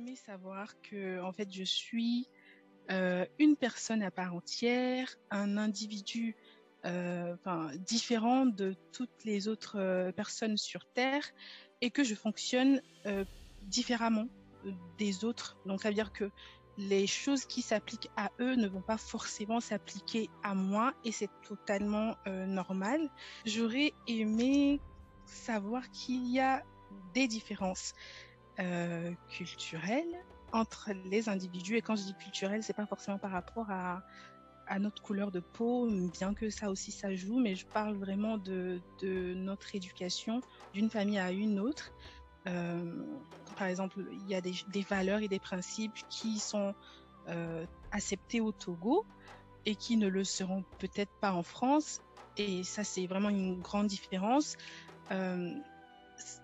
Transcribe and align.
aimé 0.00 0.16
savoir 0.16 0.68
que, 0.80 1.20
en 1.20 1.32
fait, 1.32 1.52
je 1.52 1.62
suis 1.62 2.26
euh, 2.90 3.26
une 3.38 3.54
personne 3.56 4.02
à 4.02 4.10
part 4.10 4.34
entière, 4.34 5.14
un 5.30 5.58
individu 5.58 6.36
euh, 6.86 7.36
différent 7.80 8.46
de 8.46 8.74
toutes 8.92 9.24
les 9.24 9.46
autres 9.46 9.78
euh, 9.78 10.10
personnes 10.12 10.56
sur 10.56 10.86
Terre 10.94 11.24
et 11.82 11.90
que 11.90 12.02
je 12.02 12.14
fonctionne 12.14 12.80
euh, 13.06 13.26
différemment 13.62 14.26
des 14.96 15.24
autres. 15.24 15.58
Donc, 15.66 15.82
ça 15.82 15.88
veut 15.88 15.94
dire 15.94 16.12
que 16.12 16.30
les 16.78 17.06
choses 17.06 17.44
qui 17.44 17.60
s'appliquent 17.60 18.10
à 18.16 18.30
eux 18.40 18.54
ne 18.54 18.68
vont 18.68 18.80
pas 18.80 18.96
forcément 18.96 19.60
s'appliquer 19.60 20.30
à 20.42 20.54
moi 20.54 20.94
et 21.04 21.12
c'est 21.12 21.30
totalement 21.46 22.16
normal. 22.26 23.00
J'aurais 23.44 23.92
aimé 24.06 24.80
savoir 25.26 25.90
qu'il 25.90 26.26
y 26.28 26.40
a 26.40 26.62
des 27.12 27.28
différences 27.28 27.92
euh, 28.60 29.12
culturelles 29.28 30.14
entre 30.52 30.90
les 31.04 31.28
individus 31.28 31.76
et 31.76 31.82
quand 31.82 31.96
je 31.96 32.02
dis 32.02 32.14
culturelles, 32.14 32.62
c'est 32.62 32.74
pas 32.74 32.86
forcément 32.86 33.18
par 33.18 33.30
rapport 33.30 33.70
à, 33.70 34.02
notre 34.78 35.02
couleur 35.02 35.32
de 35.32 35.40
peau, 35.40 35.90
bien 36.12 36.32
que 36.32 36.48
ça 36.48 36.70
aussi 36.70 36.92
ça 36.92 37.12
joue, 37.12 37.40
mais 37.40 37.56
je 37.56 37.66
parle 37.66 37.96
vraiment 37.96 38.38
de, 38.38 38.80
notre 39.02 39.74
éducation 39.74 40.40
d'une 40.72 40.88
famille 40.90 41.18
à 41.18 41.32
une 41.32 41.58
autre. 41.58 41.90
Euh, 42.46 43.02
par 43.56 43.66
exemple, 43.66 44.04
il 44.12 44.28
y 44.28 44.34
a 44.34 44.40
des, 44.40 44.82
valeurs 44.88 45.22
et 45.22 45.28
des 45.28 45.40
principes 45.40 45.98
qui 46.08 46.38
sont 46.38 46.72
euh, 47.28 47.66
acceptés 47.90 48.40
au 48.40 48.52
Togo 48.52 49.04
et 49.66 49.74
qui 49.74 49.96
ne 49.96 50.06
le 50.06 50.22
seront 50.22 50.64
peut-être 50.78 51.12
pas 51.20 51.32
en 51.32 51.42
France. 51.42 52.00
Et 52.36 52.62
ça, 52.62 52.84
c'est 52.84 53.06
vraiment 53.06 53.28
une 53.28 53.60
grande 53.60 53.88
différence. 53.88 54.56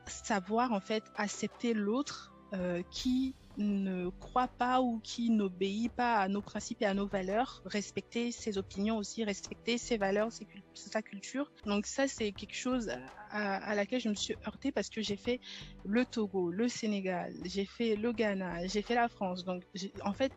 Savoir 0.07 0.73
en 0.73 0.81
fait 0.81 1.05
accepter 1.17 1.75
l'autre 1.75 2.33
euh, 2.55 2.83
qui 2.91 3.35
ne 3.59 4.09
croit 4.21 4.49
pas 4.49 4.81
ou 4.81 5.01
qui 5.03 5.31
n'obéit 5.31 5.91
pas 5.93 6.17
à 6.17 6.29
nos 6.29 6.43
principes 6.43 6.83
et 6.83 6.85
à 6.85 6.95
nos 6.95 7.07
valeurs, 7.07 7.63
respecter 7.65 8.31
ses 8.31 8.59
opinions 8.59 8.99
aussi, 8.99 9.25
respecter 9.25 9.79
ses 9.79 9.97
valeurs, 9.97 10.29
sa 10.75 11.03
culture. 11.03 11.51
Donc 11.65 11.87
ça, 11.87 12.07
c'est 12.07 12.33
quelque 12.33 12.55
chose 12.55 12.91
à, 13.31 13.57
à, 13.57 13.75
laquelle 13.75 14.01
je 14.01 14.09
me 14.09 14.15
suis 14.15 14.35
heurtée 14.47 14.73
parce 14.73 14.91
que 14.91 15.01
j'ai 15.01 15.17
fait 15.17 15.41
le 15.85 16.05
Togo, 16.05 16.51
le 16.51 16.69
Sénégal, 16.69 17.33
j'ai 17.45 17.65
fait 17.65 17.97
le 17.97 18.13
Ghana, 18.13 18.67
j'ai 18.67 18.83
fait 18.83 18.95
la 18.95 19.09
France. 19.09 19.45
Donc 19.45 19.65
en 20.03 20.13
fait, 20.13 20.33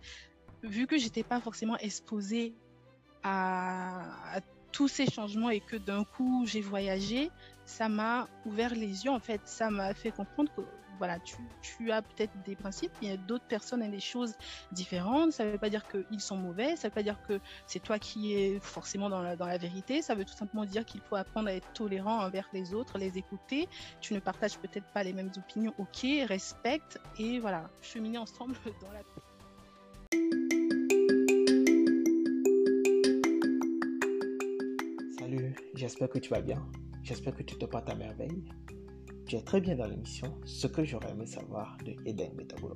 vu 0.63 0.87
que 0.87 0.97
j'étais 0.97 1.23
pas 1.23 1.41
forcément 1.41 1.77
exposée 1.77 2.55
à, 3.23 4.37
à 4.37 4.41
tous 4.71 4.87
ces 4.87 5.09
changements 5.09 5.49
et 5.49 5.59
que 5.59 5.75
d'un 5.75 6.03
coup 6.03 6.45
j'ai 6.45 6.61
voyagé, 6.61 7.31
ça 7.65 7.89
m'a 7.89 8.27
ouvert 8.45 8.73
les 8.73 9.05
yeux 9.05 9.11
en 9.11 9.19
fait, 9.19 9.41
ça 9.45 9.69
m'a 9.69 9.93
fait 9.93 10.11
comprendre 10.11 10.51
que 10.55 10.61
voilà, 10.99 11.17
tu, 11.61 11.91
as 11.91 12.01
peut-être 12.01 12.33
des 12.43 12.55
principes, 12.57 12.91
il 13.01 13.07
y 13.07 13.11
a 13.11 13.17
d'autres 13.17 13.45
personnes 13.45 13.81
et 13.81 13.87
des 13.87 14.01
choses 14.01 14.35
différentes, 14.73 15.31
ça 15.31 15.45
ne 15.45 15.51
veut 15.51 15.57
pas 15.57 15.69
dire 15.69 15.87
qu'ils 15.87 16.19
sont 16.19 16.35
mauvais, 16.35 16.75
ça 16.75 16.87
ne 16.87 16.91
veut 16.91 16.95
pas 16.95 17.03
dire 17.03 17.19
que 17.25 17.39
c'est 17.65 17.79
toi 17.79 17.97
qui 17.97 18.33
es 18.33 18.59
forcément 18.59 19.09
dans 19.09 19.21
la, 19.21 19.57
vérité, 19.57 20.01
ça 20.01 20.13
veut 20.13 20.25
tout 20.25 20.33
simplement 20.33 20.65
dire 20.65 20.85
qu'il 20.85 20.99
faut 20.99 21.15
apprendre 21.15 21.47
à 21.47 21.53
être 21.53 21.71
tolérant 21.73 22.19
envers 22.19 22.49
les 22.53 22.73
autres, 22.73 22.97
les 22.97 23.17
écouter, 23.17 23.69
tu 24.01 24.13
ne 24.13 24.19
partages 24.19 24.59
peut-être 24.59 24.87
pas 24.93 25.03
les 25.03 25.13
mêmes 25.13 25.31
opinions, 25.37 25.73
ok, 25.77 26.05
respecte 26.27 26.99
et 27.17 27.39
voilà, 27.39 27.69
cheminer 27.81 28.17
ensemble 28.17 28.55
dans 28.81 28.91
la. 28.91 30.58
J'espère 35.79 36.09
que 36.09 36.19
tu 36.19 36.29
vas 36.29 36.41
bien. 36.41 36.61
J'espère 37.03 37.33
que 37.33 37.43
tu 37.43 37.55
te 37.55 37.65
portes 37.65 37.89
à 37.89 37.95
merveille. 37.95 38.43
Tu 39.25 39.37
es 39.37 39.41
très 39.41 39.61
bien 39.61 39.77
dans 39.77 39.85
l'émission 39.85 40.35
Ce 40.43 40.67
que 40.67 40.83
j'aurais 40.83 41.11
aimé 41.11 41.25
savoir 41.25 41.77
de 41.85 41.95
Eden 42.05 42.35
Metabolo. 42.35 42.75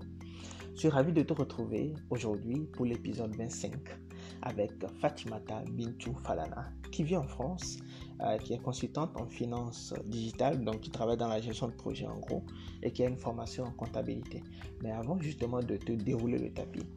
Je 0.74 0.80
suis 0.80 0.88
ravi 0.88 1.12
de 1.12 1.22
te 1.22 1.34
retrouver 1.34 1.94
aujourd'hui 2.10 2.62
pour 2.72 2.86
l'épisode 2.86 3.36
25 3.36 3.74
avec 4.44 4.72
Fatimata 5.02 5.64
Bintou 5.74 6.16
Falana 6.24 6.72
qui 6.92 7.04
vit 7.04 7.18
en 7.18 7.28
France, 7.28 7.80
euh, 8.22 8.38
qui 8.38 8.54
est 8.54 8.62
consultante 8.62 9.20
en 9.20 9.28
finance 9.28 9.94
digitale, 10.06 10.64
donc 10.64 10.80
qui 10.80 10.90
travaille 10.90 11.18
dans 11.18 11.28
la 11.28 11.42
gestion 11.42 11.68
de 11.68 11.74
projet 11.74 12.08
en 12.08 12.20
gros 12.20 12.46
et 12.84 12.94
qui 12.94 13.04
a 13.04 13.10
une 13.10 13.18
formation 13.18 13.66
en 13.66 13.72
comptabilité. 13.72 14.42
Mais 14.82 14.92
avant 14.92 15.20
justement 15.20 15.60
de 15.60 15.76
te 15.76 15.92
dérouler 15.92 16.38
le 16.38 16.54
tapis, 16.54 16.88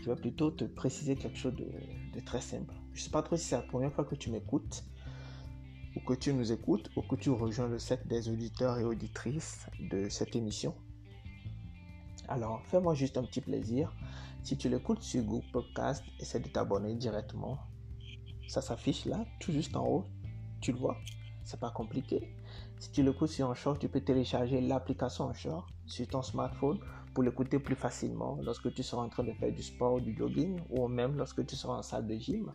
je 0.00 0.10
vais 0.10 0.16
plutôt 0.16 0.52
te 0.52 0.64
préciser 0.64 1.16
quelque 1.16 1.36
chose 1.36 1.56
de, 1.56 1.66
de 2.14 2.20
très 2.24 2.40
simple. 2.40 2.72
Je 2.92 3.00
ne 3.00 3.04
sais 3.04 3.10
pas 3.10 3.22
trop 3.22 3.36
si 3.36 3.46
c'est 3.46 3.56
la 3.56 3.62
première 3.62 3.92
fois 3.92 4.04
que 4.04 4.14
tu 4.14 4.30
m'écoutes 4.30 4.84
ou 5.96 6.00
que 6.00 6.14
tu 6.14 6.32
nous 6.32 6.52
écoutes 6.52 6.90
ou 6.94 7.02
que 7.02 7.16
tu 7.16 7.30
rejoins 7.30 7.68
le 7.68 7.78
set 7.78 8.06
des 8.06 8.28
auditeurs 8.28 8.78
et 8.78 8.84
auditrices 8.84 9.66
de 9.80 10.08
cette 10.08 10.36
émission. 10.36 10.74
Alors, 12.28 12.62
fais-moi 12.66 12.94
juste 12.94 13.16
un 13.16 13.24
petit 13.24 13.40
plaisir. 13.40 13.92
Si 14.42 14.56
tu 14.56 14.68
l'écoutes 14.68 15.02
sur 15.02 15.22
Google 15.24 15.46
Podcast, 15.52 16.04
essaie 16.20 16.40
de 16.40 16.48
t'abonner 16.48 16.94
directement. 16.94 17.58
Ça 18.46 18.60
s'affiche 18.60 19.06
là, 19.06 19.24
tout 19.40 19.52
juste 19.52 19.74
en 19.76 19.86
haut. 19.86 20.04
Tu 20.60 20.72
le 20.72 20.78
vois 20.78 20.96
C'est 21.44 21.58
pas 21.58 21.70
compliqué. 21.70 22.36
Si 22.78 22.90
tu 22.90 23.02
l'écoutes 23.02 23.30
sur 23.30 23.48
Anchor, 23.48 23.78
tu 23.78 23.88
peux 23.88 24.00
télécharger 24.00 24.60
l'application 24.60 25.24
Anchor 25.24 25.66
sur 25.86 26.06
ton 26.08 26.22
smartphone 26.22 26.78
pour 27.14 27.22
l'écouter 27.22 27.58
plus 27.58 27.76
facilement 27.76 28.38
lorsque 28.42 28.72
tu 28.74 28.82
seras 28.82 29.02
en 29.02 29.08
train 29.08 29.24
de 29.24 29.32
faire 29.32 29.52
du 29.52 29.62
sport, 29.62 30.00
du 30.00 30.14
jogging 30.16 30.60
ou 30.68 30.86
même 30.88 31.16
lorsque 31.16 31.46
tu 31.46 31.56
seras 31.56 31.78
en 31.78 31.82
salle 31.82 32.06
de 32.06 32.14
gym. 32.16 32.52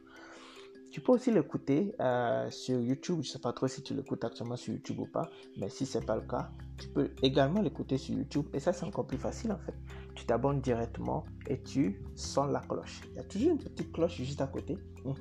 Tu 0.92 1.00
peux 1.00 1.14
aussi 1.14 1.32
l'écouter 1.32 1.96
euh, 2.02 2.50
sur 2.52 2.80
YouTube. 2.82 3.20
Je 3.22 3.30
ne 3.30 3.32
sais 3.32 3.40
pas 3.40 3.54
trop 3.54 3.68
si 3.68 3.82
tu 3.82 3.94
l'écoutes 3.94 4.26
actuellement 4.26 4.58
sur 4.58 4.74
YouTube 4.74 5.00
ou 5.00 5.06
pas, 5.06 5.30
mais 5.58 5.70
si 5.70 5.86
ce 5.86 5.98
n'est 5.98 6.06
pas 6.06 6.16
le 6.16 6.24
cas, 6.24 6.52
tu 6.78 6.90
peux 6.90 7.12
également 7.22 7.62
l'écouter 7.62 7.98
sur 7.98 8.14
YouTube. 8.14 8.48
Et 8.54 8.60
ça, 8.60 8.74
c'est 8.74 8.86
encore 8.86 9.08
plus 9.08 9.18
facile 9.18 9.54
en 9.54 9.58
fait. 9.58 9.74
Tu 10.16 10.26
t'abonnes 10.26 10.60
directement 10.60 11.24
et 11.48 11.62
tu 11.62 12.02
sens 12.16 12.52
la 12.52 12.60
cloche. 12.60 13.02
Il 13.12 13.16
y 13.16 13.20
a 13.20 13.24
toujours 13.24 13.52
une 13.52 13.58
petite 13.58 13.94
cloche 13.94 14.18
juste 14.18 14.42
à 14.42 14.48
côté 14.48 14.78
mmh, 15.06 15.14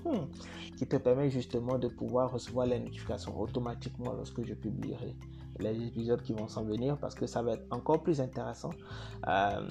qui 0.77 0.89
te 0.89 0.97
permet 0.97 1.31
justement 1.31 1.79
de 1.79 1.87
pouvoir 1.87 2.33
recevoir 2.33 2.67
les 2.67 2.81
notifications 2.81 3.39
automatiquement 3.41 4.13
lorsque 4.13 4.43
je 4.43 4.55
publierai 4.55 5.15
les 5.61 5.87
épisodes 5.87 6.23
qui 6.23 6.33
vont 6.33 6.49
s'en 6.49 6.65
venir 6.65 6.97
parce 6.99 7.15
que 7.15 7.27
ça 7.27 7.43
va 7.43 7.53
être 7.53 7.67
encore 7.71 8.03
plus 8.03 8.21
intéressant. 8.21 8.71
Euh, 9.29 9.69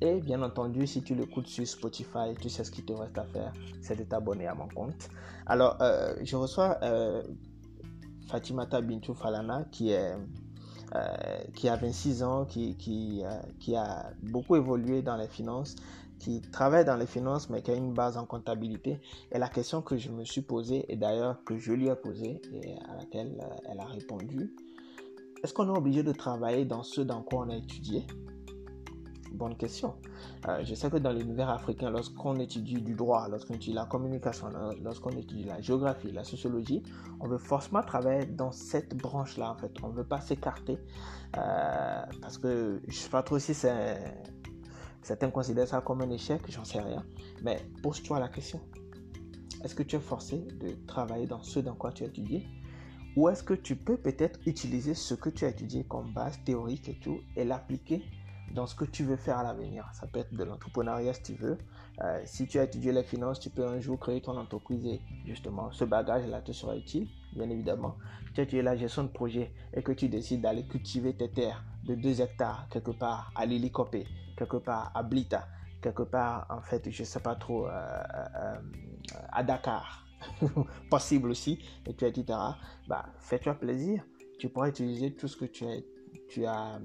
et 0.00 0.20
bien 0.20 0.42
entendu, 0.42 0.86
si 0.86 1.02
tu 1.02 1.14
l'écoutes 1.14 1.46
sur 1.46 1.66
Spotify, 1.66 2.34
tu 2.40 2.48
sais 2.48 2.64
ce 2.64 2.70
qu'il 2.70 2.84
te 2.84 2.92
reste 2.92 3.16
à 3.18 3.24
faire, 3.24 3.52
c'est 3.80 3.96
de 3.96 4.04
t'abonner 4.04 4.46
à 4.46 4.54
mon 4.54 4.68
compte. 4.68 5.08
Alors, 5.46 5.76
euh, 5.80 6.14
je 6.22 6.36
reçois 6.36 6.78
euh, 6.82 7.22
Fatimata 8.28 8.80
Bintou 8.80 9.14
Falana 9.14 9.64
qui 9.70 9.90
est 9.90 10.14
qui 11.52 11.68
a 11.68 11.76
26 11.76 12.22
ans, 12.22 12.46
qui, 12.46 12.74
qui, 12.76 13.22
qui, 13.60 13.76
a 13.76 14.12
beaucoup 14.22 14.56
évolué 14.56 15.02
dans 15.02 15.16
les 15.16 15.26
finances, 15.26 15.76
qui 16.18 16.40
travaille 16.40 16.86
dans 16.86 16.96
les 16.96 17.06
finances 17.06 17.50
mais 17.50 17.60
qui 17.60 17.70
a 17.70 17.74
une 17.74 17.92
base 17.92 18.16
en 18.16 18.24
comptabilité. 18.24 19.00
Et 19.30 19.38
la 19.38 19.48
question 19.48 19.82
que 19.82 19.98
je 19.98 20.10
me 20.10 20.24
suis 20.24 20.40
posée, 20.40 20.90
et 20.90 20.96
d'ailleurs 20.96 21.44
que 21.44 21.58
je 21.58 21.72
lui 21.72 21.88
ai 21.88 21.96
posée 21.96 22.40
et 22.50 22.78
à 22.88 22.96
laquelle 22.96 23.36
elle 23.70 23.80
a 23.80 23.84
répondu, 23.84 24.54
est-ce 25.42 25.52
qu'on 25.52 25.72
est 25.72 25.76
obligé 25.76 26.02
de 26.02 26.12
travailler 26.12 26.64
dans 26.64 26.82
ce 26.82 27.00
dans 27.00 27.22
quoi 27.22 27.46
on 27.46 27.50
a 27.50 27.56
étudié? 27.56 28.06
Bonne 29.32 29.56
question. 29.56 29.96
Euh, 30.48 30.64
je 30.64 30.74
sais 30.74 30.88
que 30.88 30.96
dans 30.96 31.12
l'univers 31.12 31.50
africain, 31.50 31.90
lorsqu'on 31.90 32.36
étudie 32.36 32.80
du 32.80 32.94
droit, 32.94 33.28
lorsqu'on 33.28 33.54
étudie 33.54 33.74
la 33.74 33.84
communication, 33.84 34.48
lorsqu'on 34.82 35.10
étudie 35.10 35.44
la 35.44 35.60
géographie, 35.60 36.10
la 36.10 36.24
sociologie, 36.24 36.82
on 37.20 37.28
veut 37.28 37.38
forcément 37.38 37.82
travailler 37.82 38.24
dans 38.24 38.50
cette 38.50 38.96
branche-là. 38.96 39.50
En 39.50 39.58
fait, 39.58 39.72
on 39.82 39.88
ne 39.88 39.94
veut 39.94 40.06
pas 40.06 40.20
s'écarter 40.22 40.78
euh, 41.36 42.02
parce 42.22 42.38
que 42.38 42.80
je 42.84 42.86
ne 42.86 42.92
sais 42.92 43.10
pas 43.10 43.22
trop 43.22 43.38
si 43.38 43.52
c'est 43.52 43.98
certains 45.02 45.30
considèrent 45.30 45.68
ça 45.68 45.80
comme 45.82 46.00
un 46.00 46.10
échec, 46.10 46.40
j'en 46.48 46.64
sais 46.64 46.80
rien. 46.80 47.04
Mais 47.42 47.70
pose-toi 47.82 48.18
la 48.18 48.28
question. 48.28 48.60
Est-ce 49.62 49.74
que 49.74 49.82
tu 49.82 49.96
es 49.96 50.00
forcé 50.00 50.38
de 50.60 50.72
travailler 50.86 51.26
dans 51.26 51.42
ce 51.42 51.60
dans 51.60 51.74
quoi 51.74 51.92
tu 51.92 52.04
as 52.04 52.06
étudié? 52.06 52.46
Ou 53.16 53.30
est-ce 53.30 53.42
que 53.42 53.54
tu 53.54 53.76
peux 53.76 53.96
peut-être 53.96 54.38
utiliser 54.46 54.94
ce 54.94 55.14
que 55.14 55.30
tu 55.30 55.46
as 55.46 55.48
étudié 55.48 55.84
comme 55.84 56.12
base 56.12 56.38
théorique 56.44 56.88
et 56.90 56.94
tout 56.94 57.20
et 57.34 57.44
l'appliquer 57.44 58.04
dans 58.54 58.66
ce 58.66 58.74
que 58.74 58.84
tu 58.84 59.04
veux 59.04 59.16
faire 59.16 59.38
à 59.38 59.42
l'avenir? 59.42 59.88
Ça 59.94 60.06
peut 60.06 60.20
être 60.20 60.34
de 60.34 60.44
l'entrepreneuriat 60.44 61.14
si 61.14 61.22
tu 61.22 61.34
veux. 61.34 61.56
Euh, 62.02 62.20
si 62.26 62.46
tu 62.46 62.58
as 62.58 62.64
étudié 62.64 62.92
les 62.92 63.02
finances, 63.02 63.40
tu 63.40 63.48
peux 63.48 63.66
un 63.66 63.80
jour 63.80 63.98
créer 63.98 64.20
ton 64.20 64.36
entreprise 64.36 64.84
et 64.84 65.00
justement 65.24 65.72
ce 65.72 65.84
bagage-là 65.84 66.42
te 66.42 66.52
sera 66.52 66.76
utile, 66.76 67.08
bien 67.32 67.48
évidemment. 67.48 67.96
Si 68.26 68.34
tu 68.34 68.40
as 68.40 68.44
étudié 68.44 68.62
la 68.62 68.76
gestion 68.76 69.04
de 69.04 69.08
projet 69.08 69.50
et 69.72 69.82
que 69.82 69.92
tu 69.92 70.10
décides 70.10 70.42
d'aller 70.42 70.66
cultiver 70.66 71.16
tes 71.16 71.30
terres 71.30 71.64
de 71.84 71.94
2 71.94 72.20
hectares 72.20 72.68
quelque 72.70 72.90
part 72.90 73.32
à 73.34 73.46
l'hélicoptère, 73.46 74.06
quelque 74.36 74.58
part 74.58 74.92
à 74.94 75.02
Blita, 75.02 75.48
quelque 75.80 76.02
part 76.02 76.46
en 76.50 76.60
fait, 76.60 76.90
je 76.90 77.02
sais 77.02 77.20
pas 77.20 77.34
trop, 77.34 77.66
euh, 77.66 77.70
euh, 77.70 78.60
à 79.32 79.42
Dakar 79.42 80.05
possible 80.90 81.30
aussi, 81.30 81.58
et 81.86 81.94
tu 81.94 82.04
etc. 82.04 82.38
Bah, 82.88 83.06
fais-toi 83.18 83.54
plaisir. 83.54 84.04
Tu 84.38 84.48
pourras 84.48 84.68
utiliser 84.68 85.14
tout 85.14 85.28
ce 85.28 85.36
que 85.36 85.46
tu 85.46 85.64
as 85.64 85.76
tu 86.28 86.44
as, 86.44 86.80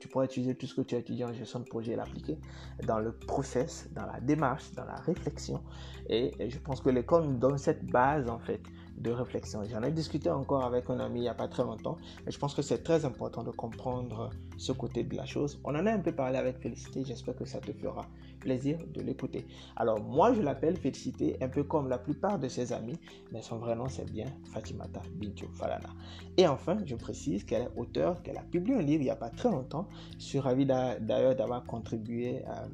tu 0.00 0.08
pourras 0.08 0.24
utiliser 0.24 0.54
tout 0.54 0.66
ce 0.66 0.74
que 0.74 0.80
tu 0.80 0.94
as 0.94 0.98
étudié 0.98 1.24
en 1.24 1.32
gestion 1.32 1.60
de 1.60 1.64
projet 1.64 1.92
et 1.92 1.96
l'appliquer 1.96 2.38
dans 2.86 2.98
le 2.98 3.12
process, 3.12 3.88
dans 3.92 4.06
la 4.06 4.20
démarche, 4.20 4.72
dans 4.72 4.84
la 4.84 4.96
réflexion. 4.96 5.62
Et, 6.08 6.32
je 6.48 6.58
pense 6.58 6.80
que 6.80 6.90
l'école 6.90 7.24
nous 7.24 7.38
donne 7.38 7.58
cette 7.58 7.84
base, 7.86 8.28
en 8.28 8.38
fait, 8.38 8.60
de 8.96 9.10
réflexion. 9.10 9.62
J'en 9.64 9.82
ai 9.82 9.90
discuté 9.90 10.30
encore 10.30 10.64
avec 10.64 10.88
un 10.90 10.98
ami 11.00 11.20
il 11.20 11.22
n'y 11.22 11.28
a 11.28 11.34
pas 11.34 11.48
très 11.48 11.62
longtemps 11.62 11.98
et 12.26 12.30
je 12.30 12.38
pense 12.38 12.54
que 12.54 12.62
c'est 12.62 12.82
très 12.82 13.04
important 13.04 13.42
de 13.42 13.50
comprendre 13.50 14.30
ce 14.56 14.72
côté 14.72 15.04
de 15.04 15.14
la 15.16 15.26
chose. 15.26 15.60
On 15.64 15.74
en 15.74 15.86
a 15.86 15.92
un 15.92 16.00
peu 16.00 16.12
parlé 16.12 16.38
avec 16.38 16.58
Félicité, 16.58 17.04
j'espère 17.04 17.36
que 17.36 17.44
ça 17.44 17.60
te 17.60 17.72
fera 17.72 18.06
plaisir 18.38 18.78
de 18.94 19.00
l'écouter. 19.00 19.46
Alors 19.76 20.00
moi 20.00 20.32
je 20.32 20.42
l'appelle 20.42 20.76
Félicité 20.76 21.36
un 21.40 21.48
peu 21.48 21.64
comme 21.64 21.88
la 21.88 21.98
plupart 21.98 22.38
de 22.38 22.48
ses 22.48 22.72
amis, 22.72 22.98
mais 23.32 23.42
son 23.42 23.58
vrai 23.58 23.74
nom 23.74 23.88
c'est 23.88 24.10
bien 24.10 24.26
Fatimata 24.52 25.02
Bintou 25.14 25.48
Falana. 25.54 25.90
Et 26.36 26.46
enfin, 26.46 26.78
je 26.84 26.94
précise 26.96 27.44
qu'elle 27.44 27.62
est 27.62 27.72
auteure, 27.76 28.22
qu'elle 28.22 28.38
a 28.38 28.42
publié 28.42 28.76
un 28.76 28.82
livre 28.82 29.02
il 29.02 29.06
n'y 29.06 29.10
a 29.10 29.16
pas 29.16 29.30
très 29.30 29.50
longtemps. 29.50 29.88
Je 30.18 30.24
suis 30.24 30.38
ravi 30.38 30.66
d'ailleurs 30.66 31.34
d'avoir 31.34 31.64
contribué 31.64 32.42
euh, 32.46 32.66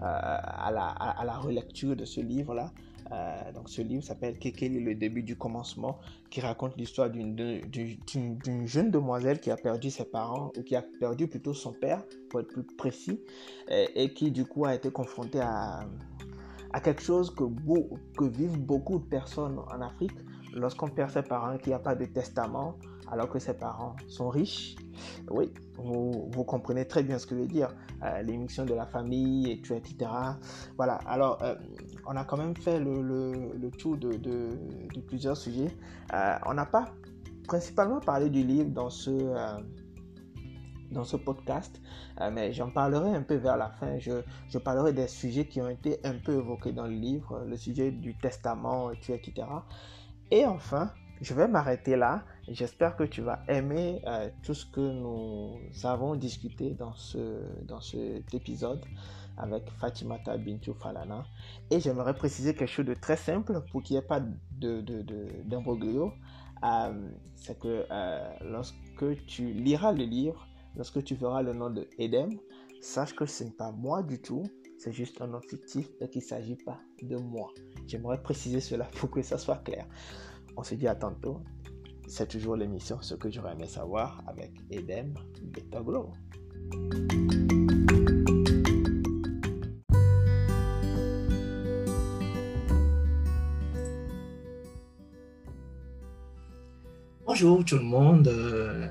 la, 0.00 0.88
à 0.88 1.24
la 1.24 1.38
relecture 1.38 1.96
de 1.96 2.04
ce 2.04 2.20
livre-là. 2.20 2.72
Euh, 3.12 3.52
donc 3.52 3.68
ce 3.68 3.80
livre 3.82 4.02
s'appelle 4.02 4.38
Kekeli, 4.38 4.80
le 4.80 4.94
début 4.94 5.22
du 5.22 5.36
commencement, 5.36 5.98
qui 6.30 6.40
raconte 6.40 6.76
l'histoire 6.76 7.10
d'une 7.10 8.66
jeune 8.66 8.90
demoiselle 8.90 9.40
qui 9.40 9.50
a 9.50 9.56
perdu 9.56 9.90
ses 9.90 10.04
parents, 10.04 10.52
ou 10.56 10.62
qui 10.62 10.76
a 10.76 10.82
perdu 11.00 11.26
plutôt 11.26 11.54
son 11.54 11.72
père, 11.72 12.02
pour 12.28 12.40
être 12.40 12.48
plus 12.48 12.64
précis, 12.64 13.20
et, 13.70 14.12
qui 14.12 14.30
du 14.30 14.44
coup 14.44 14.66
a 14.66 14.74
été 14.74 14.90
confrontée 14.90 15.40
à, 15.40 15.86
quelque 16.84 17.02
chose 17.02 17.34
que, 17.34 17.44
que 18.16 18.24
vivent 18.24 18.60
beaucoup 18.60 18.98
de 18.98 19.04
personnes 19.04 19.58
en 19.58 19.80
Afrique. 19.80 20.12
Lorsqu'on 20.54 20.88
perd 20.88 21.10
ses 21.10 21.22
parents, 21.22 21.56
qu'il 21.58 21.68
n'y 21.68 21.74
a 21.74 21.78
pas 21.78 21.94
de 21.94 22.04
testament, 22.04 22.76
alors 23.10 23.28
que 23.28 23.38
ses 23.38 23.54
parents 23.54 23.96
sont 24.08 24.28
riches. 24.28 24.76
Oui, 25.30 25.52
vous, 25.76 26.44
comprenez 26.44 26.86
très 26.86 27.02
bien 27.02 27.18
ce 27.18 27.26
que 27.26 27.34
je 27.34 27.40
veux 27.40 27.46
dire. 27.46 27.74
Euh, 28.02 28.22
l'émission 28.22 28.64
de 28.64 28.74
la 28.74 28.86
famille, 28.86 29.50
et 29.50 29.60
tout, 29.60 29.74
etc. 29.74 30.10
Voilà, 30.76 30.94
alors 31.06 31.42
euh, 31.42 31.54
on 32.06 32.16
a 32.16 32.24
quand 32.24 32.36
même 32.36 32.56
fait 32.56 32.80
le, 32.80 33.70
tour 33.78 33.96
de, 33.96 34.18
plusieurs 35.06 35.36
sujets. 35.36 35.70
Euh, 36.14 36.34
on 36.46 36.54
n'a 36.54 36.66
pas 36.66 36.86
principalement 37.46 38.00
parlé 38.00 38.28
du 38.28 38.42
livre 38.42 38.70
dans 38.70 38.90
ce, 38.90 39.10
dans 40.90 41.04
ce 41.04 41.16
podcast, 41.16 41.80
mais 42.32 42.52
j'en 42.52 42.70
parlerai 42.70 43.14
un 43.14 43.22
peu 43.22 43.36
vers 43.36 43.56
la 43.56 43.70
fin. 43.70 43.98
Je, 43.98 44.22
je, 44.48 44.58
parlerai 44.58 44.92
des 44.92 45.08
sujets 45.08 45.46
qui 45.46 45.62
ont 45.62 45.68
été 45.68 45.98
un 46.04 46.14
peu 46.14 46.32
évoqués 46.34 46.72
dans 46.72 46.86
le 46.86 46.94
livre, 46.94 47.42
le 47.46 47.56
sujet 47.56 47.90
du 47.90 48.16
testament, 48.18 48.90
etc. 48.90 49.46
Et 50.30 50.44
enfin, 50.44 50.92
je 51.20 51.34
vais 51.34 51.48
m'arrêter 51.48 51.96
là. 51.96 52.24
J'espère 52.48 52.96
que 52.96 53.04
tu 53.04 53.22
vas 53.22 53.42
aimer 53.48 54.00
euh, 54.06 54.30
tout 54.42 54.54
ce 54.54 54.66
que 54.66 54.80
nous 54.80 55.58
avons 55.84 56.14
discuté 56.14 56.70
dans, 56.70 56.94
ce, 56.94 57.18
dans 57.64 57.80
cet 57.80 58.32
épisode 58.34 58.84
avec 59.36 59.70
Fatimata 59.80 60.36
Bintou 60.36 60.74
Falana. 60.74 61.24
Et 61.70 61.80
j'aimerais 61.80 62.14
préciser 62.14 62.54
quelque 62.54 62.70
chose 62.70 62.86
de 62.86 62.94
très 62.94 63.16
simple 63.16 63.62
pour 63.70 63.82
qu'il 63.82 63.96
n'y 63.96 64.02
ait 64.02 64.06
pas 64.06 64.20
d'imbroglio. 64.60 66.12
Euh, 66.64 67.08
C'est 67.36 67.58
que 67.58 67.86
euh, 67.90 68.30
lorsque 68.42 69.26
tu 69.26 69.52
liras 69.52 69.92
le 69.92 70.04
livre, 70.04 70.46
lorsque 70.76 71.02
tu 71.04 71.14
verras 71.14 71.42
le 71.42 71.52
nom 71.52 71.70
de 71.70 71.88
Edem, 71.98 72.38
sache 72.80 73.14
que 73.14 73.26
ce 73.26 73.44
n'est 73.44 73.50
pas 73.50 73.70
moi 73.72 74.02
du 74.02 74.20
tout, 74.20 74.44
c'est 74.78 74.92
juste 74.92 75.20
un 75.20 75.26
nom 75.26 75.40
fictif 75.40 75.88
et 76.00 76.08
qu'il 76.08 76.22
ne 76.22 76.26
s'agit 76.26 76.56
pas 76.56 76.78
de 77.02 77.16
moi. 77.16 77.48
J'aimerais 77.86 78.22
préciser 78.22 78.60
cela 78.60 78.84
pour 78.96 79.10
que 79.10 79.22
ça 79.22 79.36
soit 79.38 79.58
clair. 79.58 79.86
On 80.60 80.64
se 80.64 80.74
dit 80.74 80.88
à 80.88 80.96
tantôt. 80.96 81.40
C'est 82.08 82.26
toujours 82.26 82.56
l'émission 82.56 82.98
Ce 83.00 83.14
que 83.14 83.30
j'aurais 83.30 83.52
aimé 83.52 83.68
savoir 83.68 84.24
avec 84.26 84.50
Edem 84.72 85.14
Betaglo. 85.40 86.10
Bonjour 97.24 97.64
tout 97.64 97.76
le 97.76 97.84
monde, 97.84 98.26
euh, 98.26 98.88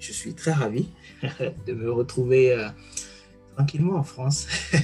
je 0.00 0.10
suis 0.10 0.34
très 0.34 0.50
ravi 0.50 0.88
de 1.66 1.74
me 1.74 1.92
retrouver 1.92 2.54
euh, 2.54 2.68
tranquillement 3.54 3.94
en 3.94 4.04
France. 4.04 4.48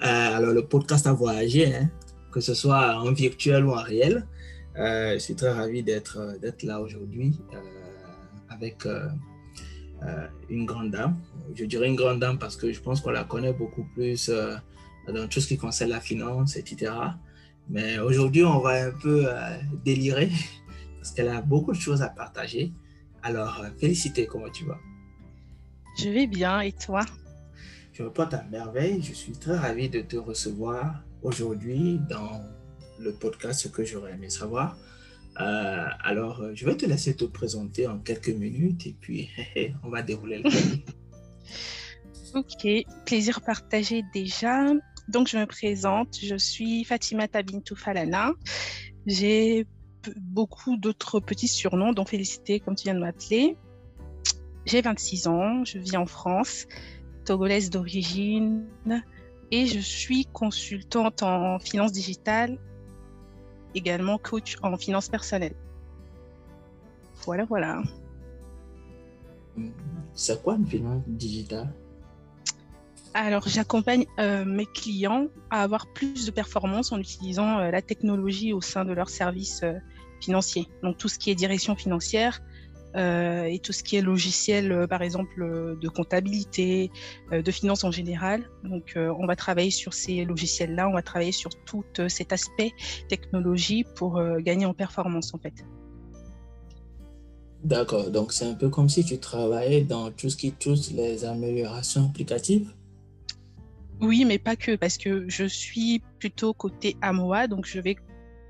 Euh, 0.00 0.36
alors 0.36 0.52
le 0.52 0.64
podcast 0.64 1.08
a 1.08 1.12
voyagé, 1.12 1.74
hein, 1.74 1.90
que 2.30 2.40
ce 2.40 2.54
soit 2.54 3.00
en 3.00 3.12
virtuel 3.12 3.64
ou 3.64 3.72
en 3.72 3.82
réel. 3.82 4.24
Euh, 4.78 5.14
je 5.14 5.18
suis 5.18 5.34
très 5.34 5.50
ravi 5.50 5.82
d'être 5.82 6.18
euh, 6.18 6.38
d'être 6.38 6.62
là 6.62 6.80
aujourd'hui 6.80 7.40
euh, 7.52 7.58
avec 8.48 8.86
une 10.48 10.64
grande 10.64 10.92
dame. 10.92 11.16
Je 11.54 11.64
dirais 11.64 11.88
une 11.88 11.96
grande 11.96 12.20
dame 12.20 12.38
parce 12.38 12.56
que 12.56 12.72
je 12.72 12.80
pense 12.80 13.00
qu'on 13.00 13.10
la 13.10 13.24
connaît 13.24 13.52
beaucoup 13.52 13.84
plus 13.94 14.30
dans 15.08 15.28
tout 15.28 15.40
ce 15.40 15.48
qui 15.48 15.58
concerne 15.58 15.90
la 15.90 16.00
finance, 16.00 16.56
etc. 16.56 16.92
Mais 17.68 17.98
aujourd'hui, 17.98 18.44
on 18.44 18.60
va 18.60 18.86
un 18.86 18.92
peu 18.92 19.26
délirer 19.84 20.30
parce 20.96 21.10
qu'elle 21.10 21.28
a 21.28 21.42
beaucoup 21.42 21.72
de 21.72 21.80
choses 21.80 22.00
à 22.00 22.08
partager. 22.08 22.72
Alors, 23.22 23.64
félicité, 23.78 24.26
comment 24.26 24.48
tu 24.50 24.64
vas? 24.64 24.78
Je 25.98 26.08
vais 26.10 26.26
bien, 26.28 26.60
et 26.60 26.72
toi? 26.72 27.04
Je 27.92 28.04
me 28.04 28.10
porte 28.10 28.34
à 28.34 28.44
merveille. 28.44 29.02
Je 29.02 29.12
suis 29.12 29.32
très 29.32 29.56
ravi 29.56 29.88
de 29.88 30.00
te 30.00 30.16
recevoir 30.16 31.02
aujourd'hui 31.22 32.00
dans 32.08 32.40
le 32.98 33.12
podcast, 33.12 33.60
ce 33.60 33.68
que 33.68 33.84
j'aurais 33.84 34.12
aimé 34.12 34.30
savoir. 34.30 34.76
Euh, 35.40 35.86
alors, 36.00 36.40
euh, 36.40 36.52
je 36.54 36.64
vais 36.64 36.76
te 36.76 36.84
laisser 36.84 37.14
te 37.14 37.24
présenter 37.24 37.86
en 37.86 37.98
quelques 37.98 38.30
minutes 38.30 38.86
et 38.86 38.96
puis 38.98 39.30
on 39.84 39.88
va 39.88 40.02
dérouler 40.02 40.42
le 40.42 40.50
Ok, 42.34 42.66
plaisir 43.06 43.40
partagé 43.40 44.02
déjà. 44.12 44.66
Donc, 45.08 45.28
je 45.28 45.38
me 45.38 45.46
présente, 45.46 46.18
je 46.22 46.36
suis 46.36 46.84
Fatima 46.84 47.26
Tabintou 47.28 47.74
Falana. 47.74 48.32
J'ai 49.06 49.66
beaucoup 50.16 50.76
d'autres 50.76 51.20
petits 51.20 51.48
surnoms, 51.48 51.92
dont 51.92 52.04
Félicité, 52.04 52.60
comme 52.60 52.74
tu 52.74 52.84
viens 52.84 52.94
de 52.94 53.00
m'appeler. 53.00 53.56
J'ai 54.66 54.82
26 54.82 55.28
ans, 55.28 55.64
je 55.64 55.78
vis 55.78 55.96
en 55.96 56.04
France, 56.04 56.66
togolaise 57.24 57.70
d'origine, 57.70 58.66
et 59.50 59.64
je 59.64 59.78
suis 59.78 60.26
consultante 60.26 61.22
en 61.22 61.58
finance 61.58 61.92
digitale 61.92 62.58
également 63.74 64.18
coach 64.18 64.56
en 64.62 64.76
finances 64.76 65.08
personnelles. 65.08 65.54
Voilà, 67.24 67.44
voilà. 67.44 67.82
C'est 70.14 70.42
quoi 70.42 70.54
une 70.54 70.66
finance 70.66 71.02
digitale? 71.06 71.72
Alors, 73.14 73.48
j'accompagne 73.48 74.06
euh, 74.18 74.44
mes 74.44 74.66
clients 74.66 75.28
à 75.50 75.62
avoir 75.62 75.86
plus 75.92 76.26
de 76.26 76.30
performance 76.30 76.92
en 76.92 76.98
utilisant 76.98 77.58
euh, 77.58 77.70
la 77.70 77.82
technologie 77.82 78.52
au 78.52 78.60
sein 78.60 78.84
de 78.84 78.92
leurs 78.92 79.10
services 79.10 79.62
euh, 79.62 79.74
financiers. 80.20 80.68
Donc, 80.82 80.98
tout 80.98 81.08
ce 81.08 81.18
qui 81.18 81.30
est 81.30 81.34
direction 81.34 81.74
financière, 81.74 82.40
et 82.94 83.58
tout 83.62 83.72
ce 83.72 83.82
qui 83.82 83.96
est 83.96 84.02
logiciel, 84.02 84.72
euh, 84.72 84.86
par 84.86 85.02
exemple, 85.02 85.42
euh, 85.42 85.76
de 85.76 85.88
comptabilité, 85.88 86.90
de 87.30 87.50
finance 87.50 87.84
en 87.84 87.90
général. 87.90 88.48
Donc, 88.64 88.94
on 88.96 89.26
va 89.26 89.36
travailler 89.36 89.70
sur 89.70 89.94
ces 89.94 90.24
logiciels-là, 90.24 90.88
on 90.88 90.94
va 90.94 91.02
travailler 91.02 91.32
sur 91.32 91.50
tout 91.64 91.84
cet 92.08 92.32
aspect 92.32 92.72
technologie 93.08 93.84
pour 93.94 94.20
gagner 94.40 94.66
en 94.66 94.74
performance, 94.74 95.34
en 95.34 95.38
fait. 95.38 95.64
D'accord, 97.64 98.10
donc 98.10 98.32
c'est 98.32 98.46
un 98.46 98.54
peu 98.54 98.68
comme 98.68 98.88
si 98.88 99.04
tu 99.04 99.18
travaillais 99.18 99.82
dans 99.82 100.10
tout 100.12 100.30
ce 100.30 100.36
qui 100.36 100.52
touche 100.52 100.90
les 100.90 101.24
améliorations 101.24 102.06
applicatives? 102.06 102.72
Oui, 104.00 104.24
mais 104.24 104.38
pas 104.38 104.54
que, 104.54 104.76
parce 104.76 104.96
que 104.96 105.28
je 105.28 105.44
suis 105.44 106.00
plutôt 106.20 106.54
côté 106.54 106.96
AMOA, 107.00 107.48
donc 107.48 107.66
je 107.66 107.80
vais 107.80 107.96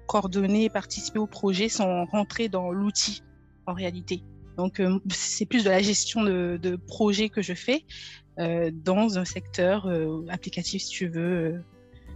coordonner 0.06 0.64
et 0.64 0.70
participer 0.70 1.18
au 1.18 1.26
projet 1.26 1.68
sans 1.68 2.04
rentrer 2.06 2.48
dans 2.48 2.70
l'outil 2.70 3.22
en 3.66 3.72
réalité. 3.72 4.22
Donc, 4.58 4.80
euh, 4.80 4.98
c'est 5.08 5.46
plus 5.46 5.64
de 5.64 5.70
la 5.70 5.80
gestion 5.80 6.24
de, 6.24 6.58
de 6.60 6.74
projet 6.74 7.28
que 7.28 7.40
je 7.42 7.54
fais 7.54 7.84
euh, 8.40 8.72
dans 8.74 9.16
un 9.16 9.24
secteur 9.24 9.86
euh, 9.86 10.26
applicatif, 10.28 10.82
si 10.82 10.90
tu 10.90 11.08
veux, 11.08 11.62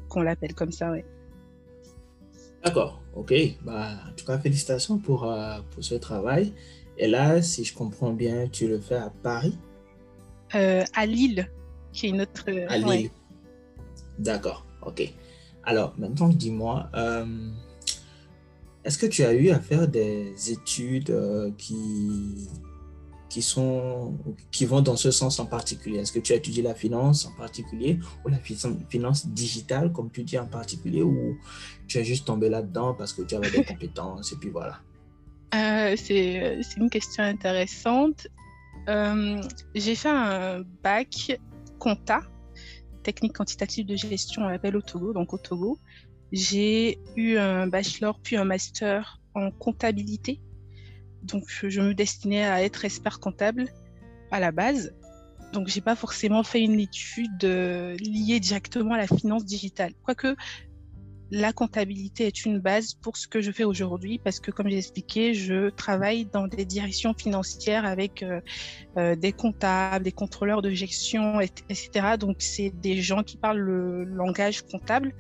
qu'on 0.09 0.23
l'appelle 0.23 0.53
comme 0.53 0.73
ça. 0.73 0.91
Ouais. 0.91 1.05
D'accord, 2.65 3.01
ok. 3.15 3.33
Bah, 3.63 3.93
en 4.11 4.13
tout 4.15 4.27
cas, 4.27 4.39
félicitations 4.39 4.99
pour, 4.99 5.33
pour 5.71 5.85
ce 5.85 5.95
travail. 5.95 6.53
Et 6.99 7.07
là, 7.07 7.41
si 7.43 7.65
je 7.65 7.75
comprends 7.75 8.13
bien, 8.13 8.49
tu 8.49 8.67
le 8.67 8.81
fais 8.81 8.97
à 8.97 9.11
Paris? 9.23 9.57
À 10.51 11.07
Lille, 11.07 11.49
qui 11.93 12.09
est 12.09 12.13
notre. 12.13 12.51
à 12.69 12.77
Lille. 12.77 13.11
D'accord, 14.19 14.67
ok. 14.85 15.15
Alors, 15.65 15.95
maintenant, 15.97 16.29
dis-moi, 16.29 16.91
est-ce 18.85 18.99
que 18.99 19.07
tu 19.07 19.23
as 19.25 19.33
eu 19.33 19.51
à 19.51 19.61
faire 19.61 19.89
des 19.89 20.35
études 20.51 21.11
euh, 21.11 21.51
qui, 21.57 22.49
qui, 23.29 23.43
sont, 23.43 24.19
qui 24.51 24.67
vont 24.67 24.81
dans 24.81 24.97
ce 24.97 25.11
sens 25.11 25.39
en 25.39 25.47
particulier? 25.47 25.99
Est-ce 25.99 26.13
que 26.13 26.19
tu 26.19 26.33
as 26.33 26.37
étudié 26.37 26.63
la 26.63 26.75
finance 26.75 27.27
en 27.27 27.33
particulier 27.33 27.99
ou 28.25 28.29
la 28.29 28.39
finance 28.39 29.27
digitale, 29.27 29.93
comme 29.93 30.11
tu 30.11 30.25
dis 30.25 30.39
en 30.39 30.47
particulier, 30.47 31.03
ou 31.03 31.39
tu 31.87 31.99
es 31.99 32.05
juste 32.05 32.27
tombé 32.27 32.49
là-dedans 32.49 32.95
parce 32.95 33.13
que 33.13 33.23
tu 33.23 33.35
avais 33.35 33.51
des 33.51 33.65
compétences 33.65 34.33
et 34.33 34.37
puis 34.37 34.51
voilà? 34.51 34.81
Euh, 35.55 35.95
C'est 35.97 36.63
une 36.77 36.91
question 36.91 37.23
intéressante. 37.23 38.27
Euh, 38.89 39.41
j'ai 39.77 39.95
fait 39.95 40.09
un 40.09 40.63
bac 40.83 41.39
compta, 41.79 42.23
technique 43.03 43.35
quantitative 43.35 43.87
de 43.87 43.95
gestion, 43.95 44.43
on 44.43 44.49
l'appelle 44.49 44.77
au 44.77 44.83
Togo, 44.83 45.13
donc 45.13 45.33
au 45.33 45.39
Togo. 45.39 45.79
J'ai 46.33 46.99
eu 47.17 47.37
un 47.37 47.67
bachelor 47.67 48.19
puis 48.21 48.37
un 48.37 48.45
master 48.45 49.21
en 49.35 49.51
comptabilité. 49.51 50.41
Donc, 51.23 51.45
je 51.63 51.81
me 51.81 51.95
destinais 51.95 52.45
à 52.45 52.63
être 52.63 52.85
expert 52.85 53.21
comptable 53.21 53.67
à 54.31 54.41
la 54.41 54.51
base. 54.51 54.95
Donc, 55.53 55.69
j'ai 55.69 55.83
pas 55.83 55.95
forcément 55.95 56.43
fait 56.43 56.63
une 56.63 56.81
étude 56.81 57.45
euh, 57.45 57.95
liée 57.99 58.41
directement 58.41 58.95
à 58.95 58.99
la 58.99 59.07
finance 59.07 59.45
digitale. 59.45 59.93
Quoique, 60.03 60.35
la 61.35 61.53
comptabilité 61.55 62.27
est 62.27 62.45
une 62.45 62.59
base 62.59 62.93
pour 62.93 63.17
ce 63.17 63.27
que 63.27 63.41
je 63.41 63.51
fais 63.53 63.65
aujourd'hui 63.65 64.19
parce 64.19 64.39
que, 64.39 64.51
comme 64.51 64.69
j'ai 64.69 64.77
expliqué, 64.77 65.33
je 65.33 65.71
travaille 65.71 66.27
dans 66.27 66.47
des 66.47 66.67
directions 66.67 67.15
financières 67.15 67.87
avec 67.87 68.23
euh, 68.23 68.41
euh, 68.99 69.17
des 69.17 69.33
comptables, 69.33 70.05
des 70.05 70.13
contrôleurs 70.13 70.61
de 70.61 70.71
gestion, 70.71 71.41
etc. 71.41 72.17
Donc, 72.19 72.37
c'est 72.41 72.71
des 72.71 73.01
gens 73.01 73.23
qui 73.23 73.39
parlent 73.39 73.61
le 73.61 74.05
langage 74.05 74.63
comptable. 74.63 75.15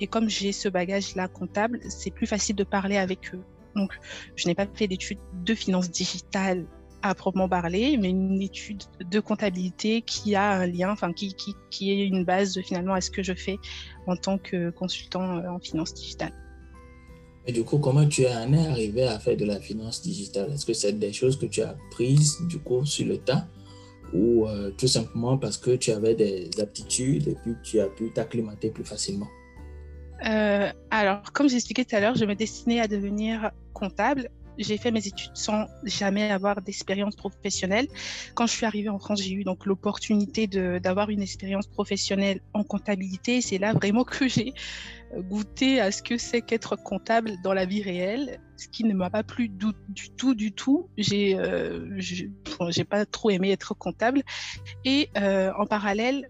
Et 0.00 0.06
comme 0.06 0.28
j'ai 0.28 0.52
ce 0.52 0.68
bagage-là 0.68 1.28
comptable, 1.28 1.80
c'est 1.88 2.10
plus 2.10 2.26
facile 2.26 2.56
de 2.56 2.64
parler 2.64 2.96
avec 2.96 3.34
eux. 3.34 3.42
Donc, 3.74 3.92
je 4.36 4.46
n'ai 4.48 4.54
pas 4.54 4.66
fait 4.74 4.88
d'études 4.88 5.18
de 5.44 5.54
finance 5.54 5.90
digitale 5.90 6.66
à 7.02 7.14
proprement 7.14 7.48
parler, 7.48 7.96
mais 7.98 8.10
une 8.10 8.40
étude 8.42 8.82
de 9.10 9.20
comptabilité 9.20 10.02
qui 10.02 10.34
a 10.34 10.52
un 10.52 10.66
lien, 10.66 10.90
enfin 10.90 11.12
qui, 11.12 11.34
qui, 11.34 11.54
qui 11.70 11.92
est 11.92 12.06
une 12.06 12.24
base 12.24 12.58
finalement 12.62 12.94
à 12.94 13.00
ce 13.00 13.10
que 13.10 13.22
je 13.22 13.34
fais 13.34 13.58
en 14.06 14.16
tant 14.16 14.38
que 14.38 14.70
consultant 14.70 15.38
euh, 15.38 15.48
en 15.48 15.58
finance 15.58 15.94
digitale. 15.94 16.32
Et 17.46 17.52
du 17.52 17.62
coup, 17.62 17.78
comment 17.78 18.06
tu 18.08 18.22
es 18.22 18.26
arrivé 18.26 19.04
à 19.04 19.20
faire 19.20 19.36
de 19.36 19.44
la 19.44 19.60
finance 19.60 20.02
digitale? 20.02 20.50
Est-ce 20.52 20.66
que 20.66 20.72
c'est 20.72 20.94
des 20.94 21.12
choses 21.12 21.38
que 21.38 21.46
tu 21.46 21.62
as 21.62 21.70
apprises 21.70 22.38
du 22.48 22.58
coup 22.58 22.84
sur 22.84 23.06
le 23.06 23.18
tas? 23.18 23.46
Ou 24.12 24.48
euh, 24.48 24.70
tout 24.76 24.88
simplement 24.88 25.38
parce 25.38 25.56
que 25.56 25.76
tu 25.76 25.92
avais 25.92 26.14
des 26.14 26.50
aptitudes 26.60 27.28
et 27.28 27.36
puis 27.42 27.54
tu 27.62 27.78
as 27.80 27.86
pu 27.86 28.10
t'acclimater 28.12 28.70
plus 28.70 28.84
facilement? 28.84 29.28
Euh, 30.24 30.72
Alors, 30.90 31.32
comme 31.32 31.48
j'expliquais 31.48 31.84
tout 31.84 31.96
à 31.96 32.00
l'heure, 32.00 32.14
je 32.14 32.24
me 32.24 32.34
destinais 32.34 32.80
à 32.80 32.88
devenir 32.88 33.50
comptable 33.72 34.30
j'ai 34.58 34.78
fait 34.78 34.90
mes 34.90 35.06
études 35.06 35.30
sans 35.34 35.66
jamais 35.84 36.30
avoir 36.30 36.62
d'expérience 36.62 37.16
professionnelle. 37.16 37.86
Quand 38.34 38.46
je 38.46 38.52
suis 38.52 38.66
arrivée 38.66 38.88
en 38.88 38.98
France, 38.98 39.22
j'ai 39.22 39.32
eu 39.32 39.44
donc 39.44 39.66
l'opportunité 39.66 40.46
d'avoir 40.46 41.10
une 41.10 41.22
expérience 41.22 41.66
professionnelle 41.66 42.40
en 42.52 42.64
comptabilité. 42.64 43.40
C'est 43.40 43.58
là 43.58 43.72
vraiment 43.72 44.04
que 44.04 44.28
j'ai 44.28 44.54
goûté 45.14 45.80
à 45.80 45.92
ce 45.92 46.02
que 46.02 46.18
c'est 46.18 46.42
qu'être 46.42 46.76
comptable 46.76 47.32
dans 47.42 47.52
la 47.52 47.64
vie 47.64 47.82
réelle, 47.82 48.40
ce 48.56 48.68
qui 48.68 48.84
ne 48.84 48.94
m'a 48.94 49.10
pas 49.10 49.22
plu 49.22 49.48
du, 49.48 50.10
tout, 50.16 50.34
du 50.34 50.52
tout. 50.52 50.88
J'ai 50.96 51.36
euh, 51.38 52.00
pas 52.88 53.06
trop 53.06 53.30
aimé 53.30 53.52
être 53.52 53.74
comptable. 53.74 54.22
Et 54.84 55.10
euh, 55.16 55.52
en 55.58 55.66
parallèle, 55.66 56.28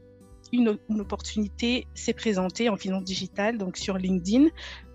une, 0.53 0.79
une, 0.88 1.00
opportunité 1.00 1.87
s'est 1.95 2.12
présentée 2.12 2.69
en 2.69 2.76
finance 2.76 3.05
digitale, 3.05 3.59
donc 3.59 3.76
sur 3.76 3.99
LinkedIn. 3.99 4.47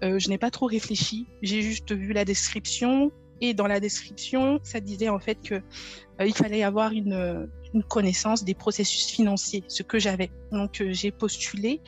Euh, 0.03 0.19
je 0.19 0.29
n'ai 0.29 0.37
pas 0.37 0.51
trop 0.51 0.65
réfléchi, 0.65 1.27
j'ai 1.41 1.61
juste 1.61 1.91
vu 1.93 2.13
la 2.13 2.25
description, 2.25 3.11
et 3.41 3.55
dans 3.55 3.67
la 3.67 3.79
description, 3.79 4.59
ça 4.63 4.79
disait 4.79 5.09
en 5.09 5.19
fait 5.19 5.41
que 5.41 5.55
euh, 5.55 6.25
il 6.25 6.33
fallait 6.33 6.63
avoir 6.63 6.91
une, 6.91 7.49
une, 7.73 7.83
connaissance 7.83 8.43
des 8.43 8.53
processus 8.53 9.07
financiers, 9.07 9.63
ce 9.67 9.81
que 9.83 9.99
j'avais. 9.99 10.29
Donc 10.51 10.79
euh, 10.79 10.93
j'ai 10.93 11.11
postulé 11.11 11.81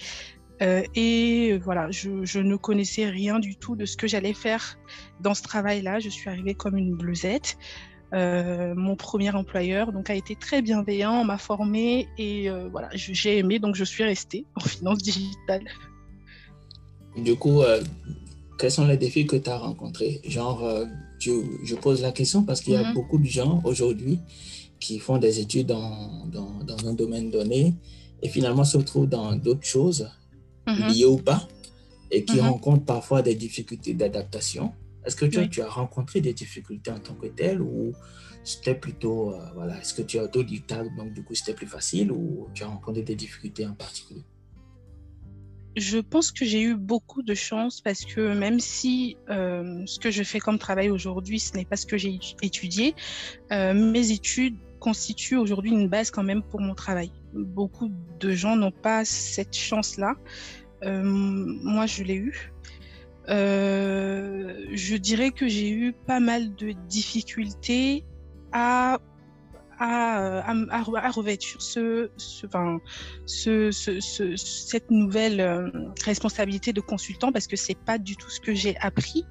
euh, 0.62 0.84
et 0.96 1.58
voilà, 1.60 1.91
je, 1.91 2.25
je, 2.25 2.39
ne 2.39 2.55
connaissais 2.55 3.05
rien 3.05 3.39
du 3.39 3.55
tout 3.55 3.75
de 3.75 3.86
ce 3.86 3.96
que 3.96 4.08
j'allais 4.08 4.34
faire 4.34 4.79
dans 5.20 5.36
ce 5.36 5.43
travail-là. 5.43 6.00
Je 6.00 6.10
suis 6.10 6.29
arrivée 6.29 6.55
comme 6.55 6.75
une 6.75 6.96
blusette. 6.96 7.58
Euh, 8.13 8.75
mon 8.75 8.96
premier 8.96 9.32
employeur 9.32 9.91
donc 9.91 10.10
a 10.10 10.15
été 10.15 10.36
très 10.36 10.62
bienveillant, 10.62 11.24
m'a 11.24 11.38
formé 11.39 12.08
et 12.17 12.50
euh, 12.50 12.70
voilà, 12.70 12.89
j'ai 12.93 13.39
aimé 13.39 13.58
donc 13.58 13.75
je 13.75 13.84
suis 13.84 14.03
restée 14.03 14.46
en 14.55 14.62
finance 14.62 15.00
digitale. 15.00 15.63
Du 17.17 17.36
coup, 17.36 17.62
quels 18.58 18.72
sont 18.72 18.88
les 18.88 18.98
défis 18.98 19.27
que 19.27 19.36
tu 19.36 19.50
as 19.50 19.58
rencontrés? 19.58 20.20
Genre, 20.25 20.67
je, 21.20 21.75
pose 21.75 22.01
la 22.01 22.12
question 22.12 22.43
parce 22.43 22.62
qu'il 22.62 22.74
y 22.74 22.75
a 22.75 22.84
mhm. 22.84 22.93
beaucoup 22.93 23.17
de 23.17 23.25
gens 23.25 23.62
aujourd'hui 23.63 24.20
qui 24.79 25.00
font 25.00 25.17
des 25.17 25.39
études 25.39 25.67
dans, 25.67 26.25
dans, 26.25 26.60
dans, 26.65 26.88
un 26.88 26.93
domaine 26.93 27.29
donné 27.29 27.74
et 28.22 28.29
finalement 28.29 28.63
se 28.63 28.77
retrouvent 28.77 29.08
dans 29.08 29.36
d'autres 29.36 29.65
choses, 29.65 30.10
mhm. 30.67 30.88
liées 30.88 31.05
ou 31.05 31.17
pas, 31.17 31.48
et 32.12 32.24
qui 32.25 32.38
mhm. 32.38 32.48
rencontrent 32.48 32.86
parfois 32.86 33.22
des 33.22 33.36
difficultés 33.36 33.93
d'adaptation. 33.93 34.72
Est-ce 35.05 35.15
que 35.15 35.25
tu, 35.25 35.50
tu, 35.50 35.62
as 35.62 35.69
rencontré 35.69 36.22
des 36.22 36.33
difficultés 36.33 36.91
en 36.91 37.00
tant 37.00 37.15
que 37.15 37.27
tel 37.27 37.62
ou 37.62 37.93
c'était 38.43 38.75
plutôt, 38.75 39.33
euh, 39.33 39.39
voilà, 39.53 39.79
est-ce 39.79 39.93
que 39.93 40.01
tu 40.01 40.19
as 40.19 40.24
autodidacte, 40.24 40.95
donc 40.98 41.13
du 41.13 41.24
coup 41.24 41.33
c'était 41.33 41.53
plus 41.53 41.67
facile 41.67 42.12
ou 42.12 42.48
tu 42.53 42.63
as 42.63 42.67
rencontré 42.67 43.01
des 43.01 43.15
difficultés 43.15 43.65
en 43.65 43.74
particulier? 43.74 44.24
Je 45.75 45.98
pense 45.98 46.31
que 46.31 46.45
j'ai 46.45 46.62
eu 46.62 46.75
beaucoup 46.75 47.24
de 47.24 47.33
chance 47.33 47.81
parce 47.81 48.05
que 48.05 48.36
même 48.36 48.60
si 48.60 49.17
euh, 49.29 49.83
ce 49.88 49.98
que 49.98 50.12
je 50.12 50.22
fais 50.22 50.39
comme 50.39 50.60
travail 50.60 50.91
aujourd'hui, 50.91 51.39
ce 51.39 51.55
n'est 51.55 51.65
pas 51.65 51.77
ce 51.77 51.88
que 51.88 51.98
j'ai 51.98 52.19
étudié, 52.43 52.93
euh, 53.51 53.74
mes 53.74 54.12
études 54.12 54.55
constituent 54.79 55.38
aujourd'hui 55.38 55.72
une 55.72 55.88
base 55.88 56.12
quand 56.12 56.24
même 56.24 56.43
pour 56.43 56.60
mon 56.60 56.75
travail. 56.75 57.12
Beaucoup 57.33 57.89
de 58.19 58.31
gens 58.33 58.55
n'ont 58.55 58.72
pas 58.72 59.03
cette 59.05 59.55
chance-là. 59.55 60.15
Moi, 60.83 61.86
je 61.86 62.03
l'ai 62.03 62.15
eu. 62.15 62.52
Euh, 63.30 64.65
je 64.74 64.96
dirais 64.96 65.32
que 65.32 65.48
j'ai 65.48 65.70
eu 65.70 65.94
pas 65.94 66.20
mal 66.20 66.56
de 66.56 66.74
difficultés 66.89 68.03
à 68.51 69.00
à, 69.83 70.53
à, 70.69 71.11
revêtir 71.11 71.61
cette 71.61 72.11
nouvelle 74.89 75.41
euh, 75.41 75.69
responsabilité 76.05 76.71
de 76.71 76.79
consultant 76.79 77.31
parce 77.33 77.47
que 77.47 77.57
c'est 77.57 77.77
pas 77.77 77.97
du 77.97 78.15
tout 78.15 78.29
ce 78.29 78.39
que 78.39 78.53
j'ai 78.53 78.77
appris. 78.77 79.25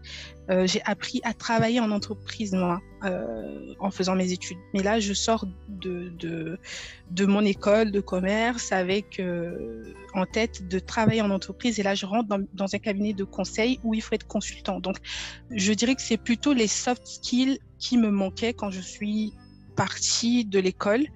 Euh, 0.51 0.67
j'ai 0.67 0.83
appris 0.85 1.21
à 1.25 1.33
travailler 1.33 1.81
en 1.81 1.91
entreprise 1.91 2.53
moi 2.53 2.83
euh, 3.05 3.75
en 3.81 3.91
faisant 3.91 4.15
mes 4.15 4.33
études. 4.33 4.59
Mais 4.75 4.83
là, 4.83 5.01
je 5.01 5.15
sors 5.15 5.47
de, 5.69 6.59
mon 7.21 7.45
école 7.45 7.91
de 7.91 8.01
commerce 8.01 8.73
avec 8.73 9.21
euh, 9.21 9.95
en 10.15 10.27
tête 10.27 10.69
de 10.69 10.79
travailler 10.79 11.23
en 11.23 11.31
entreprise 11.31 11.81
et 11.81 11.83
là, 11.83 11.95
je 11.95 12.05
rentre 12.05 12.29
dans 12.53 12.75
un 12.75 12.79
cabinet 12.79 13.15
de 13.15 13.25
conseil 13.25 13.81
où 13.85 13.95
il 13.95 14.03
faut 14.03 14.15
être 14.15 14.27
consultant. 14.27 14.81
Donc, 14.81 14.99
je 15.51 15.73
dirais 15.73 15.95
que 15.95 16.03
c'est 16.03 16.19
plutôt 16.19 16.53
les 16.53 16.67
soft 16.67 17.07
skills 17.07 17.59
qui 17.79 17.97
me 17.97 18.11
manquaient 18.11 18.53
quand 18.53 18.71
je 18.71 18.81
suis 18.81 19.33
partie 19.77 20.45
de 20.45 20.59
l'école 20.59 21.07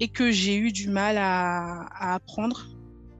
et 0.00 0.08
que 0.08 0.30
j'ai 0.30 0.56
eu 0.56 0.72
du 0.72 0.88
mal 0.88 1.16
à, 1.18 2.14
apprendre. 2.14 2.66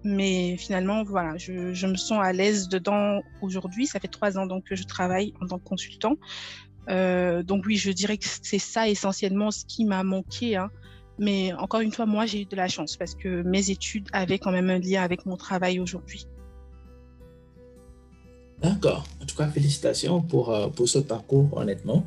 Mais 0.02 0.56
finalement, 0.56 1.04
voilà, 1.04 1.36
je, 1.36 1.74
je 1.74 1.86
me 1.86 1.96
sens 1.96 2.20
à 2.22 2.32
l'aise 2.32 2.68
dedans 2.68 3.20
aujourd'hui. 3.42 3.86
Ça 3.86 4.00
fait 4.00 4.08
trois 4.08 4.38
ans 4.38 4.46
donc 4.46 4.64
que 4.64 4.74
je 4.74 4.84
travaille 4.84 5.34
en 5.42 5.46
tant 5.46 5.58
que 5.58 5.64
consultant. 5.64 6.16
Euh, 6.88 7.42
donc 7.42 7.64
oui, 7.66 7.76
je 7.76 7.90
dirais 7.90 8.16
que 8.16 8.26
c'est 8.42 8.58
ça 8.58 8.88
essentiellement 8.88 9.50
ce 9.50 9.64
qui 9.64 9.84
m'a 9.84 10.02
manqué. 10.02 10.56
Hein. 10.56 10.70
Mais 11.18 11.52
encore 11.52 11.80
une 11.80 11.92
fois, 11.92 12.06
moi, 12.06 12.26
j'ai 12.26 12.42
eu 12.42 12.46
de 12.46 12.56
la 12.56 12.68
chance 12.68 12.96
parce 12.96 13.14
que 13.14 13.42
mes 13.42 13.70
études 13.70 14.08
avaient 14.12 14.38
quand 14.38 14.52
même 14.52 14.70
un 14.70 14.78
lien 14.78 15.02
avec 15.02 15.26
mon 15.26 15.36
travail 15.36 15.78
aujourd'hui. 15.78 16.26
D'accord. 18.62 19.04
En 19.22 19.26
tout 19.26 19.36
cas, 19.36 19.48
félicitations 19.48 20.22
pour, 20.22 20.50
euh, 20.50 20.68
pour 20.68 20.88
ce 20.88 20.98
parcours, 20.98 21.56
honnêtement. 21.56 22.04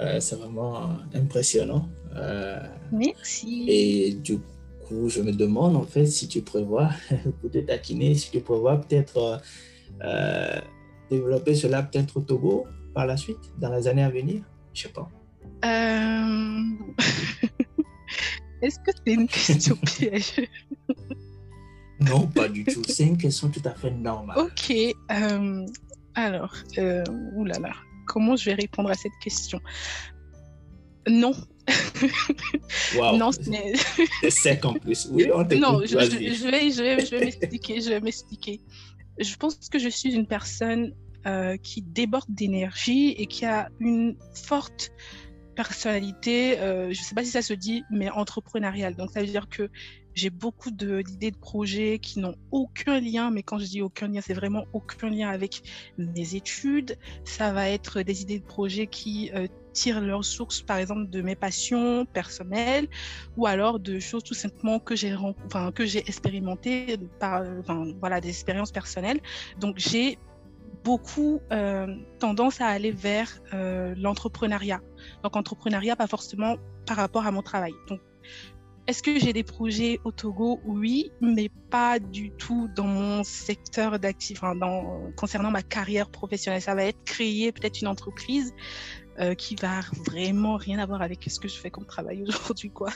Euh, 0.00 0.20
c'est 0.20 0.36
vraiment 0.36 0.96
impressionnant. 1.14 1.88
Euh, 2.16 2.60
Merci. 2.92 3.66
Et 3.68 4.12
du 4.12 4.38
coup, 4.86 5.08
je 5.08 5.20
me 5.22 5.32
demande 5.32 5.76
en 5.76 5.84
fait 5.84 6.06
si 6.06 6.28
tu 6.28 6.42
prévois, 6.42 6.90
pour 7.40 7.50
te 7.50 7.58
taquiner, 7.58 8.14
si 8.14 8.30
tu 8.30 8.40
prévois 8.40 8.80
peut-être 8.80 9.40
euh, 10.02 10.60
développer 11.10 11.54
cela 11.54 11.82
peut-être 11.82 12.18
au 12.18 12.20
Togo 12.20 12.66
par 12.94 13.06
la 13.06 13.16
suite, 13.16 13.38
dans 13.58 13.72
les 13.74 13.88
années 13.88 14.04
à 14.04 14.10
venir? 14.10 14.42
Je 14.74 14.82
sais 14.82 14.88
pas. 14.88 15.08
Est-ce 18.62 18.78
que 18.78 18.90
c'est 19.04 19.14
une 19.14 19.26
question 19.26 19.76
piège? 19.84 20.48
Non, 22.00 22.26
pas 22.26 22.48
du 22.48 22.64
tout. 22.64 22.82
C'est 22.86 23.06
une 23.06 23.16
question 23.16 23.48
tout 23.48 23.62
à 23.64 23.70
fait 23.74 23.90
normale. 23.90 24.38
Ok. 24.38 24.72
alors, 26.14 26.54
oulala 27.34 27.72
comment 28.06 28.36
je 28.36 28.44
vais 28.46 28.54
répondre 28.54 28.90
à 28.90 28.94
cette 28.94 29.16
question? 29.20 29.60
Non. 31.08 31.32
Wow. 32.96 33.16
non, 33.16 33.30
c'est 33.32 34.30
sec 34.30 34.64
en 34.64 34.74
plus. 34.74 35.08
Oui, 35.10 35.28
on 35.32 35.44
Non, 35.44 35.80
je, 35.84 35.96
vais, 35.96 36.34
je 36.34 36.46
vais, 36.46 36.70
je 36.70 37.10
vais 37.10 37.24
m'expliquer. 37.24 37.80
Je 37.80 37.88
vais 37.88 38.00
m'expliquer. 38.00 38.60
Je 39.18 39.36
pense 39.36 39.56
que 39.70 39.78
je 39.78 39.88
suis 39.88 40.12
une 40.14 40.26
personne 40.26 40.94
euh, 41.26 41.56
qui 41.56 41.82
déborde 41.82 42.26
d'énergie 42.28 43.10
et 43.10 43.26
qui 43.26 43.44
a 43.44 43.68
une 43.78 44.16
forte 44.34 44.90
personnalité, 45.54 46.58
euh, 46.58 46.92
je 46.92 47.00
ne 47.00 47.04
sais 47.04 47.14
pas 47.14 47.24
si 47.24 47.30
ça 47.30 47.42
se 47.42 47.54
dit, 47.54 47.84
mais 47.90 48.10
entrepreneuriale. 48.10 48.96
Donc, 48.96 49.10
ça 49.10 49.20
veut 49.20 49.26
dire 49.26 49.48
que 49.48 49.70
j'ai 50.14 50.30
beaucoup 50.30 50.70
d'idées 50.70 51.30
de, 51.30 51.36
projets 51.36 51.98
qui 51.98 52.20
n'ont 52.20 52.36
aucun 52.50 53.00
lien, 53.00 53.30
mais 53.30 53.42
quand 53.42 53.58
je 53.58 53.66
dis 53.66 53.82
aucun 53.82 54.08
lien, 54.08 54.20
c'est 54.20 54.34
vraiment 54.34 54.64
aucun 54.72 55.10
lien 55.10 55.28
avec 55.28 55.62
mes 55.98 56.34
études. 56.34 56.96
Ça 57.24 57.52
va 57.52 57.68
être 57.68 58.02
des 58.02 58.22
idées 58.22 58.38
de 58.38 58.44
projets 58.44 58.86
qui 58.86 59.30
euh, 59.34 59.46
tirent 59.72 60.00
leur 60.00 60.24
source, 60.24 60.62
par 60.62 60.76
exemple, 60.76 61.08
de 61.08 61.22
mes 61.22 61.36
passions 61.36 62.06
personnelles, 62.06 62.88
ou 63.36 63.46
alors 63.46 63.80
de 63.80 63.98
choses 63.98 64.22
tout 64.22 64.34
simplement 64.34 64.78
que 64.78 64.94
j'ai 64.94 65.14
enfin, 65.14 65.72
que 65.72 65.86
j'ai 65.86 66.00
expérimentées 66.00 66.98
par, 67.18 67.42
enfin, 67.60 67.92
voilà, 68.00 68.20
des 68.20 68.28
expériences 68.28 68.72
personnelles. 68.72 69.20
Donc 69.58 69.78
j'ai 69.78 70.18
beaucoup 70.84 71.40
tendance 72.18 72.60
à 72.60 72.66
aller 72.66 72.90
vers 72.90 73.40
l'entrepreneuriat. 73.96 74.80
Donc, 75.22 75.36
entrepreneuriat, 75.36 75.96
pas 75.96 76.06
forcément 76.06 76.56
par 76.86 76.96
rapport 76.96 77.26
à 77.26 77.30
mon 77.30 77.42
travail. 77.42 77.72
Donc, 77.88 78.00
est-ce 78.88 79.02
que 79.02 79.18
j'ai 79.18 79.32
des 79.32 79.44
projets 79.44 80.00
au 80.04 80.10
Togo? 80.10 80.60
Oui, 80.64 81.12
mais 81.20 81.50
pas 81.70 81.98
du 81.98 82.30
tout 82.32 82.68
dans 82.74 82.86
mon 82.86 83.22
secteur 83.22 83.98
enfin, 84.32 84.54
concernant 85.16 85.50
ma 85.50 85.62
carrière 85.62 86.10
professionnelle. 86.10 86.60
Ça 86.60 86.74
va 86.74 86.84
être 86.84 87.02
créer 87.04 87.52
peut-être 87.52 87.80
une 87.80 87.86
entreprise 87.86 88.52
euh, 89.20 89.34
qui 89.34 89.54
va 89.54 89.80
vraiment 90.04 90.56
rien 90.56 90.78
avoir 90.80 91.00
avec 91.02 91.22
ce 91.28 91.38
que 91.38 91.48
je 91.48 91.54
fais 91.54 91.70
comme 91.70 91.86
travail 91.86 92.22
aujourd'hui, 92.28 92.70
quoi. 92.70 92.90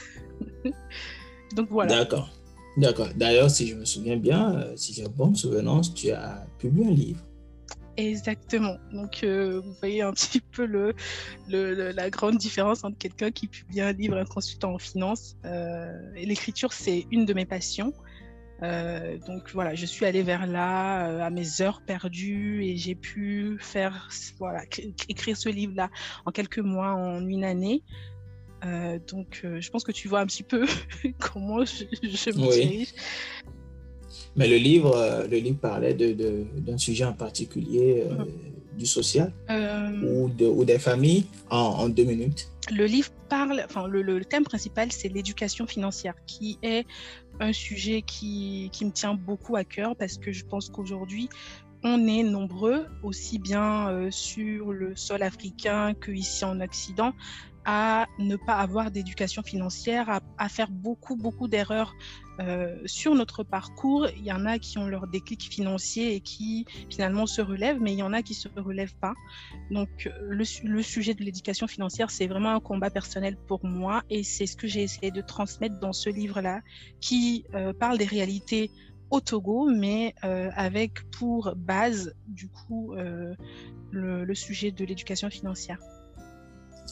Donc 1.55 1.69
voilà. 1.71 1.97
D'accord. 1.97 2.31
D'accord. 2.76 3.09
D'ailleurs, 3.14 3.50
si 3.50 3.69
je 3.69 3.75
me 3.75 3.85
souviens 3.85 4.16
bien, 4.16 4.55
euh, 4.55 4.73
si 4.76 4.93
j'ai 4.93 5.09
bonne 5.09 5.35
souvenance, 5.35 5.95
tu 5.95 6.11
as 6.11 6.47
publié 6.59 6.88
un 6.88 6.90
livre. 6.90 7.21
Exactement. 7.96 8.76
Donc, 8.92 9.22
euh, 9.22 9.60
vous 9.60 9.72
voyez 9.80 10.02
un 10.02 10.12
petit 10.12 10.40
peu 10.40 10.66
le, 10.66 10.94
la 11.48 12.10
grande 12.10 12.36
différence 12.36 12.84
entre 12.84 12.98
quelqu'un 12.98 13.30
qui 13.30 13.46
publie 13.46 13.80
un 13.80 13.92
livre 13.92 14.16
et 14.16 14.20
un 14.20 14.24
consultant 14.24 14.74
en 14.74 14.78
finance. 14.78 15.36
Euh, 15.44 15.92
l'écriture, 16.14 16.72
c'est 16.72 17.06
une 17.10 17.24
de 17.24 17.32
mes 17.32 17.46
passions. 17.46 17.92
Euh, 18.62 19.18
donc 19.26 19.50
voilà, 19.52 19.74
je 19.74 19.84
suis 19.84 20.06
allée 20.06 20.22
vers 20.22 20.46
là 20.46 21.24
à 21.24 21.28
mes 21.28 21.60
heures 21.60 21.82
perdues 21.82 22.64
et 22.64 22.78
j'ai 22.78 22.94
pu 22.94 23.58
faire 23.60 24.08
voilà 24.38 24.62
écrire 25.10 25.36
ce 25.36 25.50
livre-là 25.50 25.90
en 26.24 26.32
quelques 26.32 26.60
mois, 26.60 26.94
en 26.94 27.26
une 27.28 27.44
année. 27.44 27.82
donc 29.08 29.42
je 29.42 29.70
pense 29.70 29.84
que 29.84 29.92
tu 29.92 30.08
vois 30.08 30.20
un 30.20 30.26
petit 30.26 30.42
peu 30.42 30.64
comment 31.18 31.66
je, 31.66 31.84
me 31.84 32.50
dirige. 32.50 32.94
Mais 34.37 34.47
le 34.47 34.57
livre, 34.57 34.95
euh, 34.97 35.26
le 35.26 35.38
livre 35.38 35.59
parlait 35.59 35.95
d'un 35.95 36.12
de, 36.12 36.76
sujet 36.76 37.05
en 37.05 37.14
particulier, 37.14 38.05
euh, 38.11 38.25
du 38.76 38.85
social 38.85 39.33
euh, 39.49 40.02
ou, 40.02 40.28
de, 40.28 40.47
ou, 40.47 40.64
des 40.64 40.78
familles 40.78 41.25
en, 41.49 41.88
deux 41.88 42.05
minutes. 42.05 42.50
Le 42.71 42.85
livre 42.85 43.11
parle, 43.31 43.62
enfin, 43.64 43.87
le, 43.87 44.25
thème 44.25 44.45
principal, 44.45 44.93
c'est 44.93 45.09
l'éducation 45.09 45.66
financière, 45.66 46.14
qui 46.26 46.59
est 46.62 46.87
un 47.40 47.52
sujet 47.52 48.02
qui, 48.02 48.69
qui, 48.73 48.85
me 48.85 48.90
tient 48.90 49.14
beaucoup 49.14 49.57
à 49.57 49.64
cœur 49.64 49.97
parce 49.97 50.19
que 50.19 50.33
je 50.33 50.45
pense 50.45 50.69
qu'aujourd'hui, 50.69 51.31
on 51.83 52.07
est 52.07 52.23
nombreux, 52.23 52.87
aussi 53.02 53.38
bien 53.38 54.09
sur 54.11 54.73
le 54.73 54.97
sol 54.97 55.23
africain 55.23 55.95
qu'ici 55.95 56.45
en 56.45 56.61
Occident, 56.61 57.12
à 57.66 58.06
ne 58.20 58.37
pas 58.37 58.54
avoir 58.54 58.92
d'éducation 58.92 59.42
financière, 59.42 60.20
à, 60.38 60.49
faire 60.49 60.70
beaucoup, 60.70 61.16
beaucoup 61.16 61.49
d'erreurs 61.49 61.94
euh, 62.38 62.76
sur 62.87 63.16
notre 63.16 63.42
parcours, 63.42 64.06
il 64.16 64.25
y 64.25 64.30
en 64.30 64.46
a 64.46 64.61
qui 64.61 64.78
ont 64.78 64.87
leur 64.87 65.08
déclic 65.08 65.42
financier 65.42 66.14
et 66.14 66.20
qui 66.20 66.64
finalement 66.88 67.26
se 67.26 67.42
relèvent, 67.42 67.80
mais 67.80 67.92
il 67.92 67.99
y 67.99 68.04
en 68.04 68.12
a 68.12 68.23
qui 68.23 68.35
se 68.35 68.49
relèvent 68.56 68.94
pas. 68.96 69.14
Donc 69.73 70.08
le, 70.23 70.44
sujet 70.82 71.14
de 71.14 71.25
l'éducation 71.25 71.66
financière, 71.66 72.12
c'est 72.12 72.28
vraiment 72.28 72.54
un 72.54 72.61
combat 72.61 72.90
personnel 72.90 73.37
pour 73.37 73.64
moi 73.64 74.04
et 74.11 74.23
c'est 74.23 74.46
ce 74.46 74.56
que 74.56 74.68
j'ai 74.68 74.85
essayé 74.85 75.11
de 75.11 75.20
transmettre 75.20 75.80
dans 75.80 75.92
ce 75.92 76.08
livre-là, 76.08 76.61
qui 77.00 77.46
euh, 77.54 77.73
parle 77.73 77.99
des 77.99 78.04
réalités 78.04 78.70
au 79.11 79.20
Togo, 79.20 79.68
mais 79.68 80.14
euh, 80.25 80.50
avec 80.54 81.11
pour 81.11 81.54
base 81.56 82.14
du 82.28 82.49
coup 82.49 82.94
le 83.90 84.35
sujet 84.35 84.70
de 84.70 84.85
l'éducation 84.85 85.30
financière. 85.30 85.80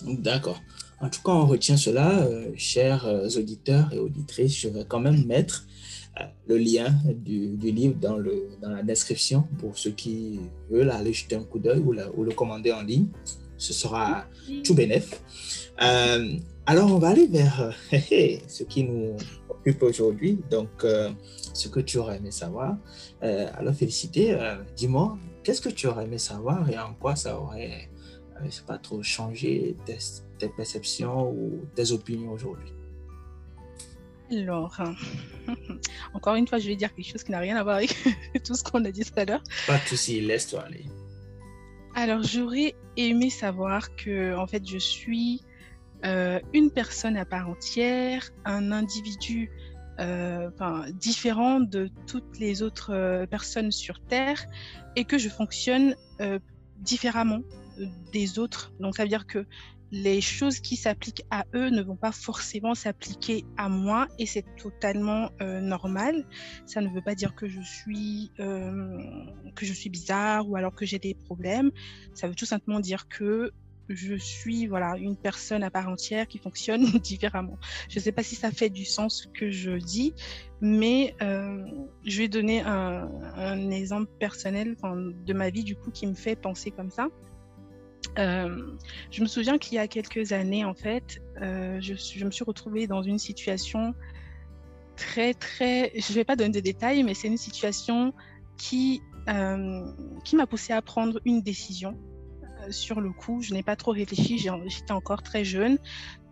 D'accord. 0.03 0.61
En 1.01 1.11
tout 1.11 1.21
cas, 1.23 1.33
on 1.33 1.47
retient 1.47 1.77
cela, 1.77 2.23
euh, 2.23 2.53
chers 2.57 3.07
euh, 3.07 3.29
auditeurs 3.37 3.93
et 3.93 3.99
auditrices. 3.99 4.59
Je 4.59 4.69
vais 4.69 4.85
quand 4.87 5.01
même 5.01 5.27
mettre 5.27 5.67
euh, 6.21 6.25
le 6.47 6.57
lien 6.57 6.95
du, 7.15 7.57
livre 7.57 7.97
dans, 8.01 8.17
le, 8.17 8.49
dans 8.63 8.71
la 8.71 8.83
description 8.83 9.47
pour 9.59 9.77
ceux 9.77 9.91
qui 9.91 10.41
veulent 10.71 10.91
aller 10.91 11.13
jeter 11.13 11.37
un 11.37 11.45
coup 11.45 11.59
d'œil 11.59 11.81
ou, 11.81 11.95
ou, 12.17 12.25
le 12.25 12.33
commander 12.33 12.73
en 12.73 12.83
ligne. 12.83 13.09
Ce 13.57 13.73
sera 13.73 14.25
tout 14.65 14.75
bénef. 14.75 15.23
alors, 15.77 16.93
on 16.93 16.99
va 16.99 17.09
aller 17.09 17.27
vers 17.27 17.75
ce 17.93 18.63
qui 18.65 18.85
nous 18.85 19.17
occupe 19.49 19.83
aujourd'hui. 19.83 20.39
Donc, 20.51 20.85
ce 21.53 21.69
que 21.69 21.81
tu 21.81 21.99
aurais 21.99 22.17
aimé 22.17 22.31
savoir. 22.31 22.77
alors, 23.23 23.75
félicité. 23.75 24.37
Dis-moi, 24.77 25.17
qu'est-ce 25.45 25.61
que 25.61 25.69
tu 25.69 25.87
aurais 25.87 26.04
aimé 26.04 26.19
savoir 26.19 26.69
et 26.69 26.76
en 26.78 26.95
quoi 26.95 27.15
ça 27.15 27.39
aurait 27.39 27.89
je 28.44 28.50
sais 28.50 28.62
pas 28.66 28.78
trop, 28.78 29.02
changer 29.02 29.76
tes, 29.86 30.49
perceptions 30.49 31.30
ou 31.30 31.60
tes 31.75 31.92
opinions 31.92 32.32
aujourd'hui 32.32 32.73
alors, 34.32 34.75
encore 36.14 36.34
une 36.34 36.49
fois, 36.49 36.58
je 36.58 36.66
vais 36.66 36.76
dire 36.76 36.94
quelque 36.94 37.06
chose 37.06 37.23
qui 37.23 37.30
n'a 37.30 37.38
rien 37.38 37.56
à 37.56 37.62
voir 37.62 37.76
avec 37.76 37.94
tout 38.44 38.54
ce 38.54 38.64
qu'on 38.64 38.84
a 38.84 38.90
dit 38.90 39.04
tout 39.04 39.12
à 39.16 39.26
l'heure. 39.26 39.42
Pas 39.66 39.76
de 39.76 39.86
souci, 39.86 40.20
laisse-toi 40.23 40.62
aller. 40.62 40.86
Alors, 41.94 42.23
j'aurais 42.23 42.75
aimé 42.97 43.30
savoir 43.30 43.94
que, 43.97 44.34
en 44.34 44.47
fait, 44.47 44.66
je 44.66 44.78
suis 44.78 45.42
euh, 46.04 46.38
une 46.52 46.70
personne 46.70 47.16
à 47.16 47.25
part 47.25 47.49
entière, 47.49 48.30
un 48.44 48.73
individu 48.73 49.50
euh, 50.00 50.50
différent 50.92 51.60
de 51.60 51.88
toutes 52.06 52.38
les 52.38 52.62
autres 52.62 52.92
euh, 52.92 53.26
personnes 53.26 53.70
sur 53.70 54.00
Terre 54.00 54.44
et 54.97 55.04
que 55.04 55.18
je 55.18 55.28
fonctionne 55.28 55.94
différemment 56.78 57.40
des 58.13 58.39
autres. 58.39 58.73
Donc, 58.80 58.97
ça 58.97 59.02
veut 59.02 59.08
dire 59.08 59.26
que 59.26 59.47
les 59.95 60.21
choses 60.21 60.58
qui 60.58 60.75
s'appliquent 60.75 61.25
à 61.30 61.45
eux 61.54 61.71
ne 61.71 61.80
vont 61.80 61.95
pas 61.95 62.10
forcément 62.10 62.75
s'appliquer 62.75 63.45
à 63.56 63.69
moi 63.69 64.08
et 64.19 64.26
c'est 64.26 64.45
totalement 64.56 65.30
euh, 65.41 65.60
normal. 65.60 66.26
Ça 66.67 66.80
ne 66.80 66.89
veut 66.89 67.00
pas 67.00 67.15
dire 67.15 67.37
que 67.37 67.47
je 67.47 67.60
suis 67.60 68.32
euh, 68.41 68.99
que 69.54 69.65
je 69.65 69.73
suis 69.73 69.91
bizarre 69.91 70.49
ou 70.49 70.56
alors 70.56 70.75
que 70.75 70.84
j'ai 70.84 70.99
des 70.99 71.15
problèmes. 71.15 71.71
Ça 72.13 72.26
veut 72.26 72.34
tout 72.34 72.45
simplement 72.45 72.80
dire 72.80 73.06
que 73.08 73.52
je 73.89 74.17
suis 74.17 74.67
voilà 74.67 74.97
une 74.97 75.17
personne 75.17 75.63
à 75.63 75.71
part 75.71 75.89
entière 75.89 76.26
qui 76.26 76.39
fonctionne 76.39 76.84
différemment. 76.99 77.58
Je 77.89 78.00
ne 78.00 78.02
sais 78.02 78.13
pas 78.13 78.25
si 78.25 78.34
ça 78.34 78.50
fait 78.50 78.71
du 78.71 78.84
sens 78.84 79.23
ce 79.23 79.28
que 79.28 79.52
je 79.52 79.73
dis, 79.73 80.13
mais 80.60 81.15
euh, 81.23 81.65
je 82.04 82.19
vais 82.19 82.28
donner 82.28 82.63
un, 82.63 83.08
un 83.37 83.71
exemple 83.71 84.10
personnel 84.19 84.75
de 84.82 85.32
ma 85.34 85.50
vie 85.50 85.63
du 85.63 85.76
coup 85.76 85.93
qui 85.93 86.08
me 86.08 86.15
fait 86.15 86.34
penser 86.34 86.73
comme 86.73 86.91
ça. 86.91 87.06
Euh, 88.19 88.77
je 89.11 89.23
me 89.23 89.27
souviens 89.27 89.59
qu'il 89.59 89.75
y 89.75 89.79
a 89.79 89.89
quelques 89.89 90.33
années, 90.33 90.65
en 90.65 90.75
fait, 90.75 91.21
euh, 91.41 91.81
je, 91.81 92.25
me 92.25 92.31
suis 92.31 92.45
retrouvée 92.45 92.87
dans 92.87 93.03
une 93.03 93.19
situation 93.19 93.95
très, 94.97 95.35
très... 95.35 95.93
Je 95.95 96.13
ne 96.13 96.15
vais 96.15 96.25
pas 96.25 96.37
donner 96.37 96.50
de 96.50 96.61
détails, 96.61 97.03
mais 97.03 97.15
c'est 97.15 97.29
une 97.29 97.37
situation 97.37 98.13
qui, 98.57 99.03
euh, 99.29 99.85
qui 100.25 100.37
m'a 100.37 100.47
poussée 100.47 100.73
à 100.73 100.83
prendre 100.83 101.21
une 101.25 101.43
décision. 101.43 101.99
sur 102.71 103.00
le 103.00 103.13
coup, 103.13 103.43
je 103.43 103.53
n'ai 103.53 103.63
pas 103.63 103.77
trop 103.77 103.91
réfléchi, 103.91 104.39
j'étais 104.39 104.93
encore 104.93 105.23
très 105.23 105.45
jeune. 105.45 105.79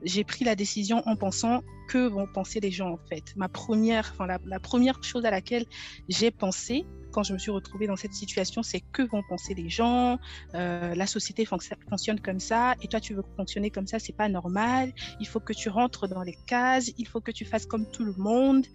J'ai 0.02 0.24
pris 0.24 0.44
la 0.44 0.54
décision 0.54 1.02
en 1.06 1.14
pensant 1.16 1.62
que 1.88 2.08
vont 2.08 2.26
penser 2.26 2.58
les 2.60 2.70
gens, 2.70 2.90
en 2.90 3.00
fait. 3.08 3.36
Ma 3.36 3.48
première, 3.48 4.14
enfin, 4.14 4.26
la 4.26 4.60
première 4.60 5.02
chose 5.02 5.24
à 5.26 5.30
laquelle 5.30 5.66
j'ai 6.08 6.30
pensé, 6.30 6.86
quand 7.12 7.22
je 7.22 7.32
me 7.32 7.38
suis 7.38 7.50
retrouvée 7.50 7.86
dans 7.86 7.96
cette 7.96 8.14
situation, 8.14 8.62
c'est 8.62 8.80
que 8.80 9.02
vont 9.02 9.22
penser 9.22 9.54
les 9.54 9.68
gens, 9.68 10.18
euh, 10.54 10.94
la 10.94 11.06
société 11.06 11.44
fonctionne 11.44 12.20
comme 12.20 12.40
ça, 12.40 12.74
et 12.82 12.88
toi 12.88 12.98
tu 12.98 13.14
veux 13.14 13.22
fonctionner 13.36 13.70
comme 13.70 13.86
ça, 13.86 13.98
c'est 13.98 14.16
pas 14.16 14.28
normal, 14.28 14.92
il 15.20 15.28
faut 15.28 15.40
que 15.40 15.52
tu 15.52 15.68
rentres 15.68 16.08
dans 16.08 16.22
les 16.22 16.36
cases, 16.46 16.90
il 16.98 17.06
faut 17.06 17.20
que 17.20 17.30
tu 17.30 17.44
fasses 17.44 17.66
comme 17.66 17.88
tout 17.88 18.04
le 18.04 18.14
monde. 18.14 18.66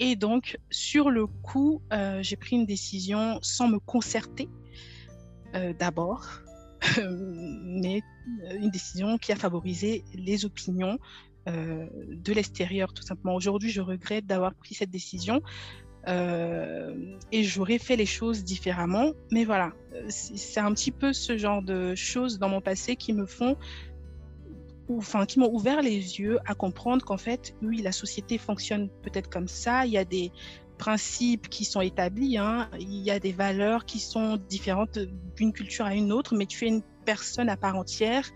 Et 0.00 0.16
donc, 0.16 0.58
sur 0.70 1.08
le 1.08 1.26
coup, 1.26 1.80
euh, 1.92 2.20
j'ai 2.20 2.34
pris 2.34 2.56
une 2.56 2.66
décision 2.66 3.38
sans 3.42 3.68
me 3.68 3.78
concerter 3.78 4.48
euh, 5.54 5.72
d'abord, 5.72 6.26
mais 6.98 8.02
une 8.58 8.70
décision 8.70 9.18
qui 9.18 9.30
a 9.30 9.36
favorisé 9.36 10.04
les 10.14 10.44
opinions 10.44 10.98
de 11.46 12.32
l'extérieur, 12.32 12.94
tout 12.94 13.02
simplement. 13.02 13.34
Aujourd'hui, 13.34 13.68
je 13.68 13.82
regrette 13.82 14.24
d'avoir 14.24 14.54
pris 14.54 14.74
cette 14.74 14.88
décision 14.88 15.42
et 16.06 17.44
j'aurais 17.44 17.78
fait 17.78 17.96
les 17.96 18.06
choses 18.06 18.44
différemment. 18.44 19.12
Mais 19.30 19.44
voilà, 19.44 19.72
c'est 20.08 20.60
un 20.60 20.72
petit 20.72 20.90
peu 20.90 21.12
ce 21.12 21.36
genre 21.36 21.62
de 21.62 21.94
choses 21.94 22.38
dans 22.38 22.48
mon 22.48 22.60
passé 22.60 22.96
qui 22.96 23.12
me 23.12 23.26
font, 23.26 23.56
enfin, 24.90 25.26
qui 25.26 25.38
m'ont 25.38 25.52
ouvert 25.52 25.82
les 25.82 26.20
yeux 26.20 26.38
à 26.46 26.54
comprendre 26.54 27.04
qu'en 27.04 27.16
fait, 27.16 27.54
oui, 27.62 27.82
la 27.82 27.92
société 27.92 28.38
fonctionne 28.38 28.88
peut-être 29.02 29.30
comme 29.30 29.48
ça. 29.48 29.86
Il 29.86 29.92
y 29.92 29.98
a 29.98 30.04
des 30.04 30.30
principes 30.78 31.48
qui 31.48 31.64
sont 31.64 31.80
établis, 31.80 32.36
hein. 32.36 32.68
il 32.80 33.00
y 33.00 33.10
a 33.10 33.20
des 33.20 33.32
valeurs 33.32 33.84
qui 33.84 34.00
sont 34.00 34.36
différentes 34.48 34.98
d'une 35.36 35.52
culture 35.52 35.84
à 35.84 35.94
une 35.94 36.12
autre, 36.12 36.34
mais 36.34 36.46
tu 36.46 36.64
es 36.64 36.68
une 36.68 36.82
personne 37.04 37.48
à 37.48 37.56
part 37.56 37.76
entière 37.76 38.28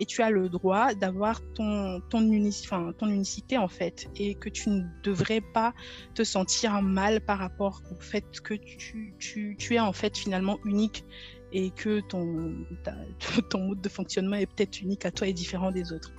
et 0.00 0.06
tu 0.06 0.22
as 0.22 0.30
le 0.30 0.48
droit 0.48 0.94
d'avoir 0.94 1.40
ton, 1.54 2.00
ton, 2.08 2.20
unicité 2.30 3.58
en 3.58 3.68
fait 3.68 4.08
et 4.16 4.34
que 4.34 4.48
tu 4.48 4.70
ne 4.70 4.82
devrais 5.02 5.40
pas 5.40 5.72
te 6.14 6.24
sentir 6.24 6.80
mal 6.82 7.20
par 7.20 7.38
rapport 7.38 7.82
au 7.90 8.00
fait 8.00 8.24
que 8.42 8.54
tu, 8.54 9.14
tu, 9.18 9.56
tu 9.58 9.74
es 9.74 9.80
en 9.80 9.92
fait 9.92 10.16
finalement 10.16 10.58
unique 10.64 11.04
et 11.52 11.70
que 11.70 12.00
ton, 12.00 12.54
ton 13.50 13.68
mode 13.68 13.80
de 13.80 13.88
fonctionnement 13.88 14.36
est 14.36 14.46
peut-être 14.46 14.80
unique 14.80 15.06
à 15.06 15.10
toi 15.10 15.26
et 15.26 15.32
différent 15.32 15.72
des 15.72 15.92
autres. 15.92 16.12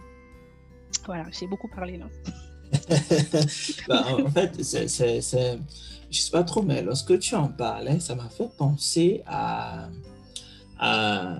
Voilà, 1.06 1.26
j'ai 1.32 1.48
beaucoup 1.48 1.70
parlé 1.70 1.98
là. 1.98 2.08
bah, 3.88 4.06
en 4.12 4.30
fait, 4.30 4.63
c'est, 4.63 4.88
c'est, 4.88 5.22
je 6.12 6.20
sais 6.20 6.32
pas 6.32 6.44
trop, 6.44 6.62
mais 6.62 6.82
lorsque 6.82 7.18
tu 7.20 7.36
en 7.36 7.48
parlais, 7.48 8.00
ça 8.00 8.15
m'a 8.15 8.30
fait 8.30 8.50
penser 8.58 9.24
à 9.26 9.89
à, 10.80 11.38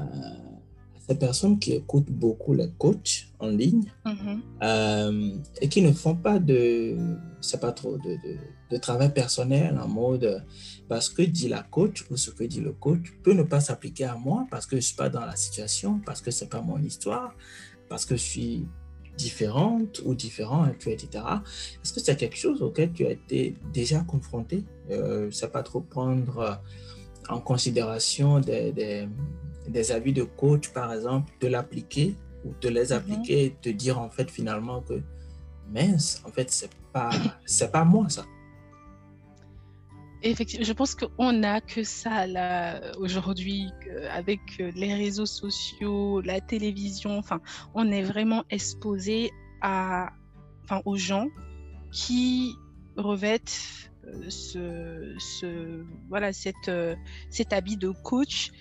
ces 1.10 1.16
personnes 1.18 1.58
qui 1.58 1.72
écoutent 1.74 2.12
beaucoup 2.12 2.54
les 2.54 2.70
coachs 2.78 3.28
en 3.40 3.48
ligne 3.48 3.86
Mhm. 4.06 4.42
euh, 4.62 5.32
et 5.62 5.68
qui 5.68 5.82
ne 5.82 5.92
font 5.92 6.16
pas 6.16 6.38
de, 6.40 6.96
c'est 7.42 7.60
pas 7.60 7.72
trop, 7.72 7.98
de, 7.98 8.12
de, 8.26 8.34
de 8.72 8.78
travail 8.78 9.12
personnel 9.14 9.80
en 9.84 9.88
mode 9.88 10.46
parce 10.88 11.10
que 11.10 11.24
dit 11.24 11.48
la 11.50 11.64
coach 11.64 12.06
ou 12.12 12.16
ce 12.18 12.30
que 12.30 12.44
dit 12.44 12.62
le 12.62 12.74
coach 12.74 13.06
peut 13.24 13.34
ne 13.34 13.44
pas 13.44 13.60
s'appliquer 13.60 14.06
à 14.06 14.16
moi 14.16 14.46
parce 14.52 14.66
que 14.68 14.76
je 14.76 14.82
suis 14.82 14.96
pas 14.96 15.10
dans 15.10 15.26
la 15.26 15.36
situation, 15.36 16.00
parce 16.06 16.22
que 16.22 16.30
c'est 16.32 16.50
pas 16.50 16.62
mon 16.62 16.80
histoire, 16.92 17.34
parce 17.90 18.06
que 18.06 18.16
je 18.16 18.22
suis 18.22 18.68
différente 19.18 20.02
ou 20.06 20.14
différent, 20.16 20.66
etc. 20.68 21.24
Est-ce 21.84 21.92
que 21.94 22.00
c'est 22.00 22.16
quelque 22.16 22.38
chose 22.38 22.62
auquel 22.62 22.92
tu 22.94 23.06
as 23.08 23.12
été 23.12 23.56
déjà 23.74 24.00
confronté? 24.02 24.64
Euh, 24.92 25.30
C'est 25.32 25.52
pas 25.52 25.64
trop 25.64 25.82
prendre 25.82 26.62
en 27.30 27.40
considération 27.42 28.40
des, 28.40 28.72
des, 28.72 29.08
des 29.70 29.92
avis 29.92 30.14
de 30.14 30.24
coach, 30.24 30.70
par 30.70 30.94
exemple, 30.94 31.32
de 31.40 31.48
l'appliquer 31.48 32.16
ou 32.46 32.54
de 32.62 32.70
les 32.70 32.94
appliquer 32.94 33.46
et 33.46 33.56
te 33.62 33.70
dire 33.70 34.00
en 34.00 34.10
fait 34.10 34.30
finalement 34.30 34.82
que 34.82 35.02
mince, 35.72 36.22
en 36.26 36.32
fait, 36.32 36.50
c'est 36.50 36.70
pas, 36.94 37.10
c'est 37.46 37.72
pas 37.72 37.84
moi 37.84 38.10
ça. 38.10 38.26
Effectivement, 40.22 40.66
je 40.66 40.74
pense 40.74 40.96
qu'on 40.96 41.32
n'a 41.32 41.62
que 41.62 41.84
ça 41.84 42.28
là 42.28 42.82
aujourd'hui 42.98 43.72
avec 44.12 44.42
euh, 44.60 44.70
les 44.76 44.94
réseaux 44.94 45.26
sociaux, 45.26 46.20
la 46.20 46.42
télévision. 46.42 47.18
Enfin, 47.18 47.40
on 47.74 47.90
est 47.90 48.04
vraiment 48.04 48.44
exposé 48.50 49.32
à, 49.62 50.10
enfin, 50.66 50.82
aux 50.84 50.98
gens 50.98 51.28
qui 51.92 52.54
revêtent 52.98 53.90
euh, 54.06 54.30
ce, 54.30 55.16
ce, 55.20 55.86
voilà, 56.10 56.34
cette, 56.34 56.68
euh, 56.68 56.96
cet 57.30 57.54
habit 57.54 57.78
de 57.78 57.90
coach 57.90 58.52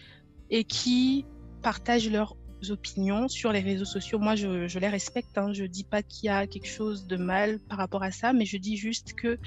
et 0.51 0.65
qui 0.65 1.27
partagent 1.63 2.11
leurs 2.11 2.37
opinions 2.71 3.29
sur 3.29 3.53
les 3.53 3.61
réseaux 3.61 3.85
sociaux. 3.85 4.19
Moi, 4.19 4.35
je, 4.35 4.79
les 4.79 4.89
respecte. 4.89 5.37
Hein. 5.39 5.53
Je 5.53 5.65
dis 5.65 5.85
pas 5.85 6.03
qu'il 6.03 6.27
y 6.27 6.29
a 6.29 6.47
quelque 6.47 6.69
chose 6.69 7.07
de 7.07 7.17
mal 7.17 7.61
par 7.61 7.79
rapport 7.79 8.03
à 8.03 8.11
ça, 8.11 8.33
mais 8.33 8.45
je 8.45 8.57
dis 8.57 8.77
juste 8.77 9.15
que 9.15 9.39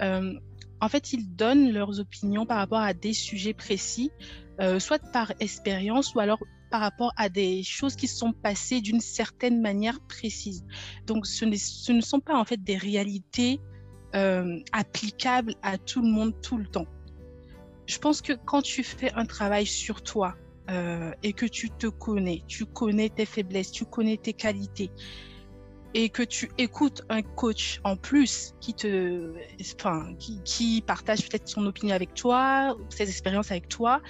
euh, 0.00 0.34
en 0.80 0.88
fait, 0.88 1.12
ils 1.12 1.34
donnent 1.34 1.72
leurs 1.72 2.00
opinions 2.00 2.46
par 2.46 2.58
rapport 2.58 2.80
à 2.80 2.92
des 2.92 3.12
sujets 3.12 3.54
précis, 3.54 4.10
euh, 4.60 4.78
soit 4.78 5.00
par 5.12 5.32
expérience 5.40 6.14
ou 6.14 6.20
alors 6.20 6.38
par 6.70 6.80
rapport 6.80 7.12
à 7.16 7.28
des 7.28 7.62
choses 7.62 7.96
qui 7.96 8.08
sont 8.08 8.32
passées 8.32 8.80
d'une 8.80 9.00
certaine 9.00 9.60
manière 9.60 10.00
précise. 10.00 10.64
Donc, 11.06 11.26
ce 11.26 11.44
ne 11.44 12.00
sont 12.00 12.20
pas 12.20 12.36
en 12.36 12.44
fait 12.44 12.62
des 12.62 12.76
réalités 12.76 13.60
euh, 14.14 14.58
applicables 14.72 15.54
à 15.62 15.78
tout 15.78 16.02
le 16.02 16.08
monde 16.08 16.34
tout 16.42 16.58
le 16.58 16.66
temps. 16.66 16.86
Je 17.86 17.98
pense 17.98 18.20
que 18.20 18.32
quand 18.32 18.62
tu 18.62 18.82
fais 18.82 19.12
un 19.12 19.24
travail 19.24 19.64
sur 19.64 20.02
toi 20.02 20.36
euh, 20.70 21.12
et 21.22 21.32
que 21.32 21.46
tu 21.46 21.70
te 21.70 21.86
connais, 21.86 22.42
tu 22.46 22.66
connais 22.66 23.08
tes 23.08 23.26
faiblesses, 23.26 23.70
tu 23.70 23.84
connais 23.84 24.16
tes 24.16 24.32
qualités, 24.32 24.90
et 25.94 26.08
que 26.08 26.22
tu 26.22 26.50
écoutes 26.58 27.02
un 27.08 27.22
coach 27.22 27.80
en 27.84 27.96
plus 27.96 28.54
qui 28.60 28.74
te, 28.74 29.32
enfin, 29.78 30.14
qui, 30.18 30.82
partage 30.86 31.26
peut-être 31.28 31.48
son 31.48 31.64
opinion 31.66 31.94
avec 31.94 32.14
toi, 32.14 32.76
ses 32.90 33.08
expériences 33.08 33.50
avec 33.50 33.68
toi, 33.68 34.02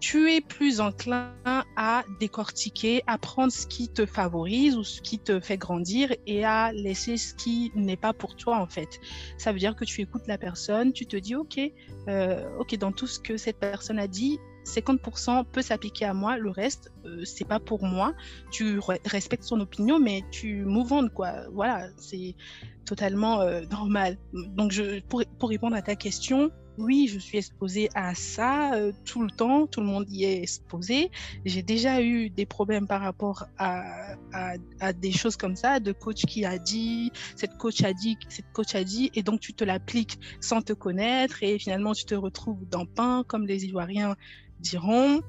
tu 0.00 0.32
es 0.32 0.40
plus 0.40 0.80
enclin 0.80 1.34
à 1.44 2.04
décortiquer, 2.18 3.02
à 3.06 3.18
prendre 3.18 3.52
ce 3.52 3.66
qui 3.66 3.88
te 3.88 4.06
favorise 4.06 4.76
ou 4.76 4.82
ce 4.82 5.02
qui 5.02 5.18
te 5.18 5.40
fait 5.40 5.58
grandir 5.58 6.14
et 6.26 6.42
à 6.44 6.72
laisser 6.72 7.18
ce 7.18 7.34
qui 7.34 7.70
n'est 7.74 7.98
pas 7.98 8.14
pour 8.14 8.34
toi 8.34 8.58
en 8.58 8.66
fait. 8.66 8.98
Ça 9.36 9.52
veut 9.52 9.58
dire 9.58 9.76
que 9.76 9.84
tu 9.84 10.00
écoutes 10.00 10.26
la 10.26 10.38
personne, 10.38 10.94
tu 10.94 11.04
te 11.04 11.16
dis 11.16 11.34
ok, 11.34 11.60
euh, 12.08 12.48
ok 12.58 12.76
dans 12.78 12.92
tout 12.92 13.06
ce 13.06 13.20
que 13.20 13.36
cette 13.36 13.58
personne 13.58 13.98
a 13.98 14.08
dit, 14.08 14.38
50% 14.64 15.44
peut 15.44 15.62
s'appliquer 15.62 16.04
à 16.04 16.14
moi, 16.14 16.36
le 16.36 16.50
reste 16.50 16.92
euh, 17.04 17.24
c'est 17.24 17.46
pas 17.46 17.58
pour 17.60 17.84
moi. 17.84 18.14
Tu 18.50 18.78
re- 18.78 19.00
respectes 19.06 19.44
son 19.44 19.60
opinion, 19.60 19.98
mais 19.98 20.22
tu 20.30 20.64
on 20.66 21.08
quoi. 21.08 21.32
Voilà, 21.52 21.88
c'est 21.96 22.34
totalement 22.84 23.40
euh, 23.40 23.62
normal. 23.70 24.18
Donc 24.32 24.72
je, 24.72 25.00
pour, 25.00 25.22
pour 25.38 25.48
répondre 25.48 25.76
à 25.76 25.82
ta 25.82 25.96
question, 25.96 26.50
oui, 26.78 27.08
je 27.12 27.18
suis 27.18 27.38
exposée 27.38 27.90
à 27.94 28.14
ça 28.14 28.74
euh, 28.74 28.92
tout 29.04 29.22
le 29.22 29.30
temps, 29.30 29.66
tout 29.66 29.80
le 29.80 29.86
monde 29.86 30.06
y 30.08 30.24
est 30.24 30.42
exposé. 30.42 31.10
J'ai 31.44 31.62
déjà 31.62 32.00
eu 32.02 32.30
des 32.30 32.46
problèmes 32.46 32.86
par 32.86 33.02
rapport 33.02 33.44
à, 33.58 34.14
à, 34.32 34.54
à 34.80 34.92
des 34.92 35.12
choses 35.12 35.36
comme 35.36 35.56
ça, 35.56 35.78
de 35.78 35.92
coach 35.92 36.24
qui 36.24 36.44
a 36.44 36.58
dit, 36.58 37.12
cette 37.36 37.56
coach 37.58 37.82
a 37.82 37.92
dit, 37.92 38.16
cette 38.28 38.50
coach 38.52 38.74
a 38.74 38.84
dit, 38.84 39.10
et 39.14 39.22
donc 39.22 39.40
tu 39.40 39.52
te 39.52 39.62
l'appliques 39.64 40.18
sans 40.40 40.62
te 40.62 40.72
connaître, 40.72 41.42
et 41.42 41.58
finalement 41.58 41.92
tu 41.92 42.04
te 42.04 42.14
retrouves 42.14 42.66
dans 42.68 42.86
pain, 42.86 43.24
comme 43.26 43.46
les 43.46 43.66
Ivoiriens 43.66 44.16
diront. 44.60 45.22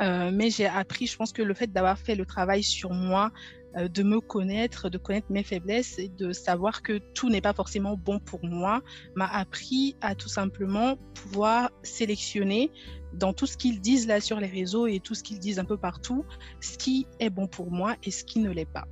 Euh, 0.00 0.30
mais 0.32 0.50
j'ai 0.50 0.66
appris, 0.66 1.06
je 1.06 1.16
pense 1.16 1.32
que 1.32 1.42
le 1.42 1.54
fait 1.54 1.72
d'avoir 1.72 1.98
fait 1.98 2.14
le 2.14 2.24
travail 2.24 2.62
sur 2.62 2.90
moi, 2.90 3.30
euh, 3.76 3.86
de 3.86 4.02
me 4.02 4.20
connaître, 4.20 4.88
de 4.88 4.98
connaître 4.98 5.28
mes 5.30 5.44
faiblesses 5.44 5.98
et 5.98 6.08
de 6.08 6.32
savoir 6.32 6.82
que 6.82 6.98
tout 7.14 7.28
n'est 7.28 7.40
pas 7.40 7.52
forcément 7.52 7.96
bon 7.96 8.18
pour 8.18 8.44
moi, 8.44 8.82
m'a 9.14 9.26
appris 9.26 9.94
à 10.00 10.14
tout 10.16 10.28
simplement 10.28 10.96
pouvoir 11.14 11.70
sélectionner 11.82 12.72
dans 13.12 13.32
tout 13.32 13.46
ce 13.46 13.56
qu'ils 13.56 13.80
disent 13.80 14.08
là 14.08 14.20
sur 14.20 14.40
les 14.40 14.48
réseaux 14.48 14.86
et 14.86 14.98
tout 14.98 15.14
ce 15.14 15.22
qu'ils 15.22 15.38
disent 15.38 15.58
un 15.58 15.64
peu 15.64 15.76
partout, 15.76 16.24
ce 16.60 16.78
qui 16.78 17.06
est 17.20 17.30
bon 17.30 17.46
pour 17.46 17.70
moi 17.70 17.94
et 18.02 18.10
ce 18.10 18.24
qui 18.24 18.40
ne 18.40 18.50
l'est 18.50 18.64
pas. 18.64 18.88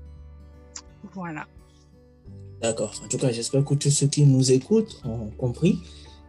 Voilà. 1.13 1.47
D'accord. 2.61 2.93
En 3.05 3.09
tout 3.09 3.19
cas, 3.19 3.33
j'espère 3.33 3.65
que 3.65 3.75
tous 3.75 3.91
ceux 3.91 4.09
qui 4.09 4.25
nous 4.25 4.53
écoutent 4.53 5.01
ont 5.05 5.31
compris 5.31 5.81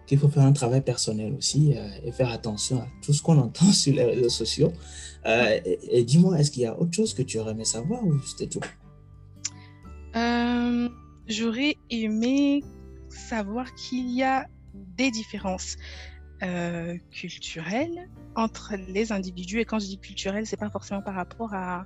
qu'il 0.09 0.17
faut 0.17 0.27
faire 0.27 0.43
un 0.43 0.53
travail 0.53 0.81
personnel 0.81 1.35
aussi 1.37 1.77
euh, 1.77 1.87
et 2.03 2.11
faire 2.11 2.31
attention 2.31 2.81
à 2.81 2.87
tout 3.03 3.13
ce 3.13 3.21
qu'on 3.21 3.37
entend 3.47 3.71
sur 3.71 3.93
les 3.93 4.03
réseaux 4.03 4.29
sociaux. 4.29 4.73
Euh, 5.25 5.59
et, 5.91 6.03
dis-moi, 6.03 6.39
est-ce 6.39 6.49
qu'il 6.49 6.63
y 6.63 6.65
a 6.65 6.77
autre 6.79 6.93
chose 6.93 7.13
que 7.13 7.21
tu 7.21 7.37
aurais 7.37 7.51
aimé 7.51 7.65
savoir 7.65 8.03
ou 8.03 8.19
c'était 8.21 8.47
tout? 8.47 8.61
Euh, 10.15 10.89
J'aurais 11.27 11.75
aimé 11.91 12.63
savoir 13.09 13.73
qu'il 13.75 14.09
y 14.09 14.23
a 14.23 14.47
des 14.73 15.11
différences 15.11 15.77
culturelles 17.11 18.09
entre 18.35 18.75
les 18.87 19.11
individus. 19.11 19.59
Et 19.59 19.65
quand 19.65 19.77
je 19.77 19.87
dis 19.87 19.99
culturel, 19.99 20.47
c'est 20.47 20.57
pas 20.57 20.69
forcément 20.69 21.01
par 21.01 21.13
rapport 21.13 21.53
à, 21.53 21.85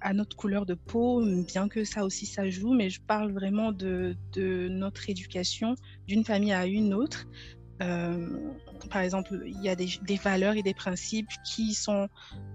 à 0.00 0.12
notre 0.12 0.36
couleur 0.36 0.66
de 0.66 0.74
peau, 0.74 1.24
bien 1.46 1.68
que 1.68 1.84
ça 1.84 2.04
aussi 2.04 2.26
ça 2.26 2.48
joue, 2.48 2.72
mais 2.72 2.90
je 2.90 3.00
parle 3.00 3.32
vraiment 3.32 3.72
de, 3.72 4.16
notre 4.68 5.08
éducation 5.10 5.74
d'une 6.06 6.24
famille 6.24 6.52
à 6.52 6.66
une 6.66 6.94
autre. 6.94 7.26
Euh, 7.82 8.28
par 8.90 9.02
exemple, 9.02 9.42
il 9.46 9.62
y 9.62 9.68
a 9.68 9.76
des, 9.76 10.16
valeurs 10.22 10.54
et 10.54 10.62
des 10.62 10.74
principes 10.74 11.30
qui 11.44 11.74
sont 11.74 12.08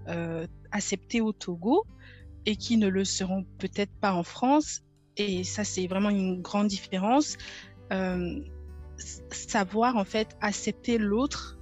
euh, 0.08 0.46
acceptés 0.70 1.20
au 1.20 1.32
Togo 1.32 1.84
et 2.44 2.56
qui 2.56 2.76
ne 2.76 2.88
le 2.88 3.04
seront 3.04 3.44
peut-être 3.58 3.92
pas 4.00 4.12
en 4.12 4.22
France. 4.22 4.82
Et 5.16 5.44
ça, 5.44 5.64
c'est 5.64 5.86
vraiment 5.86 6.10
une 6.10 6.42
grande 6.42 6.68
différence. 6.68 7.36
Euh, 7.92 8.40
savoir 9.30 9.96
en 9.96 10.04
fait 10.04 10.36
accepter 10.40 10.98
l'autre 10.98 11.58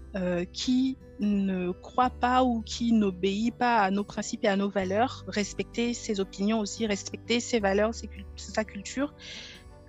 qui 0.52 0.96
ne 1.20 1.70
croit 1.70 2.10
pas 2.10 2.44
ou 2.44 2.62
qui 2.62 2.92
n'obéit 2.92 3.54
pas 3.54 3.78
à 3.78 3.90
nos 3.90 4.04
principes 4.04 4.44
et 4.44 4.48
à 4.48 4.56
nos 4.56 4.68
valeurs, 4.68 5.24
respecter 5.28 5.94
ses 5.94 6.20
opinions 6.20 6.60
aussi, 6.60 6.86
respecter 6.86 7.40
ses 7.40 7.60
valeurs, 7.60 7.92
sa 8.36 8.64
culture, 8.64 9.14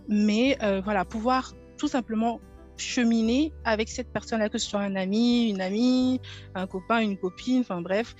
mais 0.07 0.57
euh, 0.61 0.81
voilà, 0.81 1.05
pouvoir 1.05 1.53
tout 1.77 1.87
simplement 1.87 2.39
cheminer 2.77 3.53
avec 3.63 3.89
cette 3.89 4.11
personne-là, 4.11 4.49
que 4.49 4.57
ce 4.57 4.69
soit 4.69 4.81
un 4.81 4.95
ami, 4.95 5.49
une 5.49 5.61
amie, 5.61 6.19
un 6.53 6.67
copain, 6.67 6.99
une 6.99 7.17
copine, 7.17 7.61
enfin 7.61 7.81
bref, 7.81 8.15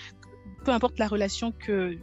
peu 0.63 0.71
importe 0.71 0.97
la 0.99 1.07
relation 1.07 1.51
que 1.51 1.97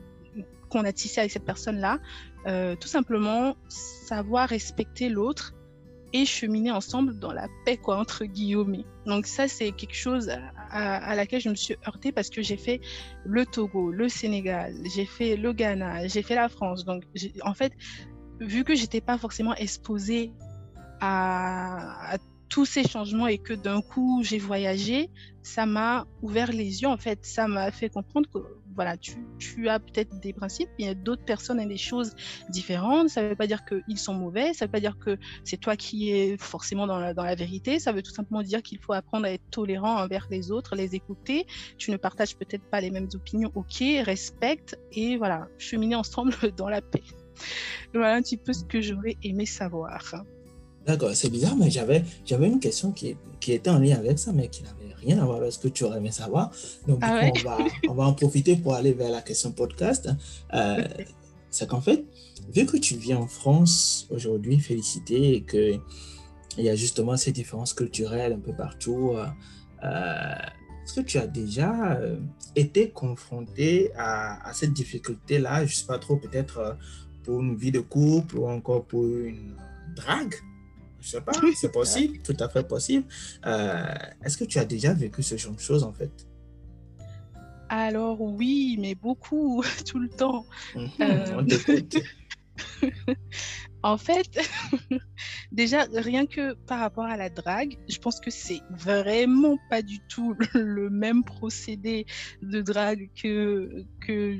qu'on 0.68 0.84
a 0.86 0.92
tissée 0.92 1.20
avec 1.20 1.30
cette 1.30 1.44
personne-là, 1.44 1.98
euh, 2.46 2.76
tout 2.76 2.88
simplement 2.88 3.56
savoir 3.68 4.48
respecter 4.48 5.10
l'autre 5.10 5.54
et 6.12 6.27
cheminer 6.27 6.70
ensemble 6.70 7.18
dans 7.18 7.33
la 7.33 7.48
paix, 7.64 7.77
quoi, 7.77 7.98
entre 7.98 8.25
guillemets. 8.25 8.85
Donc 9.07 9.27
ça, 9.27 9.48
c'est 9.48 9.72
quelque 9.72 9.94
chose 9.96 10.29
à, 10.29 10.96
à, 10.96 11.14
laquelle 11.14 11.40
je 11.40 11.48
me 11.48 11.55
suis 11.55 11.77
heurtée 11.87 12.12
parce 12.12 12.31
que 12.31 12.42
j'ai 12.42 12.57
fait 12.57 12.81
le 13.25 13.46
Togo, 13.46 13.90
le 13.90 14.09
Sénégal, 14.09 14.75
j'ai 14.94 15.07
fait 15.07 15.37
le 15.37 15.53
Ghana, 15.53 16.07
j'ai 16.09 16.22
fait 16.22 16.35
la 16.35 16.48
France. 16.48 16.85
Donc, 16.85 17.05
en 17.42 17.55
fait, 17.55 17.72
vu 18.40 18.64
que 18.64 18.75
j'étais 18.75 19.01
pas 19.01 19.18
forcément 19.18 19.55
exposée 19.55 20.33
à, 21.01 22.14
à 22.14 22.18
tous 22.52 22.66
ces 22.66 22.86
changements 22.86 23.28
et 23.28 23.38
que 23.38 23.54
d'un 23.54 23.80
coup 23.80 24.20
j'ai 24.22 24.38
voyagé, 24.38 25.08
ça 25.42 25.64
m'a 25.64 26.06
ouvert 26.20 26.52
les 26.52 26.82
yeux 26.82 26.88
en 26.88 26.98
fait, 26.98 27.24
ça 27.24 27.48
m'a 27.48 27.70
fait 27.70 27.88
comprendre 27.88 28.28
que 28.28 28.40
voilà, 28.74 28.98
tu, 28.98 29.16
tu 29.38 29.70
as 29.70 29.80
peut-être 29.80 30.20
des 30.20 30.34
principes, 30.34 30.68
il 30.78 30.84
y 30.84 30.88
a 30.88 30.94
d'autres 30.94 31.24
personnes 31.24 31.58
et 31.60 31.66
des 31.66 31.78
choses 31.78 32.14
différentes, 32.50 33.08
ça 33.08 33.22
ne 33.22 33.28
veut 33.28 33.36
pas 33.36 33.46
dire 33.46 33.64
qu'ils 33.64 33.96
sont 33.96 34.12
mauvais, 34.12 34.52
ça 34.52 34.66
ne 34.66 34.68
veut 34.68 34.72
pas 34.72 34.80
dire 34.80 34.98
que 34.98 35.16
c'est 35.44 35.56
toi 35.56 35.76
qui 35.76 36.10
es 36.10 36.36
forcément 36.36 36.86
dans 36.86 36.98
la, 36.98 37.14
dans 37.14 37.24
la 37.24 37.34
vérité, 37.34 37.78
ça 37.78 37.90
veut 37.90 38.02
tout 38.02 38.12
simplement 38.12 38.42
dire 38.42 38.62
qu'il 38.62 38.78
faut 38.78 38.92
apprendre 38.92 39.24
à 39.24 39.30
être 39.30 39.48
tolérant 39.50 39.96
envers 40.02 40.26
les 40.30 40.50
autres, 40.50 40.76
les 40.76 40.94
écouter, 40.94 41.46
tu 41.78 41.90
ne 41.90 41.96
partages 41.96 42.36
peut-être 42.36 42.64
pas 42.64 42.82
les 42.82 42.90
mêmes 42.90 43.08
opinions, 43.14 43.50
ok, 43.54 43.82
respecte 44.04 44.78
et 44.92 45.16
voilà, 45.16 45.48
cheminer 45.56 45.94
ensemble 45.94 46.34
dans 46.58 46.68
la 46.68 46.82
paix. 46.82 47.02
Voilà 47.94 48.16
un 48.16 48.20
petit 48.20 48.36
peu 48.36 48.52
ce 48.52 48.64
que 48.64 48.82
j'aurais 48.82 49.16
aimé 49.22 49.46
savoir. 49.46 50.14
D'accord, 50.86 51.10
c'est 51.14 51.30
bizarre, 51.30 51.56
mais 51.56 51.70
j'avais, 51.70 52.04
j'avais 52.24 52.48
une 52.48 52.58
question 52.58 52.90
qui, 52.90 53.16
qui 53.40 53.52
était 53.52 53.70
en 53.70 53.78
lien 53.78 53.96
avec 53.96 54.18
ça, 54.18 54.32
mais 54.32 54.48
qui 54.48 54.62
n'avait 54.62 54.94
rien 54.96 55.18
à 55.20 55.24
voir 55.24 55.38
avec 55.38 55.52
ce 55.52 55.58
que 55.58 55.68
tu 55.68 55.84
aurais 55.84 55.98
aimé 55.98 56.10
savoir. 56.10 56.50
Donc, 56.88 56.98
Ah 57.02 57.28
coup, 57.30 57.38
on, 57.38 57.48
va, 57.48 57.58
on 57.88 57.94
va 57.94 58.04
en 58.04 58.12
profiter 58.14 58.56
pour 58.56 58.74
aller 58.74 58.92
vers 58.92 59.10
la 59.10 59.22
question 59.22 59.52
podcast. 59.52 60.08
Euh, 60.54 60.84
c'est 61.50 61.68
qu'en 61.68 61.80
fait, 61.80 62.04
vu 62.52 62.66
que 62.66 62.76
tu 62.78 62.96
vis 62.96 63.14
en 63.14 63.26
France 63.26 64.08
aujourd'hui, 64.10 64.58
félicité, 64.58 65.36
et 65.36 65.42
qu'il 65.42 65.80
y 66.58 66.68
a 66.68 66.74
justement 66.74 67.16
ces 67.16 67.30
différences 67.30 67.74
culturelles 67.74 68.32
un 68.32 68.40
peu 68.40 68.52
partout, 68.52 69.12
euh, 69.14 69.26
euh, 69.84 70.34
est-ce 70.84 70.94
que 70.94 71.00
tu 71.02 71.18
as 71.18 71.28
déjà 71.28 71.92
euh, 71.92 72.16
été 72.56 72.90
confronté 72.90 73.92
à, 73.96 74.48
à 74.48 74.52
cette 74.52 74.72
difficulté-là, 74.72 75.64
je 75.64 75.72
ne 75.72 75.76
sais 75.76 75.86
pas 75.86 75.98
trop, 75.98 76.16
peut-être 76.16 76.76
pour 77.22 77.40
une 77.40 77.54
vie 77.54 77.70
de 77.70 77.80
couple 77.80 78.38
ou 78.38 78.48
encore 78.48 78.84
pour 78.84 79.04
une 79.04 79.54
drague? 79.94 80.34
Je 81.02 81.08
sais 81.08 81.20
pas, 81.20 81.32
c'est 81.56 81.72
possible, 81.72 82.18
tout 82.22 82.36
à 82.40 82.48
fait 82.48 82.66
possible. 82.66 83.04
Euh, 83.44 83.84
Est-ce 84.24 84.36
que 84.38 84.44
tu 84.44 84.58
as 84.58 84.64
déjà 84.64 84.92
vécu 84.94 85.22
ce 85.22 85.36
genre 85.36 85.52
de 85.54 85.60
choses 85.60 85.82
en 85.84 85.92
fait? 85.92 86.10
Alors 87.68 88.20
oui, 88.20 88.76
mais 88.80 88.94
beaucoup, 88.94 89.62
tout 89.86 89.98
le 89.98 90.08
temps. 90.08 90.46
Mhm, 90.74 90.88
Euh, 91.00 91.24
On 91.38 91.44
t'écoute. 91.44 91.96
En 93.84 93.98
fait, 93.98 94.38
déjà, 95.52 95.86
rien 95.92 96.26
que 96.26 96.54
par 96.66 96.78
rapport 96.78 97.04
à 97.04 97.16
la 97.16 97.28
drague, 97.30 97.76
je 97.88 97.98
pense 97.98 98.20
que 98.20 98.30
c'est 98.30 98.60
vraiment 98.70 99.56
pas 99.70 99.82
du 99.82 99.98
tout 100.08 100.34
le 100.54 100.88
même 100.88 101.24
procédé 101.24 102.06
de 102.42 102.60
drague 102.62 103.10
que, 103.20 103.84
que, 104.00 104.38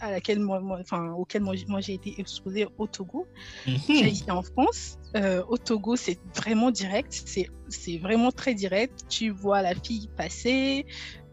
à 0.00 0.10
laquelle 0.10 0.40
moi, 0.40 0.60
moi- 0.60 0.80
auquel 1.16 1.42
moi, 1.42 1.54
moi 1.66 1.80
j'ai 1.80 1.94
été 1.94 2.14
exposée 2.20 2.66
au 2.78 2.86
Togo. 2.86 3.26
Mhm. 3.66 3.76
Ici 3.88 4.30
en 4.30 4.42
France, 4.42 4.98
euh, 5.16 5.42
au 5.48 5.58
Togo, 5.58 5.96
c'est 5.96 6.18
vraiment 6.36 6.70
direct, 6.70 7.24
c'est 7.68 7.98
vraiment 7.98 8.30
très 8.30 8.54
direct. 8.54 9.06
Tu 9.08 9.30
vois 9.30 9.62
la 9.62 9.74
fille 9.74 10.08
passer, 10.16 10.86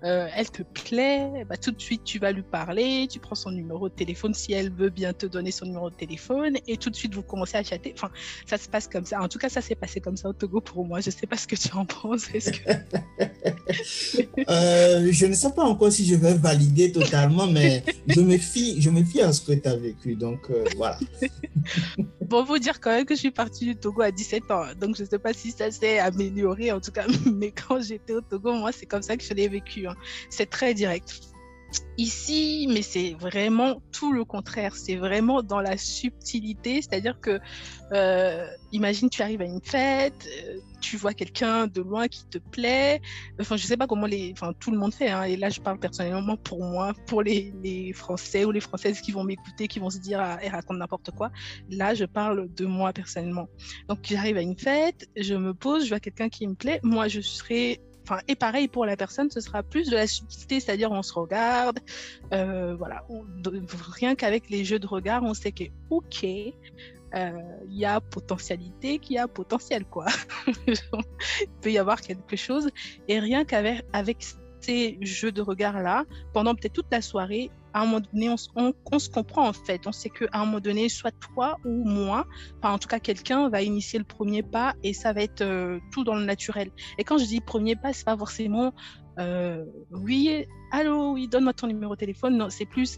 euh, 0.04 0.28
elle 0.36 0.50
te 0.50 0.64
plaît, 0.64 1.46
bah, 1.48 1.58
tout 1.58 1.72
de 1.72 1.82
suite 1.82 2.04
tu 2.04 2.20
vas 2.20 2.32
lui 2.32 2.42
parler, 2.42 3.08
tu 3.10 3.20
prends 3.20 3.36
son 3.36 3.52
numéro 3.52 3.90
de 3.90 3.94
téléphone 3.94 4.34
si 4.34 4.54
elle 4.54 4.72
veut 4.72 4.90
bien 4.90 5.14
te 5.14 5.26
donner 5.26 5.52
son 5.52 5.66
numéro 5.66 5.90
de 5.90 5.96
téléphone 5.96 6.58
et 6.68 6.78
tout 6.78 6.90
de 6.90 6.96
suite 6.96 7.14
vous 7.14 7.22
commencez 7.24 7.58
à 7.58 7.64
chatter. 7.64 7.94
Enfin, 7.96 8.10
ça 8.46 8.58
se 8.58 8.68
passe 8.68 8.88
comme 8.88 9.06
ça. 9.06 9.22
En 9.22 9.28
tout 9.28 9.40
cas, 9.40 9.50
ça 9.50 9.62
s'est 9.62 9.76
passé 9.76 10.02
comme 10.02 10.18
ça 10.18 10.30
au 10.30 10.34
Togo 10.34 10.62
pour 10.62 10.86
moi. 10.86 11.00
Je 11.00 11.10
sais 11.10 11.28
pas 11.28 11.38
ce 11.38 11.48
que 11.48 11.56
tu 11.56 11.74
en 11.74 11.86
penses. 11.86 12.26
Que... 12.26 12.40
Euh, 14.50 15.08
je 15.12 15.26
ne 15.26 15.34
sais 15.34 15.52
pas 15.52 15.64
encore 15.64 15.92
si 15.92 16.06
je 16.06 16.16
vais 16.16 16.34
valider 16.34 16.92
totalement, 16.92 17.48
mais 17.48 17.84
je 18.08 18.20
me 18.22 18.38
fie, 18.38 18.82
je 18.82 18.90
me 18.90 19.04
fie 19.04 19.22
à 19.22 19.32
ce 19.32 19.42
que 19.42 19.54
tu 19.54 19.68
as 19.68 19.76
vécu. 19.76 20.16
Donc 20.16 20.50
euh, 20.50 20.64
voilà. 20.76 21.00
Bon, 22.34 22.44
faut 22.48 22.58
dire 22.58 22.80
quand 22.80 22.90
même 22.90 23.06
que 23.06 23.14
je 23.14 23.20
suis 23.20 23.30
partie 23.30 23.64
du 23.64 23.76
Togo 23.76 24.02
à 24.02 24.10
17 24.10 24.50
ans, 24.50 24.66
donc 24.82 24.96
je 24.96 25.04
sais 25.04 25.20
pas 25.20 25.34
si 25.34 25.52
ça 25.52 25.70
s'est 25.70 26.00
amélioré 26.00 26.72
en 26.72 26.82
tout 26.82 26.92
cas, 26.92 27.06
mais 27.32 27.52
quand 27.52 27.80
j'étais 27.80 28.14
au 28.14 28.22
Togo, 28.22 28.54
moi 28.54 28.72
c'est 28.72 28.88
comme 28.88 29.04
ça 29.04 29.16
que 29.16 29.24
je 29.24 29.36
l'ai 29.36 29.48
vécu. 29.48 29.86
hein. 29.86 29.94
C'est 30.32 30.50
très 30.50 30.74
direct. 30.74 31.33
Ici, 31.98 32.68
mais 32.72 32.82
c'est 32.82 33.14
vraiment 33.20 33.82
tout 33.92 34.14
le 34.14 34.26
contraire. 34.26 34.76
C'est 34.76 34.96
vraiment 34.96 35.44
dans 35.44 35.62
la 35.62 35.78
subtilité, 35.78 36.82
c'est-à-dire 36.82 37.20
que, 37.20 37.40
euh, 37.92 38.48
imagine, 38.72 39.10
tu 39.10 39.22
arrives 39.22 39.42
à 39.42 39.46
une 39.46 39.62
fête, 39.62 40.28
euh, 40.28 40.58
tu 40.82 40.98
vois 40.98 41.14
quelqu'un 41.14 41.68
de 41.68 41.82
loin 41.82 42.08
qui 42.08 42.26
te 42.26 42.40
plaît. 42.40 43.00
Enfin, 43.40 43.58
je 43.58 43.66
sais 43.68 43.78
pas 43.78 43.86
comment 43.86 44.08
les, 44.08 44.32
enfin, 44.36 44.54
tout 44.60 44.72
le 44.72 44.78
monde 44.80 44.94
fait. 44.94 45.10
hein, 45.10 45.24
et 45.24 45.38
là, 45.38 45.50
je 45.50 45.62
parle 45.62 45.78
personnellement 45.78 46.36
pour 46.36 46.64
moi, 46.64 46.94
pour 47.06 47.22
les, 47.22 47.54
les 47.64 47.94
Français 47.94 48.44
ou 48.44 48.52
les 48.52 48.60
Françaises 48.60 49.00
qui 49.00 49.12
vont 49.12 49.24
m'écouter, 49.24 49.68
qui 49.68 49.78
vont 49.78 49.92
se 49.92 50.00
dire, 50.00 50.20
ah, 50.20 50.40
elle 50.42 50.52
raconte 50.52 50.78
n'importe 50.78 51.12
quoi. 51.12 51.32
Là, 51.70 51.94
je 51.94 52.06
parle 52.06 52.52
de 52.56 52.66
moi 52.66 52.92
personnellement. 52.92 53.48
Donc, 53.88 54.00
j'arrive 54.04 54.38
à 54.38 54.42
une 54.42 54.58
fête, 54.58 55.08
je 55.16 55.36
me 55.36 55.54
pose, 55.54 55.84
je 55.84 55.90
vois 55.90 56.00
quelqu'un 56.00 56.30
qui 56.30 56.48
me 56.48 56.56
plaît. 56.56 56.80
Moi, 56.82 57.08
je 57.08 57.22
serai 57.22 57.80
Enfin, 58.04 58.20
et 58.28 58.36
pareil 58.36 58.68
pour 58.68 58.86
la 58.86 58.98
personne, 58.98 59.30
ce 59.30 59.40
sera 59.40 59.64
plus 59.64 59.90
de 59.90 59.96
la 59.96 60.08
subtilité, 60.08 60.60
c'est-à-dire 60.60 60.92
on 60.92 61.04
se 61.04 61.14
regarde, 61.14 61.80
euh, 62.34 62.76
voilà, 62.76 63.06
rien 63.94 64.16
qu'avec 64.16 64.50
les 64.50 64.66
jeux 64.66 64.80
de 64.80 64.88
regard, 64.88 65.24
on 65.24 65.34
sait 65.34 65.54
que 65.54 65.64
ok, 65.90 66.26
euh, 66.26 67.32
il 67.68 67.78
y 67.78 67.86
a 67.86 68.02
potentialité, 68.02 69.00
qu'il 69.00 69.16
y 69.16 69.20
a 69.20 69.28
potentiel 69.28 69.86
quoi. 69.86 70.08
il 70.68 70.76
peut 71.62 71.72
y 71.72 71.78
avoir 71.78 72.02
quelque 72.02 72.36
chose, 72.36 72.70
et 73.08 73.20
rien 73.20 73.46
qu'avec 73.46 73.86
avec 73.94 74.26
ces 74.60 74.98
jeux 75.02 75.32
de 75.32 75.42
regard 75.42 75.82
là, 75.82 76.04
pendant 76.34 76.56
peut-être 76.56 76.74
toute 76.74 76.92
la 76.92 77.02
soirée, 77.02 77.52
à 77.74 77.82
un 77.82 77.86
moment 77.86 78.02
donné, 78.14 78.30
on, 78.30 78.38
se- 78.38 79.10
comprend 79.10 79.48
en 79.48 79.54
fait. 79.54 79.82
On 79.88 79.92
sait 79.92 80.10
qu'à 80.10 80.28
un 80.34 80.46
moment 80.46 80.60
donné, 80.60 80.90
soit 80.90 81.12
toi 81.12 81.58
ou 81.66 81.84
moi, 81.88 82.26
enfin 82.60 82.74
en 82.74 82.78
tout 82.78 82.88
cas 82.88 83.00
quelqu'un 83.00 83.50
va 83.50 83.62
initier 83.62 84.00
le 84.00 84.06
premier 84.06 84.44
pas 84.44 84.76
et 84.84 84.94
ça 84.94 85.14
va 85.14 85.22
être 85.22 85.42
euh, 85.42 85.80
tout 85.92 86.04
dans 86.04 86.16
le 86.16 86.26
naturel. 86.26 86.70
Et 86.98 87.04
quand 87.04 87.18
je 87.18 87.26
dis 87.26 87.42
premier 87.42 87.76
pas, 87.76 87.94
c'est 87.94 88.06
pas 88.06 88.18
forcément 88.18 88.74
euh, 89.20 89.64
oui, 89.92 90.46
allô, 90.72 91.14
oui, 91.14 91.28
donne-moi 91.28 91.54
ton 91.54 91.68
numéro 91.68 91.94
de 91.94 92.00
téléphone. 92.00 92.38
Non, 92.38 92.50
c'est 92.50 92.66
plus 92.66 92.98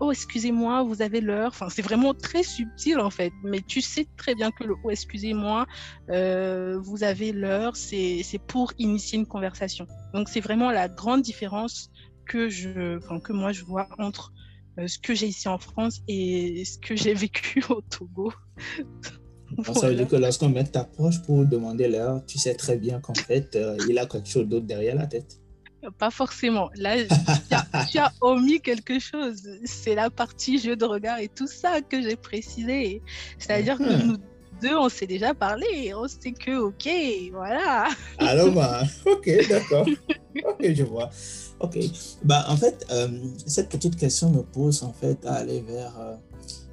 oh, 0.00 0.10
excusez-moi, 0.10 0.82
vous 0.82 1.02
avez 1.02 1.20
l'heure. 1.20 1.48
Enfin, 1.48 1.68
c'est 1.68 1.82
vraiment 1.82 2.14
très 2.14 2.42
subtil 2.42 2.98
en 2.98 3.10
fait. 3.10 3.32
Mais 3.42 3.60
tu 3.60 3.80
sais 3.80 4.06
très 4.16 4.34
bien 4.34 4.50
que 4.50 4.64
le 4.64 4.74
oh, 4.84 4.90
excusez-moi, 4.90 5.66
euh, 6.10 6.78
vous 6.80 7.04
avez 7.04 7.32
l'heure, 7.32 7.76
c'est 7.76 8.24
pour 8.46 8.72
initier 8.78 9.18
une 9.18 9.26
conversation. 9.26 9.86
Donc, 10.12 10.28
c'est 10.28 10.40
vraiment 10.40 10.70
la 10.70 10.88
grande 10.88 11.22
différence 11.22 11.90
que, 12.24 12.48
je, 12.48 12.98
enfin, 12.98 13.20
que 13.20 13.32
moi 13.32 13.52
je 13.52 13.64
vois 13.64 13.88
entre 13.98 14.32
euh, 14.78 14.86
ce 14.88 14.98
que 14.98 15.14
j'ai 15.14 15.26
ici 15.28 15.48
en 15.48 15.58
France 15.58 16.02
et 16.08 16.64
ce 16.64 16.78
que 16.78 16.96
j'ai 16.96 17.14
vécu 17.14 17.62
au 17.70 17.80
Togo. 17.82 18.32
Ça 19.72 19.88
veut 19.88 19.94
dire 19.94 20.08
que 20.08 20.16
lorsqu'un 20.16 20.48
mec 20.48 20.72
t'approche 20.72 21.22
pour 21.22 21.44
demander 21.44 21.86
l'heure, 21.88 22.24
tu 22.26 22.38
sais 22.38 22.54
très 22.54 22.76
bien 22.76 23.00
qu'en 23.00 23.14
fait, 23.14 23.54
euh, 23.54 23.76
il 23.88 23.98
a 23.98 24.06
quelque 24.06 24.28
chose 24.28 24.48
d'autre 24.48 24.66
derrière 24.66 24.96
la 24.96 25.06
tête. 25.06 25.38
Pas 25.98 26.10
forcément. 26.10 26.70
Là, 26.76 26.96
tu 26.96 27.54
as, 27.54 27.84
tu 27.84 27.98
as 27.98 28.10
omis 28.22 28.60
quelque 28.62 28.98
chose. 28.98 29.46
C'est 29.66 29.94
la 29.94 30.08
partie 30.08 30.58
jeu 30.58 30.76
de 30.76 30.84
regard 30.86 31.18
et 31.18 31.28
tout 31.28 31.46
ça 31.46 31.82
que 31.82 32.00
j'ai 32.00 32.16
précisé. 32.16 33.02
C'est-à-dire 33.38 33.76
que 33.76 33.82
Mhm. 34.02 34.06
nous 34.06 34.16
deux, 34.62 34.76
on 34.76 34.88
s'est 34.88 35.06
déjà 35.06 35.34
parlé. 35.34 35.92
On 35.94 36.08
sait 36.08 36.32
que, 36.32 36.56
ok, 36.58 36.88
voilà. 37.32 37.88
Alors, 38.18 38.50
bah, 38.52 38.82
ok, 39.04 39.30
d'accord. 39.48 39.86
Ok, 40.48 40.72
je 40.72 40.82
vois. 40.84 41.10
Ok. 41.64 41.78
Bah, 42.24 42.44
en 42.48 42.56
fait, 42.56 42.86
euh, 42.90 43.08
cette 43.46 43.68
petite 43.68 43.96
question 43.96 44.30
me 44.30 44.42
pousse 44.42 44.82
en 44.82 44.92
fait 44.92 45.24
à 45.26 45.34
aller 45.36 45.60
vers 45.62 45.98
euh, 45.98 46.16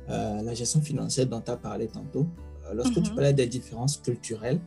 euh, 0.09 0.41
la 0.41 0.53
gestion 0.53 0.81
financière 0.81 1.27
dont 1.27 1.41
tu 1.41 1.51
as 1.51 1.57
parlé 1.57 1.87
tantôt. 1.87 2.27
Lorsque 2.73 3.01
tu 3.01 3.09
Mhm. 3.09 3.15
parlais 3.15 3.33
des 3.33 3.47
différences 3.47 3.97
culturelles, 3.97 4.61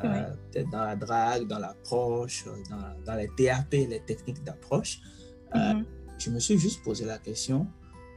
peut-être 0.00 0.70
dans 0.70 0.84
la 0.84 0.96
drague, 0.96 1.46
dans 1.46 1.58
l'approche, 1.60 2.44
dans, 2.70 3.04
dans 3.06 3.14
les 3.14 3.28
TAP, 3.36 3.72
les 3.72 4.02
techniques 4.06 4.42
d'approche, 4.44 5.00
Mhm. 5.54 5.84
je 6.18 6.30
me 6.30 6.38
suis 6.40 6.58
juste 6.58 6.82
posé 6.82 7.04
la 7.04 7.18
question, 7.18 7.66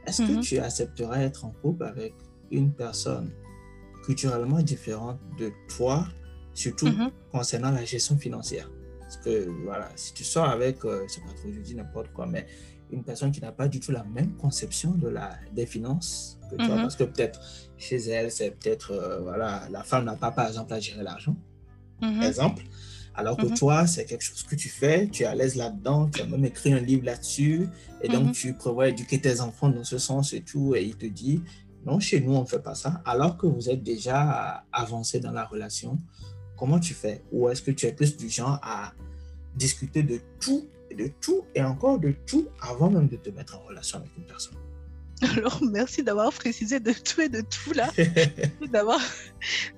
est-ce 0.06 0.22
que 0.22 0.32
Mhm. 0.32 0.40
tu 0.40 0.58
accepterais 0.58 1.24
être 1.24 1.44
en 1.44 1.50
couple 1.62 1.84
avec 1.84 2.14
une 2.50 2.72
personne 2.72 3.30
culturellement 4.04 4.60
différente 4.62 5.18
de 5.38 5.52
toi, 5.76 6.06
surtout 6.54 6.88
concernant 7.30 7.70
la 7.70 7.84
gestion 7.84 8.18
financière? 8.18 8.68
Parce 9.08 9.16
que 9.24 9.48
voilà, 9.64 9.88
si 9.96 10.12
tu 10.12 10.22
sors 10.22 10.44
avec, 10.44 10.84
euh, 10.84 11.04
je 11.08 11.14
sais 11.14 11.20
pas 11.22 11.32
trop, 11.32 11.50
je 11.50 11.60
dis 11.60 11.74
n'importe 11.74 12.12
quoi, 12.12 12.26
mais 12.26 12.46
une 12.90 13.02
personne 13.02 13.32
qui 13.32 13.40
n'a 13.40 13.52
pas 13.52 13.66
du 13.66 13.80
tout 13.80 13.90
la 13.90 14.04
même 14.04 14.36
conception 14.36 14.90
de 14.90 15.08
la, 15.08 15.30
des 15.54 15.64
finances 15.64 16.38
que 16.50 16.56
toi, 16.56 16.74
Mhm. 16.76 16.82
parce 16.82 16.96
que 16.96 17.04
peut-être 17.04 17.40
chez 17.78 17.96
elle, 17.96 18.30
c'est 18.30 18.50
peut-être, 18.50 18.90
euh, 18.92 19.20
voilà, 19.22 19.66
la 19.70 19.82
femme 19.82 20.04
n'a 20.04 20.16
pas, 20.16 20.30
par 20.30 20.46
exemple, 20.46 20.74
à 20.74 20.80
gérer 20.80 21.02
l'argent 21.02 21.36
Mhm. 22.02 22.22
exemple. 22.22 22.62
Alors 23.14 23.38
que 23.38 23.46
Mhm. 23.46 23.54
toi, 23.54 23.86
c'est 23.86 24.04
quelque 24.04 24.22
chose 24.22 24.42
que 24.42 24.54
tu 24.54 24.68
fais, 24.68 25.08
tu 25.08 25.22
es 25.22 25.26
à 25.26 25.34
l'aise 25.34 25.56
là-dedans, 25.56 26.08
tu 26.10 26.20
as 26.20 26.26
même 26.26 26.44
écrit 26.44 26.74
un 26.74 26.78
livre 26.80 27.06
là-dessus, 27.06 27.66
et 28.02 28.08
donc 28.10 28.26
Mhm. 28.26 28.32
tu 28.32 28.52
prévois 28.52 28.88
éduquer 28.88 29.20
tes 29.22 29.40
enfants 29.40 29.70
dans 29.70 29.84
ce 29.84 29.96
sens 29.96 30.34
et 30.34 30.42
tout, 30.42 30.74
et 30.76 30.84
il 30.84 30.96
te 30.96 31.06
dit, 31.06 31.42
non, 31.86 31.98
chez 31.98 32.20
nous, 32.20 32.34
on 32.34 32.42
ne 32.42 32.46
fait 32.46 32.58
pas 32.62 32.74
ça, 32.74 33.00
alors 33.06 33.38
que 33.38 33.46
vous 33.46 33.70
êtes 33.70 33.82
déjà 33.82 34.64
avancé 34.70 35.18
dans 35.18 35.32
la 35.32 35.44
relation. 35.44 35.96
Comment 36.58 36.80
tu 36.80 36.94
fais? 36.94 37.22
Ou 37.32 37.48
est-ce 37.48 37.62
que 37.62 37.70
tu 37.70 37.86
es 37.86 37.92
plus 37.92 38.16
du 38.16 38.28
genre 38.28 38.58
à 38.62 38.92
discuter 39.54 40.02
de 40.02 40.20
tout, 40.40 40.68
de 40.96 41.10
tout, 41.20 41.44
et 41.54 41.62
encore 41.62 41.98
de 41.98 42.14
tout, 42.26 42.48
avant 42.60 42.90
même 42.90 43.08
de 43.08 43.16
te 43.16 43.30
mettre 43.30 43.56
en 43.56 43.60
relation 43.60 43.98
avec 43.98 44.10
une 44.16 44.24
personne? 44.24 44.54
Alors, 45.20 45.60
merci 45.62 46.02
d'avoir 46.02 46.32
précisé 46.32 46.78
de 46.78 46.92
tout 46.92 47.20
et 47.20 47.28
de 47.28 47.40
tout 47.40 47.72
là, 47.72 47.90
d'avoir 48.72 49.00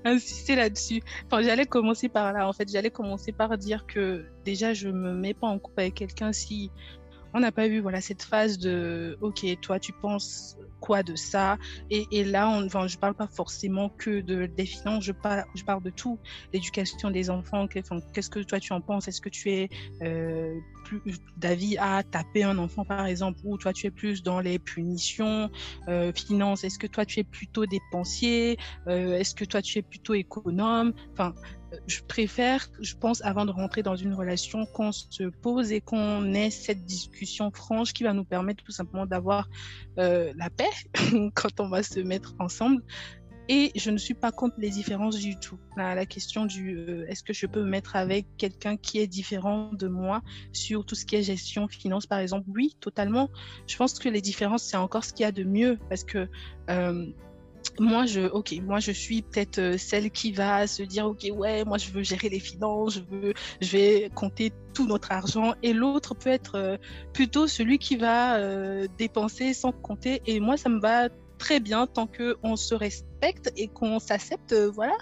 insisté 0.04 0.54
là-dessus. 0.54 1.00
Enfin, 1.26 1.42
j'allais 1.42 1.66
commencer 1.66 2.08
par 2.08 2.32
là. 2.32 2.46
En 2.46 2.52
fait, 2.52 2.70
j'allais 2.70 2.90
commencer 2.90 3.32
par 3.32 3.56
dire 3.56 3.86
que 3.86 4.24
déjà, 4.44 4.74
je 4.74 4.88
me 4.88 5.14
mets 5.14 5.34
pas 5.34 5.46
en 5.46 5.58
couple 5.58 5.80
avec 5.80 5.94
quelqu'un 5.94 6.32
si 6.32 6.70
on 7.32 7.40
n'a 7.40 7.52
pas 7.52 7.66
eu 7.66 7.80
voilà 7.80 8.00
cette 8.00 8.22
phase 8.22 8.58
de 8.58 9.16
OK, 9.20 9.44
toi 9.60 9.78
tu 9.78 9.92
penses 9.92 10.56
quoi 10.80 11.02
de 11.02 11.14
ça. 11.14 11.58
Et, 11.90 12.24
là, 12.24 12.48
on, 12.48 12.66
enfin, 12.66 12.86
je 12.86 12.96
parle 12.98 13.14
pas 13.14 13.28
forcément 13.28 13.90
que 13.90 14.20
de, 14.20 14.46
des 14.46 14.66
finances, 14.66 15.04
je 15.04 15.12
parle, 15.12 15.44
je 15.54 15.64
parle 15.64 15.82
de 15.82 15.90
tout. 15.90 16.18
L'éducation 16.52 17.10
des 17.10 17.30
enfants, 17.30 17.66
qu'est-ce 17.68 18.30
que 18.30 18.40
toi 18.40 18.58
tu 18.58 18.72
en 18.72 18.80
penses? 18.80 19.08
Est-ce 19.08 19.20
que 19.20 19.28
tu 19.28 19.50
es 19.50 19.68
euh, 20.02 20.58
plus 20.84 21.00
d'avis 21.36 21.76
à 21.78 22.02
taper 22.02 22.42
un 22.42 22.58
enfant, 22.58 22.84
par 22.84 23.06
exemple, 23.06 23.40
ou 23.44 23.56
toi 23.58 23.72
tu 23.72 23.86
es 23.86 23.90
plus 23.90 24.22
dans 24.22 24.40
les 24.40 24.58
punitions, 24.58 25.50
euh, 25.88 26.12
finances? 26.12 26.64
Est-ce 26.64 26.78
que 26.78 26.86
toi 26.86 27.04
tu 27.04 27.20
es 27.20 27.24
plutôt 27.24 27.66
dépensier? 27.66 28.58
Euh, 28.88 29.18
Est-ce 29.18 29.34
que 29.34 29.44
toi 29.44 29.62
tu 29.62 29.78
es 29.78 29.82
plutôt 29.82 30.14
économe? 30.14 30.92
Enfin, 31.12 31.34
je 31.86 32.00
préfère, 32.02 32.68
je 32.80 32.94
pense, 32.94 33.22
avant 33.22 33.44
de 33.44 33.50
rentrer 33.50 33.82
dans 33.82 33.96
une 33.96 34.14
relation, 34.14 34.66
qu'on 34.66 34.92
se 34.92 35.24
pose 35.24 35.72
et 35.72 35.80
qu'on 35.80 36.34
ait 36.34 36.50
cette 36.50 36.84
discussion 36.84 37.50
franche 37.50 37.92
qui 37.92 38.02
va 38.02 38.12
nous 38.12 38.24
permettre 38.24 38.64
tout 38.64 38.72
simplement 38.72 39.06
d'avoir 39.06 39.48
euh, 39.98 40.32
la 40.36 40.50
paix 40.50 40.70
quand 41.34 41.60
on 41.60 41.68
va 41.68 41.82
se 41.82 42.00
mettre 42.00 42.34
ensemble. 42.38 42.82
Et 43.52 43.72
je 43.74 43.90
ne 43.90 43.98
suis 43.98 44.14
pas 44.14 44.30
contre 44.30 44.54
les 44.58 44.70
différences 44.70 45.16
du 45.16 45.36
tout. 45.36 45.58
La, 45.76 46.06
question 46.06 46.46
du 46.46 46.76
euh, 46.76 47.04
est-ce 47.08 47.24
que 47.24 47.32
je 47.32 47.46
peux 47.46 47.62
me 47.64 47.68
mettre 47.68 47.96
avec 47.96 48.26
quelqu'un 48.36 48.76
qui 48.76 49.00
est 49.00 49.08
différent 49.08 49.72
de 49.72 49.88
moi 49.88 50.22
sur 50.52 50.86
tout 50.86 50.94
ce 50.94 51.04
qui 51.04 51.16
est 51.16 51.24
gestion, 51.24 51.66
finance, 51.66 52.06
par 52.06 52.20
exemple, 52.20 52.46
oui, 52.54 52.76
totalement. 52.78 53.28
Je 53.66 53.76
pense 53.76 53.98
que 53.98 54.08
les 54.08 54.20
différences, 54.20 54.62
c'est 54.62 54.76
encore 54.76 55.04
ce 55.04 55.12
qu'il 55.12 55.24
y 55.24 55.26
a 55.26 55.32
de 55.32 55.42
mieux 55.42 55.78
parce 55.88 56.04
que 56.04 56.28
euh, 56.68 57.06
moi 57.78 58.06
je 58.06 58.22
ok 58.22 58.54
moi 58.64 58.80
je 58.80 58.92
suis 58.92 59.22
peut-être 59.22 59.58
euh, 59.58 59.78
celle 59.78 60.10
qui 60.10 60.32
va 60.32 60.66
se 60.66 60.82
dire 60.82 61.06
ok 61.06 61.26
ouais 61.34 61.64
moi 61.64 61.78
je 61.78 61.90
veux 61.90 62.02
gérer 62.02 62.28
les 62.28 62.40
finances 62.40 62.94
je 62.94 63.00
veux 63.16 63.34
je 63.60 63.70
vais 63.70 64.10
compter 64.14 64.52
tout 64.74 64.86
notre 64.86 65.12
argent. 65.12 65.54
Et 65.62 65.72
l'autre 65.72 66.14
peut 66.14 66.30
être 66.30 66.54
euh, 66.56 66.76
plutôt 67.12 67.46
celui 67.46 67.78
qui 67.78 67.96
va 67.96 68.36
euh, 68.36 68.86
dépenser 68.98 69.52
sans 69.52 69.72
compter. 69.72 70.22
Et 70.26 70.40
moi 70.40 70.56
ça 70.56 70.68
me 70.68 70.80
va 70.80 71.08
très 71.38 71.58
bien 71.58 71.86
tant 71.86 72.06
que 72.06 72.36
on 72.42 72.56
se 72.56 72.74
respecte 72.74 73.50
et 73.56 73.68
qu'on 73.68 73.98
s'accepte 73.98 74.54
voilà. 74.54 74.96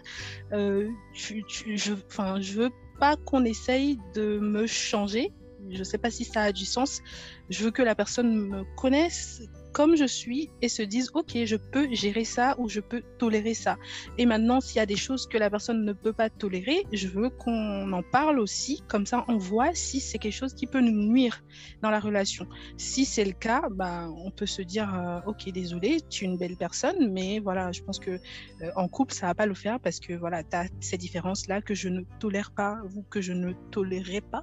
Je 0.53 1.93
enfin 2.07 2.41
je 2.41 2.53
veux 2.55 2.71
pas 2.99 3.17
qu'on 3.17 3.45
essaye 3.45 3.99
de 4.15 4.39
me 4.39 4.67
changer. 4.67 5.33
Je 5.71 5.83
sais 5.83 5.99
pas 5.99 6.11
si 6.11 6.25
ça 6.25 6.43
a 6.43 6.53
du 6.53 6.65
sens. 6.65 7.03
Je 7.51 7.65
veux 7.65 7.71
que 7.71 7.83
la 7.83 7.95
personne 7.95 8.49
me 8.49 8.65
connaisse 8.77 9.43
comme 9.79 9.95
je 9.95 10.07
suis 10.07 10.51
et 10.61 10.69
se 10.69 10.83
disent 10.83 11.13
ok 11.15 11.45
je 11.45 11.55
peux 11.55 11.87
gérer 11.95 12.25
ça 12.25 12.57
ou 12.59 12.69
je 12.69 12.81
peux 12.81 13.01
tolérer 13.17 13.55
ça. 13.55 13.77
Et 14.19 14.27
maintenant 14.27 14.61
s'il 14.61 14.79
y 14.79 14.81
a 14.81 14.87
des 14.87 14.97
choses 14.97 15.29
que 15.29 15.39
la 15.39 15.51
personne 15.51 15.85
ne 15.85 15.93
peut 15.93 16.13
pas 16.13 16.31
tolérer 16.31 16.85
je 16.93 17.07
veux 17.07 17.31
qu'on 17.31 17.93
en 17.93 18.03
parle 18.03 18.41
aussi. 18.41 18.83
Comme 18.89 19.07
ça 19.07 19.25
on 19.29 19.37
voit 19.37 19.73
si 19.75 20.01
c'est 20.01 20.19
quelque 20.19 20.35
chose 20.35 20.53
qui 20.53 20.67
peut 20.67 20.81
nous 20.81 21.01
nuire 21.13 21.45
dans 21.81 21.91
la 21.91 22.01
relation. 22.01 22.49
Si 22.77 23.05
c'est 23.05 23.25
le 23.25 23.37
cas 23.47 23.69
bah 23.71 24.09
on 24.27 24.33
peut 24.33 24.47
se 24.47 24.63
dire 24.63 24.93
euh, 24.93 25.31
ok 25.31 25.49
désolé 25.53 26.01
tu 26.11 26.25
es 26.25 26.27
une 26.27 26.39
belle 26.39 26.57
personne 26.57 27.13
mais 27.13 27.39
voilà 27.39 27.71
je 27.71 27.81
pense 27.83 28.01
que 28.01 28.11
euh, 28.11 28.71
en 28.75 28.89
couple 28.89 29.15
ça 29.15 29.27
va 29.29 29.37
pas 29.37 29.47
le 29.47 29.55
faire 29.55 29.79
parce 29.79 30.01
que 30.01 30.13
voilà 30.13 30.43
tu 30.43 30.57
as 30.57 30.67
ces 30.81 30.97
différences 30.97 31.47
là 31.47 31.63
que 31.63 31.75
je 31.75 31.89
ne 31.89 32.03
tolère 32.19 32.51
pas 32.51 32.79
ou 32.97 33.03
que 33.03 33.21
je 33.21 33.33
ne 33.33 33.53
tolérerai 33.71 34.23
pas 34.23 34.43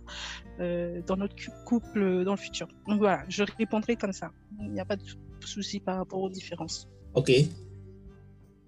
euh, 0.62 1.02
dans 1.06 1.17
notre 1.17 1.36
couple 1.65 2.24
dans 2.24 2.36
le 2.36 2.43
futur. 2.48 2.69
Donc 2.88 3.00
voilà 3.00 3.26
je 3.28 3.43
répondrai 3.58 3.98
comme 3.98 4.13
ça. 4.13 4.32
Il 4.62 4.71
n'y 4.71 4.80
a 4.80 4.86
pas 4.86 4.95
de 4.95 5.04
souci 5.45 5.79
par 5.79 5.97
rapport 5.97 6.21
aux 6.21 6.29
différences. 6.29 6.88
Ok. 7.13 7.31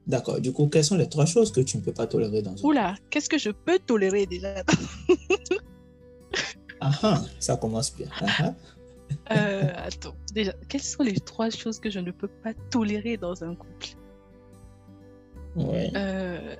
D'accord. 0.07 0.39
Du 0.39 0.53
coup, 0.53 0.67
quelles 0.67 0.85
sont 0.85 0.95
les 0.95 1.09
trois 1.09 1.25
choses 1.25 1.51
que 1.51 1.59
tu 1.59 1.77
ne 1.77 1.81
peux 1.81 1.91
pas 1.91 2.07
tolérer 2.07 2.41
dans 2.41 2.53
un 2.53 2.63
Oula, 2.63 2.95
qu'est-ce 3.09 3.29
que 3.29 3.37
je 3.37 3.49
peux 3.49 3.77
tolérer 3.79 4.25
déjà 4.25 4.63
Ah, 6.79 6.91
ah 7.03 7.21
ça 7.39 7.57
commence 7.57 7.93
bien. 7.95 8.07
Ah, 8.21 8.25
ah. 8.39 8.53
euh, 9.31 9.71
attends, 9.75 10.15
déjà, 10.33 10.53
quelles 10.69 10.81
sont 10.81 11.03
les 11.03 11.19
trois 11.19 11.49
choses 11.49 11.79
que 11.79 11.89
je 11.89 11.99
ne 11.99 12.11
peux 12.11 12.27
pas 12.27 12.53
tolérer 12.69 13.17
dans 13.17 13.43
un 13.43 13.55
couple? 13.55 13.87
Ouais. 15.55 15.91
Euh, 15.95 16.55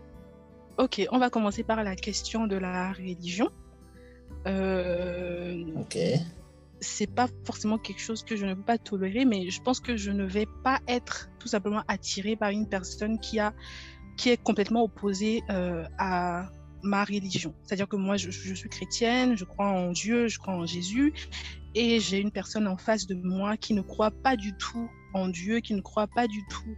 ok, 0.77 1.07
on 1.11 1.19
va 1.19 1.29
commencer 1.29 1.63
par 1.63 1.83
la 1.83 1.95
question 1.95 2.47
de 2.47 2.55
la 2.55 2.91
religion. 2.91 3.49
Euh, 4.45 5.63
ok 5.79 5.97
c'est 6.79 7.13
pas 7.13 7.27
forcément 7.43 7.77
quelque 7.77 8.01
chose 8.01 8.23
que 8.23 8.35
je 8.35 8.45
ne 8.45 8.53
peux 8.53 8.63
pas 8.63 8.77
tolérer, 8.77 9.25
mais 9.25 9.49
je 9.49 9.61
pense 9.61 9.79
que 9.79 9.97
je 9.97 10.11
ne 10.11 10.25
vais 10.25 10.47
pas 10.63 10.79
être 10.87 11.29
tout 11.39 11.47
simplement 11.47 11.83
attirée 11.87 12.35
par 12.35 12.49
une 12.49 12.67
personne 12.67 13.19
qui 13.19 13.39
a 13.39 13.53
qui 14.17 14.29
est 14.29 14.41
complètement 14.41 14.83
opposée 14.83 15.43
euh, 15.51 15.85
à 15.99 16.49
ma 16.83 17.03
religion. 17.03 17.53
C'est-à-dire 17.63 17.87
que 17.87 17.95
moi, 17.95 18.17
je, 18.17 18.31
suis 18.31 18.69
chrétienne, 18.69 19.37
je 19.37 19.45
crois 19.45 19.67
en 19.67 19.91
Dieu, 19.91 20.27
je 20.27 20.39
crois 20.39 20.55
en 20.55 20.65
Jésus, 20.65 21.13
et 21.75 21.99
j'ai 21.99 22.19
une 22.19 22.31
personne 22.31 22.67
en 22.67 22.77
face 22.77 23.05
de 23.05 23.15
moi 23.15 23.57
qui 23.57 23.73
ne 23.73 23.81
croit 23.81 24.11
pas 24.11 24.35
du 24.35 24.53
tout 24.57 24.89
en 25.13 25.27
Dieu, 25.27 25.59
qui 25.59 25.73
ne 25.73 25.81
croit 25.81 26.07
pas 26.07 26.27
du 26.27 26.43
tout 26.49 26.75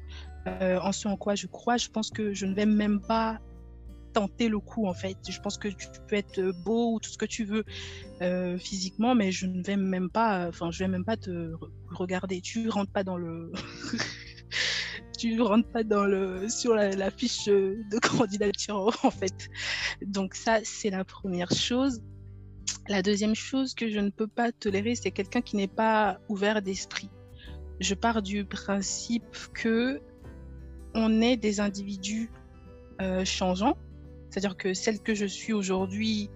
euh, 0.47 0.79
en 0.81 0.91
ce 0.91 1.07
en 1.07 1.15
quoi 1.15 1.35
je 1.35 1.47
crois. 1.47 1.77
Je 1.77 1.89
pense 1.89 2.09
que 2.09 2.33
je 2.33 2.45
ne 2.45 2.53
vais 2.53 2.65
même 2.65 2.99
pas 3.01 3.39
tenter 4.13 4.49
le 4.49 4.59
coup 4.59 4.87
en 4.87 4.93
fait. 4.93 5.17
Je 5.29 5.39
pense 5.39 5.57
que 5.57 5.67
tu 5.67 5.87
peux 6.07 6.15
être 6.15 6.51
beau 6.63 6.95
ou 6.95 6.99
tout 6.99 7.09
ce 7.09 7.17
que 7.17 7.25
tu 7.25 7.45
veux 7.45 7.63
euh, 8.21 8.57
physiquement, 8.57 9.15
mais 9.15 9.31
je 9.31 9.45
ne 9.45 9.63
vais 9.63 9.77
même 9.77 10.09
pas, 10.09 10.47
enfin 10.47 10.71
je 10.71 10.79
vais 10.79 10.87
même 10.87 11.05
pas 11.05 11.17
te 11.17 11.53
regarder. 11.89 12.41
Tu 12.41 12.69
rentres 12.69 12.91
pas 12.91 13.03
dans 13.03 13.17
le, 13.17 13.51
tu 15.17 15.41
rentres 15.41 15.69
pas 15.69 15.83
dans 15.83 16.05
le 16.05 16.47
sur 16.49 16.73
la, 16.75 17.11
fiche 17.11 17.45
de 17.47 17.99
candidature 17.99 18.97
en 19.03 19.11
fait. 19.11 19.49
Donc 20.05 20.35
ça 20.35 20.59
c'est 20.63 20.89
la 20.89 21.03
première 21.03 21.51
chose. 21.51 22.01
La 22.87 23.01
deuxième 23.01 23.35
chose 23.35 23.73
que 23.73 23.89
je 23.89 23.99
ne 23.99 24.09
peux 24.09 24.27
pas 24.27 24.51
tolérer, 24.51 24.95
c'est 24.95 25.11
quelqu'un 25.11 25.41
qui 25.41 25.55
n'est 25.55 25.67
pas 25.67 26.19
ouvert 26.27 26.61
d'esprit. 26.61 27.09
Je 27.79 27.93
pars 27.93 28.21
du 28.21 28.45
principe 28.45 29.37
que 29.53 30.01
on 30.95 31.21
est 31.21 31.37
des 31.37 31.59
individus 31.59 32.31
euh, 33.01 33.23
changeants 33.23 33.77
c'est-à-dire 34.29 34.57
que 34.57 34.73
celle 34.73 34.99
que 34.99 35.13
je 35.13 35.25
suis 35.25 35.53
aujourd'hui 35.53 36.29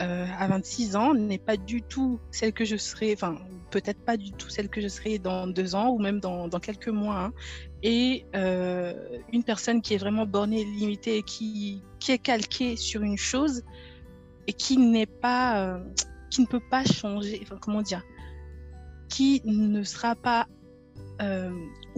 euh, 0.00 0.26
à 0.38 0.46
26 0.46 0.94
ans 0.94 1.12
n'est 1.12 1.38
pas 1.38 1.56
du 1.56 1.82
tout 1.82 2.20
celle 2.30 2.52
que 2.52 2.64
je 2.64 2.76
serai, 2.76 3.12
enfin 3.14 3.36
peut-être 3.70 4.00
pas 4.04 4.16
du 4.16 4.30
tout 4.30 4.48
celle 4.48 4.68
que 4.68 4.80
je 4.80 4.86
serai 4.86 5.18
dans 5.18 5.48
deux 5.48 5.74
ans 5.74 5.88
ou 5.90 5.98
même 5.98 6.20
dans, 6.20 6.48
quelques 6.60 6.88
mois. 6.88 7.24
Hein. 7.24 7.32
Et 7.82 8.24
euh, 8.36 8.94
une 9.32 9.42
personne 9.42 9.82
qui 9.82 9.94
est 9.94 9.98
vraiment 9.98 10.24
bornée, 10.24 10.64
limitée, 10.64 11.22
qui, 11.22 11.82
est 12.08 12.18
calquée 12.18 12.76
sur 12.76 13.02
une 13.02 13.18
chose 13.18 13.64
et 14.46 14.52
qui 14.52 14.78
n'est 14.78 15.04
pas, 15.04 15.64
euh, 15.64 15.84
qui 16.30 16.42
ne 16.42 16.46
peut 16.46 16.62
pas 16.70 16.84
changer, 16.84 17.40
enfin 17.42 17.58
comment 17.60 17.82
dire, 17.82 18.02
qui 19.08 19.42
ne 19.44 19.82
sera 19.82 20.14
pas 20.14 20.46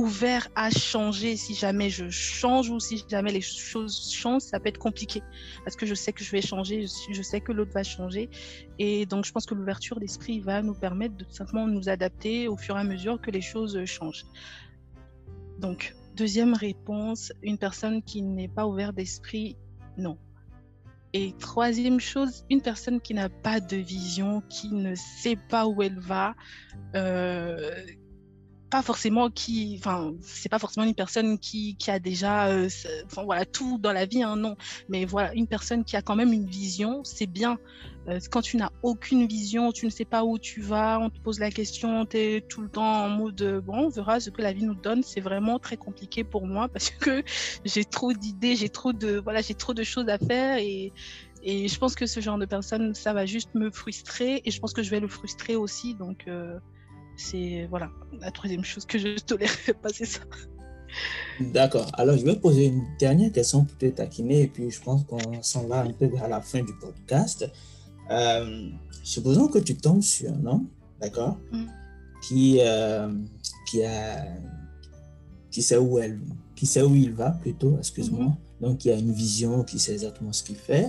ouvert 0.00 0.48
à 0.54 0.70
changer 0.70 1.36
si 1.36 1.54
jamais 1.54 1.90
je 1.90 2.08
change 2.08 2.70
ou 2.70 2.80
si 2.80 3.04
jamais 3.06 3.32
les 3.32 3.42
choses 3.42 4.10
changent, 4.10 4.40
ça 4.40 4.58
peut 4.58 4.70
être 4.70 4.78
compliqué 4.78 5.22
parce 5.62 5.76
que 5.76 5.84
je 5.84 5.94
sais 5.94 6.10
que 6.14 6.24
je 6.24 6.30
vais 6.30 6.40
changer, 6.40 6.86
je 7.12 7.22
sais 7.22 7.42
que 7.42 7.52
l'autre 7.52 7.72
va 7.72 7.82
changer 7.82 8.30
et 8.78 9.04
donc 9.04 9.26
je 9.26 9.32
pense 9.32 9.44
que 9.44 9.54
l'ouverture 9.54 10.00
d'esprit 10.00 10.40
va 10.40 10.62
nous 10.62 10.72
permettre 10.72 11.16
de 11.16 11.26
simplement 11.28 11.66
nous 11.66 11.90
adapter 11.90 12.48
au 12.48 12.56
fur 12.56 12.78
et 12.78 12.80
à 12.80 12.84
mesure 12.84 13.20
que 13.20 13.30
les 13.30 13.42
choses 13.42 13.84
changent. 13.84 14.24
Donc 15.58 15.94
deuxième 16.16 16.54
réponse, 16.54 17.30
une 17.42 17.58
personne 17.58 18.02
qui 18.02 18.22
n'est 18.22 18.48
pas 18.48 18.66
ouverte 18.66 18.94
d'esprit, 18.94 19.58
non. 19.98 20.16
Et 21.12 21.34
troisième 21.38 22.00
chose, 22.00 22.44
une 22.48 22.62
personne 22.62 23.00
qui 23.00 23.14
n'a 23.14 23.28
pas 23.28 23.60
de 23.60 23.76
vision, 23.76 24.42
qui 24.48 24.72
ne 24.72 24.94
sait 24.94 25.36
pas 25.36 25.66
où 25.66 25.82
elle 25.82 25.98
va, 25.98 26.34
euh, 26.94 27.84
pas 28.70 28.82
forcément 28.82 29.30
qui, 29.30 29.76
enfin, 29.78 30.14
c'est 30.22 30.48
pas 30.48 30.60
forcément 30.60 30.86
une 30.86 30.94
personne 30.94 31.38
qui, 31.38 31.76
qui 31.76 31.90
a 31.90 31.98
déjà, 31.98 32.46
euh, 32.46 32.68
enfin 33.06 33.24
voilà, 33.24 33.44
tout 33.44 33.78
dans 33.78 33.92
la 33.92 34.06
vie, 34.06 34.22
hein, 34.22 34.36
non. 34.36 34.56
Mais 34.88 35.04
voilà, 35.04 35.34
une 35.34 35.48
personne 35.48 35.84
qui 35.84 35.96
a 35.96 36.02
quand 36.02 36.14
même 36.14 36.32
une 36.32 36.46
vision, 36.46 37.02
c'est 37.02 37.26
bien. 37.26 37.58
Euh, 38.08 38.18
quand 38.30 38.42
tu 38.42 38.56
n'as 38.56 38.70
aucune 38.82 39.26
vision, 39.26 39.72
tu 39.72 39.86
ne 39.86 39.90
sais 39.90 40.04
pas 40.04 40.24
où 40.24 40.38
tu 40.38 40.60
vas, 40.60 40.98
on 41.00 41.10
te 41.10 41.18
pose 41.18 41.40
la 41.40 41.50
question, 41.50 42.06
tu 42.06 42.16
es 42.16 42.40
tout 42.40 42.62
le 42.62 42.68
temps 42.68 43.04
en 43.04 43.08
mode, 43.08 43.42
euh, 43.42 43.60
bon, 43.60 43.86
on 43.86 43.88
verra 43.88 44.20
ce 44.20 44.30
que 44.30 44.40
la 44.40 44.52
vie 44.52 44.64
nous 44.64 44.74
donne. 44.74 45.02
C'est 45.02 45.20
vraiment 45.20 45.58
très 45.58 45.76
compliqué 45.76 46.22
pour 46.22 46.46
moi 46.46 46.68
parce 46.68 46.90
que 47.00 47.22
j'ai 47.64 47.84
trop 47.84 48.12
d'idées, 48.12 48.54
j'ai 48.54 48.68
trop 48.68 48.92
de, 48.92 49.18
voilà, 49.18 49.42
j'ai 49.42 49.54
trop 49.54 49.74
de 49.74 49.82
choses 49.82 50.08
à 50.08 50.18
faire 50.18 50.58
et, 50.58 50.92
et 51.42 51.68
je 51.68 51.78
pense 51.78 51.94
que 51.96 52.06
ce 52.06 52.20
genre 52.20 52.38
de 52.38 52.46
personne, 52.46 52.94
ça 52.94 53.12
va 53.12 53.26
juste 53.26 53.54
me 53.54 53.70
frustrer 53.70 54.42
et 54.44 54.50
je 54.50 54.60
pense 54.60 54.72
que 54.72 54.82
je 54.82 54.90
vais 54.90 55.00
le 55.00 55.08
frustrer 55.08 55.56
aussi. 55.56 55.94
Donc, 55.94 56.24
euh, 56.28 56.58
c'est 57.16 57.66
voilà, 57.70 57.90
la 58.20 58.30
troisième 58.30 58.64
chose 58.64 58.84
que 58.86 58.98
je 58.98 59.08
ne 59.08 59.18
tolérerai 59.18 59.74
pas, 59.74 59.90
c'est 59.90 60.06
ça. 60.06 60.20
D'accord. 61.40 61.90
Alors, 61.94 62.16
je 62.16 62.24
vais 62.24 62.36
poser 62.36 62.66
une 62.66 62.84
dernière 62.98 63.32
question 63.32 63.64
pour 63.64 63.76
te 63.78 63.86
taquiner 63.86 64.42
et 64.42 64.46
puis 64.46 64.70
je 64.70 64.80
pense 64.80 65.04
qu'on 65.04 65.42
s'en 65.42 65.66
va 65.66 65.80
un 65.82 65.92
peu 65.92 66.06
vers 66.06 66.28
la 66.28 66.40
fin 66.40 66.62
du 66.62 66.72
podcast. 66.74 67.50
Euh, 68.10 68.68
supposons 69.02 69.48
que 69.48 69.58
tu 69.58 69.76
tombes 69.76 70.02
sur 70.02 70.32
un 70.32 70.46
homme, 70.46 70.66
d'accord, 71.00 71.38
mm. 71.52 71.66
qui, 72.22 72.58
euh, 72.60 73.12
qui, 73.66 73.84
a, 73.84 74.26
qui, 75.50 75.62
sait 75.62 75.76
où 75.76 75.98
elle, 75.98 76.20
qui 76.56 76.66
sait 76.66 76.82
où 76.82 76.94
il 76.94 77.12
va 77.12 77.30
plutôt, 77.30 77.78
excuse-moi, 77.78 78.24
mm 78.24 78.28
-hmm. 78.28 78.62
donc 78.62 78.78
qui 78.78 78.90
a 78.90 78.96
une 78.96 79.12
vision, 79.12 79.64
qui 79.64 79.78
sait 79.78 79.92
exactement 79.92 80.32
ce 80.32 80.42
qu'il 80.42 80.56
fait, 80.56 80.88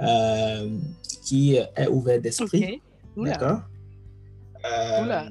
euh, 0.00 0.78
qui 1.24 1.56
est 1.56 1.88
ouvert 1.88 2.20
d'esprit, 2.20 2.64
okay. 2.64 2.82
d'accord. 3.16 3.60
Euh, 4.64 5.28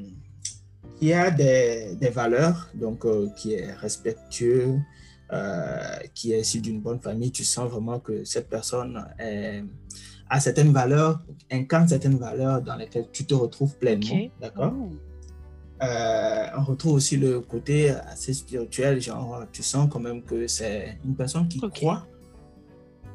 qui 1.00 1.14
a 1.14 1.30
des, 1.30 1.96
des 1.96 2.10
valeurs, 2.10 2.70
donc 2.74 3.06
euh, 3.06 3.30
qui 3.38 3.54
est 3.54 3.72
respectueux, 3.74 4.80
euh, 5.32 5.98
qui 6.14 6.34
est 6.34 6.42
issu 6.42 6.60
d'une 6.60 6.82
bonne 6.82 7.00
famille, 7.00 7.32
tu 7.32 7.44
sens 7.44 7.70
vraiment 7.70 8.00
que 8.00 8.24
cette 8.24 8.50
personne 8.50 9.06
a 10.30 10.40
certaines 10.40 10.74
valeurs, 10.74 11.22
incarne 11.52 11.88
certaines 11.88 12.18
valeurs 12.18 12.62
dans 12.62 12.76
lesquelles 12.76 13.10
tu 13.12 13.26
te 13.26 13.36
retrouves 13.36 13.78
pleinement. 13.78 14.30
D'accord? 14.42 14.74
Oh. 14.76 14.92
On 15.80 16.64
retrouve 16.64 16.94
aussi 16.94 17.18
le 17.18 17.42
côté 17.42 17.92
assez 17.92 18.34
spirituel, 18.34 19.00
genre 19.00 19.46
tu 19.52 19.62
sens 19.62 19.88
quand 19.92 20.00
même 20.00 20.24
que 20.24 20.48
c'est 20.48 20.98
une 21.06 21.16
personne 21.16 21.48
qui 21.48 21.60
croit 21.60 22.08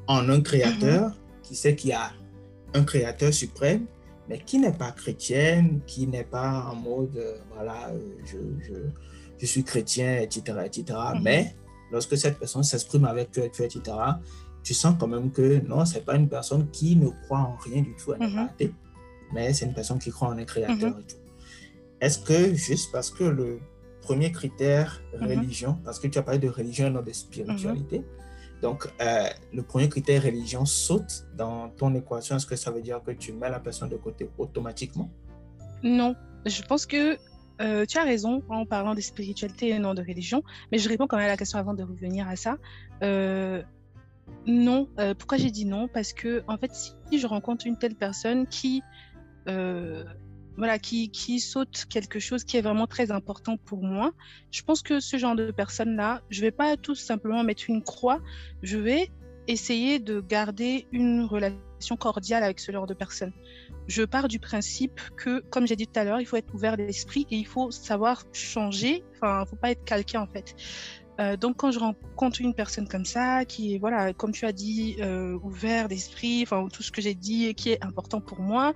en 0.07 0.29
un 0.29 0.41
créateur, 0.41 1.09
mhm. 1.09 1.15
qui 1.43 1.57
sait 1.57 1.75
qu'il 1.75 1.91
y 1.91 1.95
a 1.95 2.13
un 2.75 2.85
créateur 2.85 3.35
suprême, 3.35 3.87
mais 4.29 4.39
qui 4.39 4.59
n'est 4.59 4.73
pas 4.73 4.93
chrétienne, 4.93 5.81
qui 5.87 6.07
n'est 6.07 6.25
pas 6.25 6.71
en 6.71 6.77
mode, 6.77 7.17
euh, 7.17 7.39
voilà, 7.55 7.93
je, 8.25 8.39
je, 8.65 8.75
je, 9.39 9.47
suis 9.47 9.65
chrétien, 9.65 10.21
etc., 10.21 10.59
etc. 10.65 10.99
Mhm. 11.15 11.23
Mais 11.23 11.57
lorsque 11.91 12.17
cette 12.17 12.39
personne 12.39 12.63
s'exprime 12.63 13.05
avec 13.05 13.31
toi, 13.33 13.45
etc., 13.45 13.81
tu 14.63 14.75
sens 14.75 14.95
quand 14.99 15.09
même 15.09 15.31
que 15.33 15.67
non, 15.67 15.85
c'est 15.85 16.05
pas 16.05 16.15
une 16.17 16.29
personne 16.29 16.71
qui 16.71 16.95
ne 16.95 17.09
croit 17.25 17.41
en 17.41 17.57
rien 17.57 17.83
du 17.83 17.95
tout, 17.97 18.13
à 18.13 18.19
mm 18.19 18.49
mais 19.35 19.55
c'est 19.55 19.65
une 19.65 19.73
personne 19.73 19.99
qui 19.99 20.11
croit 20.11 20.29
en 20.29 20.37
un 20.37 20.45
créateur 20.45 20.91
mhm. 20.91 21.01
et 21.01 21.05
tout. 21.05 21.17
Est-ce 22.03 22.19
que 22.19 22.53
juste 22.55 22.93
parce 22.93 23.11
que 23.11 23.25
le 23.25 23.61
premier 24.03 24.31
critère, 24.31 25.03
mhm. 25.19 25.27
religion, 25.27 25.79
parce 25.85 25.99
que 25.99 26.07
tu 26.07 26.19
as 26.19 26.23
parlé 26.23 26.39
de 26.39 26.51
religion 26.51 26.89
et 26.89 26.91
non 26.91 27.01
de 27.01 27.13
spiritualité, 27.13 28.05
donc 28.63 28.87
euh, 29.01 29.29
le 29.53 29.63
premier 29.63 29.89
critère, 29.89 30.23
religion, 30.23 30.65
saute 30.65 31.27
dans 31.37 31.69
ton 31.71 31.93
équation, 31.95 32.37
est-ce 32.37 32.47
que 32.47 32.55
ça 32.55 32.71
veut 32.71 32.81
dire 32.81 33.03
que 33.03 33.11
tu 33.11 33.33
mets 33.33 33.51
la 33.51 33.59
personne 33.59 33.89
de 33.89 33.97
côté 33.97 34.31
automatiquement? 34.39 35.11
Non, 35.83 36.15
je 36.47 36.63
pense 36.63 36.87
que 36.87 37.19
euh, 37.61 37.85
tu 37.85 37.99
as 37.99 38.05
raison 38.05 38.43
en 38.49 38.65
parlant 38.65 38.95
de 38.95 39.01
spiritualité 39.01 39.71
et 39.71 39.79
non 39.81 39.95
de 39.95 40.01
religion, 40.01 40.45
mais 40.71 40.79
je 40.79 40.89
réponds 40.89 41.09
quand 41.09 41.17
même 41.17 41.27
à 41.27 41.31
la 41.31 41.37
question 41.37 41.59
avant 41.59 41.75
de 41.75 41.83
revenir 41.83 42.29
à 42.29 42.37
ça. 42.37 42.57
Euh, 43.03 43.63
non. 44.47 44.89
Pourquoi 45.19 45.39
j'ai 45.39 45.51
dit 45.51 45.65
non? 45.65 45.89
Parce 45.89 46.13
que, 46.13 46.45
en 46.47 46.57
fait, 46.57 46.73
si 46.73 47.19
je 47.19 47.27
rencontre 47.27 47.67
une 47.67 47.77
telle 47.77 47.97
personne 47.97 48.47
qui, 48.47 48.83
voilà, 50.57 50.79
qui, 50.79 51.41
saute 51.41 51.87
quelque 51.89 52.19
chose 52.19 52.45
qui 52.45 52.57
est 52.57 52.63
vraiment 52.63 52.87
très 52.87 53.11
important 53.11 53.57
pour 53.57 53.83
moi, 53.83 54.13
je 54.51 54.63
pense 54.63 54.83
que 54.83 55.01
ce 55.01 55.17
genre 55.17 55.35
de 55.35 55.51
personne-là, 55.51 56.23
je 56.31 56.41
vais 56.41 56.51
pas 56.51 56.77
tout 56.77 56.95
simplement 56.95 57.43
mettre 57.43 57.65
une 57.69 57.83
croix, 57.83 58.21
je 58.63 58.79
vais 58.79 59.11
essayer 59.49 59.99
de 59.99 60.21
garder 60.21 60.87
une 60.93 61.25
relation 61.25 61.97
cordiale 61.99 62.45
avec 62.45 62.61
ce 62.61 62.71
genre 62.71 62.87
de 62.87 62.95
personne 62.95 63.33
je 63.89 64.03
pars 64.03 64.29
du 64.29 64.39
principe 64.39 65.01
que, 65.17 65.41
comme 65.51 65.67
j'ai 65.67 65.77
dit 65.77 65.87
tout 65.87 65.99
à 65.99 66.05
l'heure, 66.05 66.21
il 66.21 66.27
faut 66.27 66.37
être 66.37 66.53
ouvert 66.55 66.77
d'esprit 66.77 67.27
et 67.31 67.37
il 67.37 67.47
faut 67.47 67.71
savoir 67.71 68.25
changer. 68.33 69.05
Enfin, 69.15 69.39
il 69.39 69.41
ne 69.41 69.47
faut 69.47 69.57
pas 69.57 69.71
être 69.71 69.85
calqué 69.85 70.19
en 70.19 70.27
fait. 70.27 70.55
Euh, 71.21 71.37
donc, 71.37 71.57
quand 71.57 71.71
je 71.71 71.79
rencontre 71.79 72.41
une 72.41 72.55
personne 72.55 72.89
comme 72.89 73.05
ça, 73.05 73.45
qui 73.45 73.75
est, 73.75 73.79
voilà, 73.79 74.13
comme 74.15 74.33
tu 74.33 74.47
as 74.47 74.53
dit, 74.53 74.97
euh, 75.01 75.39
ouvert 75.43 75.89
d'esprit, 75.89 76.43
enfin, 76.43 76.69
tout 76.73 76.83
ce 76.83 76.91
que 76.91 77.03
j'ai 77.03 77.15
dit 77.15 77.55
qui 77.55 77.71
est 77.71 77.85
important 77.85 78.21
pour 78.21 78.41
moi, 78.41 78.73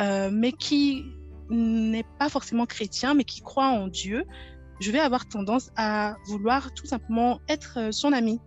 euh, 0.00 0.30
mais 0.32 0.52
qui 0.52 1.04
n'est 1.50 2.04
pas 2.18 2.28
forcément 2.28 2.66
chrétien, 2.66 3.14
mais 3.14 3.24
qui 3.24 3.40
croit 3.40 3.68
en 3.68 3.88
Dieu, 3.88 4.24
je 4.80 4.90
vais 4.90 5.00
avoir 5.00 5.28
tendance 5.28 5.70
à 5.76 6.16
vouloir 6.26 6.72
tout 6.74 6.86
simplement 6.86 7.40
être 7.48 7.92
son 7.92 8.12
ami, 8.12 8.40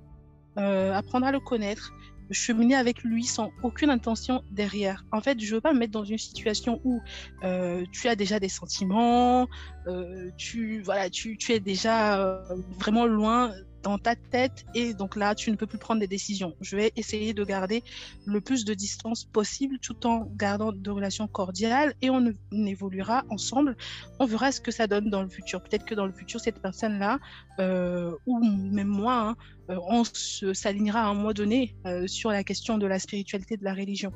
apprendre 0.57 1.27
à 1.27 1.31
le 1.31 1.39
connaître, 1.39 1.93
cheminer 2.31 2.75
avec 2.75 3.03
lui 3.03 3.23
sans 3.23 3.51
aucune 3.63 3.89
intention 3.89 4.43
derrière. 4.51 5.05
En 5.11 5.21
fait, 5.21 5.39
je 5.39 5.55
veux 5.55 5.61
pas 5.61 5.73
me 5.73 5.79
mettre 5.79 5.91
dans 5.91 6.03
une 6.03 6.17
situation 6.17 6.81
où 6.83 7.01
euh, 7.43 7.85
tu 7.91 8.07
as 8.07 8.15
déjà 8.15 8.39
des 8.39 8.49
sentiments, 8.49 9.47
euh, 9.87 10.29
tu 10.37 10.81
voilà, 10.81 11.09
tu, 11.09 11.37
tu 11.37 11.51
es 11.53 11.59
déjà 11.59 12.19
euh, 12.19 12.55
vraiment 12.79 13.05
loin 13.05 13.53
dans 13.85 13.99
ta 13.99 14.15
tête 14.15 14.65
et 14.73 14.95
donc 14.95 15.15
là, 15.15 15.35
tu 15.35 15.51
ne 15.51 15.55
peux 15.55 15.67
plus 15.67 15.77
prendre 15.77 15.99
des 15.99 16.07
décisions. 16.07 16.55
Je 16.59 16.75
vais 16.75 16.91
essayer 16.95 17.35
de 17.35 17.43
garder 17.43 17.83
le 18.25 18.41
plus 18.41 18.65
de 18.65 18.73
distance 18.73 19.23
possible 19.23 19.77
tout 19.77 20.07
en 20.07 20.27
gardant 20.35 20.71
de 20.71 20.89
relations 20.89 21.27
cordiales 21.27 21.93
et 22.01 22.09
on, 22.09 22.33
évoluera 22.51 23.23
ensemble. 23.29 23.77
On 24.19 24.25
verra 24.25 24.51
ce 24.51 24.59
que 24.59 24.71
ça 24.71 24.87
donne 24.87 25.11
dans 25.11 25.21
le 25.21 25.29
futur. 25.29 25.61
Peut-être 25.61 25.85
que 25.85 25.93
dans 25.93 26.07
le 26.07 26.13
futur, 26.13 26.39
cette 26.39 26.59
personne-là, 26.59 27.19
euh, 27.59 28.11
ou 28.25 28.43
même 28.43 28.87
moi, 28.87 29.13
hein, 29.13 29.35
euh, 29.69 29.77
on 29.87 30.03
s'alignera 30.03 31.01
à 31.01 31.05
un 31.05 31.13
moment 31.13 31.33
donné 31.33 31.75
euh, 31.85 32.07
sur 32.07 32.31
la 32.31 32.43
question 32.43 32.79
de 32.79 32.87
la 32.87 32.97
spiritualité, 32.97 33.55
de 33.55 33.63
la 33.63 33.75
religion. 33.75 34.11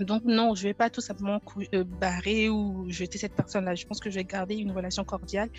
Donc 0.00 0.24
non, 0.24 0.54
je 0.54 0.62
vais 0.62 0.74
pas 0.74 0.90
tout 0.90 1.00
simplement 1.00 1.40
euh, 1.74 1.84
barrer 1.84 2.48
ou 2.48 2.86
jeter 2.88 3.18
cette 3.18 3.34
personne-là. 3.34 3.74
Je 3.74 3.86
pense 3.86 4.00
que 4.00 4.10
je 4.10 4.16
vais 4.16 4.24
garder 4.24 4.56
une 4.56 4.70
relation 4.70 5.04
cordiale 5.04 5.50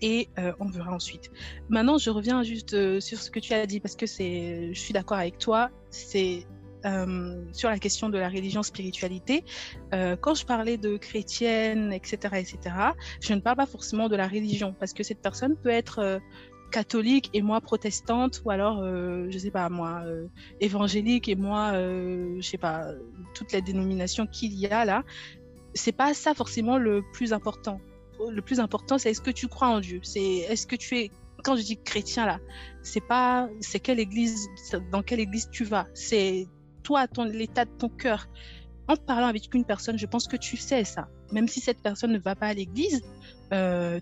et 0.00 0.28
euh, 0.38 0.52
on 0.60 0.66
verra 0.66 0.92
ensuite. 0.92 1.30
Maintenant, 1.68 1.98
je 1.98 2.10
reviens 2.10 2.42
juste 2.42 2.74
euh, 2.74 3.00
sur 3.00 3.20
ce 3.20 3.30
que 3.30 3.40
tu 3.40 3.52
as 3.54 3.66
dit 3.66 3.80
parce 3.80 3.96
que 3.96 4.06
c'est, 4.06 4.72
je 4.72 4.80
suis 4.80 4.92
d'accord 4.92 5.18
avec 5.18 5.38
toi. 5.38 5.70
C'est 5.90 6.46
sur 7.52 7.70
la 7.70 7.78
question 7.78 8.10
de 8.10 8.18
la 8.18 8.28
religion 8.28 8.62
spiritualité. 8.62 9.42
quand 9.90 10.34
je 10.34 10.44
parlais 10.44 10.76
de 10.76 10.98
chrétienne, 10.98 11.94
etc., 11.94 12.34
etc., 12.34 12.58
je 13.22 13.32
ne 13.32 13.40
parle 13.40 13.56
pas 13.56 13.64
forcément 13.64 14.10
de 14.10 14.16
la 14.16 14.28
religion 14.28 14.74
parce 14.78 14.92
que 14.92 15.02
cette 15.02 15.22
personne 15.22 15.56
peut 15.56 15.70
être 15.70 16.20
catholique 16.70 17.30
et 17.32 17.42
moi 17.42 17.60
protestante 17.60 18.42
ou 18.44 18.50
alors 18.50 18.80
euh, 18.80 19.26
je 19.30 19.38
sais 19.38 19.50
pas 19.50 19.68
moi 19.68 20.02
euh, 20.04 20.26
évangélique 20.60 21.28
et 21.28 21.36
moi 21.36 21.72
euh, 21.74 22.36
je 22.40 22.46
sais 22.46 22.58
pas 22.58 22.88
toutes 23.34 23.52
les 23.52 23.62
dénominations 23.62 24.26
qu'il 24.26 24.54
y 24.54 24.66
a 24.66 24.84
là 24.84 25.04
c'est 25.74 25.92
pas 25.92 26.14
ça 26.14 26.34
forcément 26.34 26.78
le 26.78 27.02
plus 27.12 27.32
important. 27.32 27.80
Le 28.30 28.42
plus 28.42 28.60
important 28.60 28.98
c'est 28.98 29.10
est-ce 29.10 29.20
que 29.20 29.30
tu 29.30 29.48
crois 29.48 29.68
en 29.68 29.80
Dieu? 29.80 30.00
C'est 30.02 30.22
est-ce 30.22 30.66
que 30.66 30.76
tu 30.76 30.96
es 30.98 31.10
quand 31.42 31.56
je 31.56 31.62
dis 31.62 31.76
chrétien 31.76 32.26
là 32.26 32.38
c'est 32.82 33.06
pas 33.06 33.48
c'est 33.60 33.80
quelle 33.80 34.00
église 34.00 34.48
dans 34.90 35.02
quelle 35.02 35.20
église 35.20 35.48
tu 35.50 35.64
vas? 35.64 35.86
C'est 35.94 36.46
toi 36.82 37.06
ton 37.08 37.24
l'état 37.24 37.64
de 37.64 37.70
ton 37.78 37.88
cœur. 37.88 38.28
En 38.86 38.96
parlant 38.96 39.28
avec 39.28 39.52
une 39.54 39.64
personne 39.64 39.98
je 39.98 40.06
pense 40.06 40.26
que 40.28 40.36
tu 40.36 40.56
sais 40.56 40.84
ça. 40.84 41.08
Même 41.32 41.48
si 41.48 41.60
cette 41.60 41.80
personne 41.82 42.12
ne 42.12 42.18
va 42.18 42.34
pas 42.34 42.48
à 42.48 42.54
l'église 42.54 43.02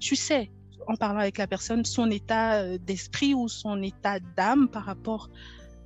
tu 0.01 0.17
sais 0.17 0.51
en 0.87 0.97
parlant 0.97 1.21
avec 1.21 1.39
la 1.39 1.47
personne 1.47 1.85
son 1.85 2.11
état 2.11 2.63
euh, 2.63 2.79
d'esprit 2.79 3.35
ou 3.35 3.49
son 3.49 3.83
état 3.83 4.19
d'âme 4.37 4.69
par 4.69 4.85
rapport 4.85 5.31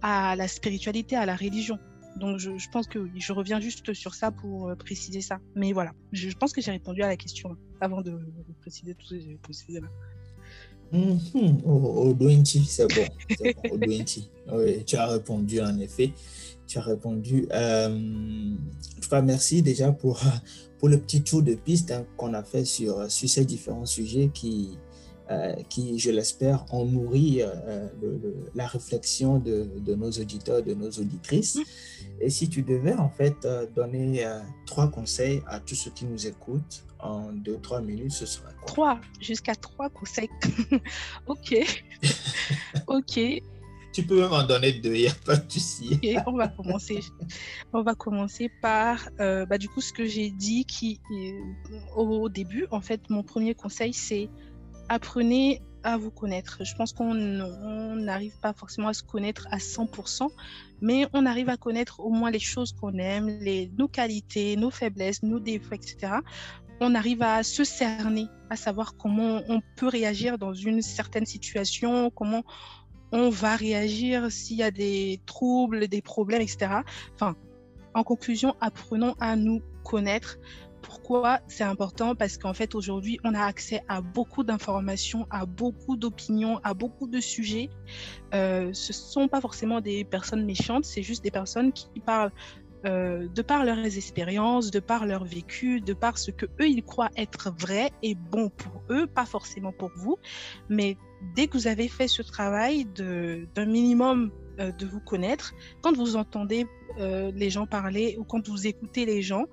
à 0.02 0.36
la 0.36 0.48
spiritualité, 0.48 1.16
à 1.16 1.26
la 1.26 1.36
religion. 1.36 1.78
Donc 2.16 2.38
je, 2.38 2.50
pense 2.70 2.86
que 2.86 3.10
je 3.14 3.32
reviens 3.32 3.60
juste 3.60 3.92
sur 3.92 4.14
ça 4.14 4.30
pour 4.30 4.68
euh, 4.68 4.74
préciser 4.74 5.20
ça. 5.20 5.38
Mais 5.54 5.72
voilà, 5.72 5.92
je, 6.12 6.30
pense 6.30 6.52
que 6.52 6.60
j'ai 6.60 6.70
répondu 6.70 7.02
à 7.02 7.08
la 7.08 7.16
question 7.16 7.52
hein, 7.52 7.58
avant 7.80 8.00
de, 8.00 8.18
préciser 8.60 8.94
tout 8.94 9.06
ce 9.06 9.14
que 9.14 9.20
j'ai 9.20 9.38
précisé 9.42 9.80
là. 9.80 9.88
Mm 10.92 11.18
c'est 12.64 12.86
bon. 12.86 13.06
Oui, 14.52 14.84
tu 14.84 14.96
as 14.96 15.06
répondu 15.08 15.60
en 15.60 15.78
effet. 15.78 16.12
Tu 16.66 16.78
as 16.78 16.82
répondu. 16.82 17.46
Euh, 17.52 18.56
en 19.12 19.22
merci 19.22 19.62
déjà 19.62 19.92
pour, 19.92 20.20
pour 20.78 20.88
le 20.88 20.98
petit 20.98 21.22
tour 21.22 21.42
de 21.42 21.54
piste 21.54 21.90
hein, 21.90 22.04
qu'on 22.16 22.34
a 22.34 22.42
fait 22.42 22.64
sur, 22.64 23.10
sur 23.10 23.28
ces 23.28 23.44
différents 23.44 23.86
sujets 23.86 24.30
qui, 24.32 24.78
euh, 25.28 25.54
qui, 25.68 25.98
je 25.98 26.12
l'espère, 26.12 26.72
ont 26.72 26.84
nourri 26.84 27.42
euh, 27.42 27.88
la 28.54 28.64
réflexion 28.68 29.40
de, 29.40 29.68
nos 29.96 30.10
auditeurs, 30.10 30.62
de 30.62 30.72
nos 30.72 30.88
auditrices. 30.88 31.56
Mm. 31.56 31.62
Et 32.20 32.30
si 32.30 32.48
tu 32.48 32.62
devais 32.62 32.94
en 32.94 33.08
fait 33.08 33.34
euh, 33.44 33.66
donner 33.74 34.24
trois 34.66 34.88
conseils 34.88 35.42
à 35.48 35.58
tous 35.58 35.74
ceux 35.74 35.90
qui 35.90 36.04
nous 36.04 36.28
écoutent 36.28 36.84
en 37.00 37.32
deux, 37.32 37.58
trois 37.58 37.80
minutes, 37.80 38.12
ce 38.12 38.24
serait 38.24 38.54
quoi? 38.60 38.66
Trois, 38.66 39.00
jusqu'à 39.20 39.56
trois 39.56 39.90
conseils. 39.90 40.30
ok. 41.26 41.56
ok. 42.86 43.20
Tu 43.96 44.04
peux 44.04 44.20
même 44.20 44.32
en 44.34 44.42
donner 44.42 44.74
deux, 44.74 44.94
il 44.94 45.00
n'y 45.00 45.08
a 45.08 45.14
pas 45.24 45.36
de 45.36 45.50
souci. 45.50 45.98
on 46.26 46.32
va 46.32 46.48
commencer. 46.48 47.00
On 47.72 47.80
va 47.80 47.94
commencer 47.94 48.50
par, 48.60 49.08
bah, 49.18 49.56
du 49.56 49.70
coup, 49.70 49.80
ce 49.80 49.90
que 49.90 50.04
j'ai 50.04 50.28
dit 50.28 50.66
qui, 50.66 51.00
au 51.96 52.28
début. 52.28 52.66
En 52.70 52.82
fait, 52.82 53.00
mon 53.08 53.22
premier 53.22 53.54
conseil, 53.54 53.94
c'est 53.94 54.28
apprenez 54.90 55.62
à 55.82 55.96
vous 55.96 56.10
connaître. 56.10 56.62
Je 56.62 56.74
pense 56.74 56.92
qu'on 56.92 57.14
n'arrive 57.14 58.38
pas 58.42 58.52
forcément 58.52 58.88
à 58.88 58.92
se 58.92 59.02
connaître 59.02 59.48
à 59.50 59.56
100%, 59.56 60.28
mais 60.82 61.06
on 61.14 61.24
arrive 61.24 61.48
à 61.48 61.56
connaître 61.56 62.00
au 62.00 62.10
moins 62.10 62.30
les 62.30 62.38
choses 62.38 62.72
qu'on 62.72 62.98
aime, 62.98 63.28
les, 63.40 63.70
nos 63.78 63.88
qualités, 63.88 64.56
nos 64.56 64.70
faiblesses, 64.70 65.22
nos 65.22 65.40
défauts, 65.40 65.72
etc. 65.72 66.16
On 66.80 66.94
arrive 66.94 67.22
à 67.22 67.42
se 67.42 67.64
cerner, 67.64 68.26
à 68.50 68.56
savoir 68.56 68.94
comment 68.98 69.40
on 69.48 69.62
peut 69.76 69.88
réagir 69.88 70.36
dans 70.36 70.52
une 70.52 70.82
certaine 70.82 71.24
situation, 71.24 72.10
comment 72.10 72.44
on 73.12 73.30
va 73.30 73.56
réagir 73.56 74.30
s'il 74.30 74.58
y 74.58 74.62
a 74.62 74.70
des 74.70 75.20
troubles, 75.26 75.88
des 75.88 76.02
problèmes, 76.02 76.42
etc. 76.42 76.80
Enfin, 77.14 77.36
en 77.94 78.04
conclusion, 78.04 78.54
apprenons 78.60 79.14
à 79.20 79.36
nous 79.36 79.62
connaître 79.84 80.38
pourquoi 80.86 81.40
c'est 81.48 81.64
important? 81.64 82.14
Parce 82.14 82.38
qu'en 82.38 82.54
fait, 82.54 82.76
aujourd'hui, 82.76 83.18
on 83.24 83.34
a 83.34 83.42
accès 83.42 83.82
à 83.88 84.00
beaucoup 84.00 84.44
d'informations, 84.44 85.26
à 85.30 85.44
beaucoup 85.44 85.96
d'opinions, 85.96 86.60
à 86.62 86.74
beaucoup 86.74 87.08
de 87.08 87.18
sujets. 87.18 87.70
Euh, 88.34 88.72
ce 88.72 88.92
ne 88.92 88.94
sont 88.94 89.28
pas 89.28 89.40
forcément 89.40 89.80
des 89.80 90.04
personnes 90.04 90.44
méchantes, 90.44 90.84
c'est 90.84 91.02
juste 91.02 91.24
des 91.24 91.32
personnes 91.32 91.72
qui 91.72 91.88
parlent 91.98 92.30
euh, 92.84 93.26
de 93.26 93.42
par 93.42 93.64
leurs 93.64 93.84
expériences, 93.84 94.70
de 94.70 94.78
par 94.78 95.06
leur 95.06 95.24
vécu, 95.24 95.80
de 95.80 95.92
par 95.92 96.18
ce 96.18 96.30
que 96.30 96.46
eux 96.60 96.68
ils 96.68 96.84
croient 96.84 97.10
être 97.16 97.52
vrai 97.58 97.90
et 98.02 98.14
bon 98.14 98.48
pour 98.50 98.82
eux, 98.90 99.08
pas 99.08 99.26
forcément 99.26 99.72
pour 99.72 99.90
vous, 99.96 100.18
mais 100.68 100.96
dès 101.34 101.46
que 101.46 101.56
vous 101.56 101.66
avez 101.66 101.88
fait 101.88 102.08
ce 102.08 102.22
travail 102.22 102.84
d'un 102.84 103.66
minimum 103.66 104.30
euh, 104.58 104.72
de 104.72 104.86
vous 104.86 105.00
connaître, 105.00 105.54
quand 105.82 105.94
vous 105.96 106.16
entendez 106.16 106.66
euh, 106.98 107.30
les 107.34 107.50
gens 107.50 107.66
parler 107.66 108.16
ou 108.18 108.24
quand 108.24 108.48
vous 108.48 108.66
écoutez 108.66 109.04
les 109.04 109.22
gens, 109.22 109.44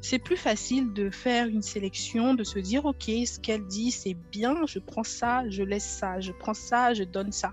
c'est 0.00 0.18
plus 0.18 0.36
facile 0.36 0.92
de 0.92 1.10
faire 1.10 1.46
une 1.46 1.62
sélection, 1.62 2.34
de 2.34 2.44
se 2.44 2.58
dire, 2.58 2.84
OK, 2.84 3.04
ce 3.04 3.40
qu'elle 3.40 3.66
dit, 3.66 3.90
c'est 3.90 4.14
bien, 4.30 4.64
je 4.66 4.78
prends 4.78 5.02
ça, 5.02 5.48
je 5.48 5.62
laisse 5.62 5.84
ça, 5.84 6.20
je 6.20 6.32
prends 6.32 6.54
ça, 6.54 6.94
je 6.94 7.02
donne 7.02 7.32
ça. 7.32 7.50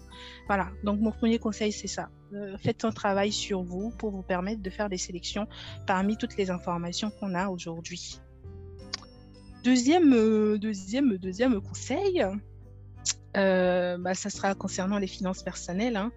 Voilà, 0.47 0.70
donc 0.84 0.99
mon 0.99 1.11
premier 1.11 1.39
conseil, 1.39 1.72
c'est 1.72 1.88
ça. 1.88 2.09
Euh, 2.34 2.55
faites 2.57 2.86
un 2.86 2.91
travail 2.91 3.32
sur 3.32 3.64
vous 3.64 3.91
pour 3.91 4.11
vous 4.11 4.22
permettre 4.22 4.61
de 4.61 4.70
faire 4.70 4.89
des 4.89 4.97
sélections 4.97 5.47
parmi 5.88 6.16
toutes 6.16 6.38
les 6.38 6.51
informations 6.51 7.11
qu'on 7.20 7.34
a 7.34 7.47
aujourd'hui. 7.49 8.20
Deuxième, 9.64 10.57
deuxième, 10.57 11.18
deuxième 11.18 11.59
conseil, 11.61 12.24
bah, 13.34 14.13
ça 14.13 14.29
sera 14.29 14.55
concernant 14.55 14.99
les 14.99 15.07
finances 15.07 15.43
personnelles. 15.43 15.97
Hein. 15.97 16.11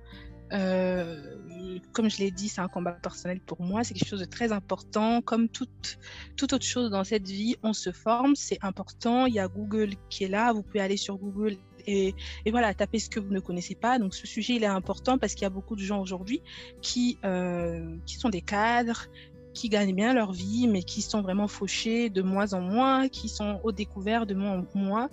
comme 1.93 2.11
je 2.11 2.19
l'ai 2.19 2.31
dit, 2.31 2.49
c'est 2.49 2.61
un 2.61 2.69
combat 2.69 2.93
personnel 2.93 3.41
pour 3.41 3.61
moi. 3.61 3.85
C'est 3.85 3.95
quelque 3.95 4.09
chose 4.09 4.21
de 4.21 4.27
très 4.27 4.53
important. 4.53 5.23
Comme 5.23 5.49
toute, 5.49 5.99
toute 6.37 6.53
autre 6.53 6.67
chose 6.67 6.91
dans 6.91 7.05
cette 7.05 7.29
vie, 7.29 7.57
on 7.63 7.73
se 7.73 7.93
forme. 7.93 8.37
C'est 8.37 8.59
important. 8.63 9.27
Il 9.27 9.35
y 9.35 9.41
a 9.41 9.49
Google 9.49 9.95
qui 10.11 10.25
est 10.25 10.29
là. 10.29 10.53
Vous 10.53 10.63
pouvez 10.63 10.81
aller 10.81 10.97
sur 10.97 11.17
Google 11.17 11.57
et, 11.87 12.15
voilà, 12.51 12.75
tapez 12.75 12.99
ce 12.99 13.09
que 13.09 13.21
vous 13.21 13.33
ne 13.33 13.41
connaissez 13.41 13.75
pas. 13.75 13.99
Donc 13.99 14.15
ce 14.15 14.27
sujet, 14.27 14.55
il 14.55 14.63
est 14.63 14.67
important 14.67 15.19
parce 15.19 15.35
qu'il 15.35 15.43
y 15.43 15.47
a 15.47 15.51
beaucoup 15.51 15.77
de 15.77 15.83
gens 15.83 16.01
aujourd'hui 16.01 16.43
qui, 16.83 17.19
euh, 17.25 17.97
qui 18.07 18.17
sont 18.17 18.29
des 18.29 18.41
cadres, 18.41 19.07
qui 19.55 19.69
gagnent 19.69 19.95
bien 19.95 20.13
leur 20.13 20.33
vie, 20.33 20.69
mais 20.69 20.83
qui 20.83 21.03
sont 21.03 21.23
vraiment 21.23 21.49
fauchés 21.49 22.11
de 22.11 22.23
moins 22.23 22.53
en 22.53 22.61
moins, 22.61 23.09
qui 23.09 23.29
sont 23.29 23.61
au 23.65 23.73
découvert 23.73 24.27
de 24.27 24.35
moins 24.35 24.59
en 24.75 24.79
moins. 24.79 25.11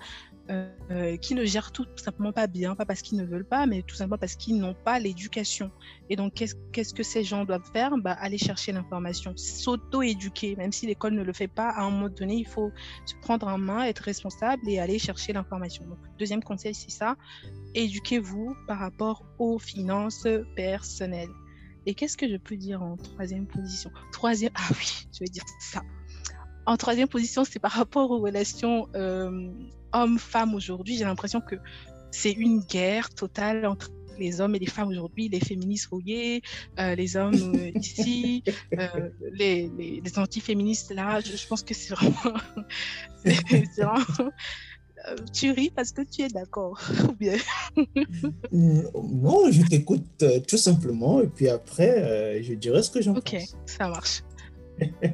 Euh, 0.50 1.16
qui 1.16 1.36
ne 1.36 1.46
gèrent 1.46 1.72
tout 1.72 1.86
simplement 1.96 2.34
pas 2.34 2.48
bien, 2.48 2.76
pas 2.76 2.86
parce 2.86 3.02
qu'ils 3.02 3.18
ne 3.18 3.24
veulent 3.24 3.46
pas, 3.46 3.66
mais 3.66 3.82
tout 3.82 3.96
simplement 3.96 4.18
parce 4.18 4.36
qu'ils 4.36 4.60
n'ont 4.60 4.74
pas 4.74 5.00
l'éducation. 5.00 5.72
Et 6.10 6.18
donc, 6.18 6.34
qu'est-ce 6.34 6.94
que 6.94 7.02
ces 7.02 7.24
gens 7.24 7.46
doivent 7.46 7.70
faire? 7.72 7.98
Bah, 7.98 8.12
Aller 8.20 8.38
chercher 8.38 8.74
l'information, 8.74 9.34
s'auto-éduquer, 9.38 10.58
même 10.58 10.74
si 10.74 10.86
l'école 10.86 11.14
ne 11.14 11.24
le 11.24 11.32
fait 11.32 11.48
pas, 11.48 11.70
à 11.70 11.84
un 11.84 11.89
moment 11.89 12.10
donné, 12.10 12.36
il 12.36 12.48
faut 12.48 12.72
se 13.06 13.16
prendre 13.22 13.48
en 13.48 13.58
main, 13.58 13.86
être 13.86 14.00
responsable 14.00 14.68
et 14.68 14.80
aller 14.80 15.00
chercher 15.00 15.32
l'information. 15.32 15.86
Donc, 15.86 16.00
deuxième 16.20 16.44
conseil, 16.44 16.76
c'est 16.76 16.91
ça, 16.91 17.16
éduquez-vous 17.74 18.54
par 18.68 18.80
rapport 18.80 19.24
aux 19.39 19.60
finances 19.60 20.28
personnelles. 20.58 21.32
Et 21.86 21.96
qu'est-ce 21.96 22.18
que 22.18 22.30
je 22.30 22.38
peux 22.38 22.58
dire 22.58 22.84
en 22.84 22.98
troisième 22.98 23.48
position? 23.48 23.91
Troisième, 24.12 24.52
ah 24.56 24.70
oui, 24.72 25.08
je 25.14 25.20
vais 25.20 25.30
dire 25.30 25.44
ça. 25.60 25.82
En 26.66 26.78
troisième 26.78 27.07
position, 27.07 27.43
c'est 27.43 27.59
par 27.59 27.72
rapport 27.72 28.11
aux 28.11 28.20
relations 28.20 28.88
euh, 28.95 29.49
hommes-femmes 29.91 30.55
aujourd'hui. 30.55 30.97
J'ai 30.97 31.03
l'impression 31.03 31.41
que 31.41 31.55
c'est 32.11 32.32
une 32.32 32.61
guerre 32.61 33.09
totale 33.09 33.66
entre 33.66 33.91
les 34.20 34.39
hommes 34.39 34.55
et 34.55 34.59
les 34.59 34.68
femmes 34.68 34.89
aujourd'hui, 34.89 35.28
les 35.28 35.39
féministes 35.39 35.88
rouillés, 35.88 36.41
euh, 36.80 36.95
les 36.95 37.18
hommes 37.18 37.55
euh, 37.55 37.72
ici, 37.76 38.43
les, 39.34 39.72
les, 39.78 40.01
les 40.03 40.20
antiféministes 40.20 40.93
là. 40.93 41.20
Je, 41.20 41.47
pense 41.47 41.64
que 41.64 41.74
c'est 41.74 41.93
vraiment, 41.93 42.38
vraiment 43.26 44.32
tu 45.34 45.51
ris 45.51 45.70
parce 45.70 45.91
que 45.91 46.03
tu 46.03 46.22
es 46.22 46.30
d'accord 46.30 46.80
ou 47.09 47.14
bien? 47.14 47.36
Non, 48.53 49.51
je 49.51 49.68
t'écoute 49.68 50.24
tout 50.47 50.57
simplement 50.57 51.20
et 51.22 51.28
puis 51.28 51.49
après, 51.49 52.41
je 52.41 52.53
dirai 52.53 52.84
ce 52.84 52.91
que 52.91 53.01
j'en 53.01 53.14
pense. 53.16 53.34
Ok, 53.34 53.41
ça 53.66 53.89
marche. 53.89 54.22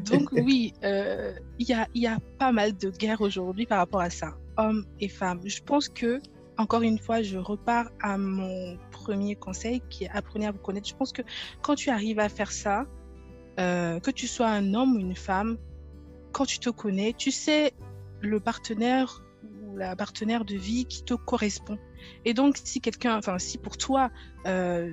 Donc 0.10 0.32
oui, 0.32 0.74
euh, 0.84 1.34
il 1.57 1.68
y, 1.68 2.07
a, 2.07 2.18
pas 2.38 2.51
mal 2.51 2.76
de 2.78 2.89
guerres 2.89 3.22
aujourd'hui 3.22 3.66
par 3.66 3.80
rapport 3.80 4.01
à 4.01 4.10
ça, 4.10 4.38
hommes 4.57 4.86
et 4.99 5.10
femmes. 5.10 5.41
Je 5.45 5.62
pense 5.62 5.89
que, 5.89 6.20
encore 6.57 6.82
une 6.82 6.97
fois, 6.97 7.22
je 7.22 7.38
repars 7.38 7.89
à 8.01 8.18
mon 8.18 8.78
premier 8.91 9.36
conseil 9.36 9.82
qui 9.89 10.05
est 10.05 10.10
apprenez 10.10 10.47
à 10.47 10.51
vous 10.51 10.60
connaître. 10.60 10.88
Je 10.88 10.95
pense 10.95 11.12
que 11.12 11.22
quand 11.62 11.76
tu 11.76 11.89
arrives 11.89 12.20
à 12.20 12.30
faire 12.30 12.51
ça, 12.51 12.86
euh, 13.60 13.99
que 13.99 14.12
tu 14.12 14.28
sois 14.28 14.47
un 14.47 14.74
homme 14.74 14.95
ou 14.95 14.99
une 14.99 15.16
femme, 15.16 15.57
quand 16.32 16.45
tu 16.45 16.60
te 16.60 16.70
connais, 16.70 17.14
tu 17.14 17.32
sais 17.32 17.74
le 18.22 18.39
partenaire 18.39 19.24
ou 19.43 19.76
la 19.78 19.95
partenaire 19.95 20.45
de 20.45 20.55
vie 20.55 20.86
qui 20.86 21.03
te 21.03 21.14
correspond. 21.14 21.78
Et 22.26 22.34
donc, 22.34 22.57
si 22.64 22.82
quelqu'un, 22.82 23.18
enfin, 23.18 23.39
si 23.39 23.57
pour 23.57 23.78
toi, 23.78 24.10
euh, 24.45 24.91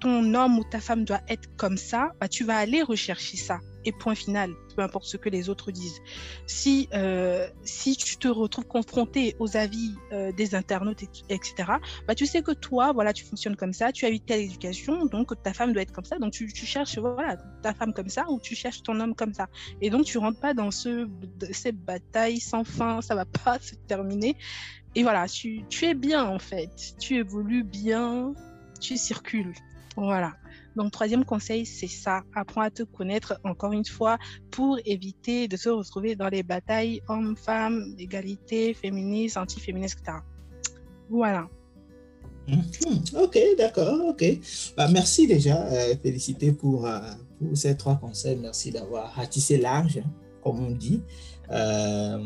ton 0.00 0.34
homme 0.34 0.58
ou 0.58 0.64
ta 0.64 0.80
femme 0.80 1.04
doit 1.04 1.20
être 1.28 1.54
comme 1.56 1.76
ça, 1.76 2.12
bah, 2.20 2.28
tu 2.28 2.44
vas 2.44 2.56
aller 2.56 2.82
rechercher 2.82 3.36
ça 3.36 3.58
point 3.92 4.14
final, 4.14 4.54
peu 4.76 4.82
importe 4.82 5.04
ce 5.04 5.16
que 5.16 5.28
les 5.28 5.48
autres 5.48 5.70
disent. 5.70 6.00
Si, 6.46 6.88
euh, 6.94 7.48
si 7.64 7.96
tu 7.96 8.16
te 8.16 8.28
retrouves 8.28 8.66
confronté 8.66 9.36
aux 9.38 9.56
avis 9.56 9.94
euh, 10.12 10.32
des 10.32 10.54
internautes, 10.54 11.02
etc., 11.28 11.72
bah, 12.06 12.14
tu 12.14 12.26
sais 12.26 12.42
que 12.42 12.52
toi, 12.52 12.92
voilà, 12.92 13.12
tu 13.12 13.24
fonctionnes 13.24 13.56
comme 13.56 13.72
ça, 13.72 13.92
tu 13.92 14.04
as 14.04 14.10
eu 14.10 14.20
telle 14.20 14.40
éducation, 14.40 15.06
donc 15.06 15.30
ta 15.42 15.52
femme 15.52 15.72
doit 15.72 15.82
être 15.82 15.92
comme 15.92 16.04
ça, 16.04 16.18
donc 16.18 16.32
tu, 16.32 16.48
cherches 16.48 16.98
voilà, 16.98 17.36
ta 17.62 17.74
femme 17.74 17.92
comme 17.92 18.08
ça 18.08 18.26
ou 18.28 18.40
tu 18.40 18.54
cherches 18.54 18.82
ton 18.82 19.00
homme 19.00 19.14
comme 19.14 19.34
ça. 19.34 19.48
Et 19.80 19.90
donc, 19.90 20.04
tu 20.04 20.18
rentres 20.18 20.40
pas 20.40 20.54
dans 20.54 20.70
ce, 20.70 21.08
ces 21.52 21.72
batailles 21.72 22.40
sans 22.40 22.64
fin, 22.64 23.00
ça 23.00 23.14
va 23.14 23.24
pas 23.24 23.58
se 23.60 23.74
terminer. 23.86 24.36
Et 24.94 25.02
voilà, 25.02 25.28
tu, 25.28 25.62
tu 25.68 25.84
es 25.84 25.94
bien 25.94 26.24
en 26.24 26.38
fait, 26.38 26.94
tu 26.98 27.16
évolues 27.16 27.64
bien, 27.64 28.32
tu 28.80 28.96
circules. 28.96 29.54
Voilà. 29.96 30.34
Donc, 30.78 30.92
troisième 30.92 31.24
conseil, 31.24 31.66
c'est 31.66 31.88
ça. 31.88 32.22
Apprends 32.36 32.60
à 32.60 32.70
te 32.70 32.84
connaître 32.84 33.40
encore 33.42 33.72
une 33.72 33.84
fois 33.84 34.16
pour 34.52 34.78
éviter 34.84 35.48
de 35.48 35.56
se 35.56 35.68
retrouver 35.68 36.14
dans 36.14 36.28
les 36.28 36.44
batailles 36.44 37.02
hommes-femmes, 37.08 37.96
égalité, 37.98 38.74
féministe, 38.74 39.36
anti-féministe, 39.36 39.98
etc. 40.00 40.18
Voilà. 41.10 41.48
Mhm. 42.46 42.62
Ok, 43.20 43.36
d'accord, 43.58 43.98
ok. 44.06 44.24
Bah, 44.76 44.86
merci 44.92 45.26
déjà, 45.26 45.66
euh, 45.66 45.96
félicité 46.00 46.52
pour, 46.52 46.86
euh, 46.86 47.00
pour, 47.40 47.56
ces 47.56 47.76
trois 47.76 47.96
conseils. 47.96 48.38
Merci 48.40 48.70
d'avoir 48.70 49.12
ratissé 49.14 49.58
large, 49.58 50.00
comme 50.44 50.64
on 50.64 50.70
dit, 50.70 51.02
euh, 51.50 52.18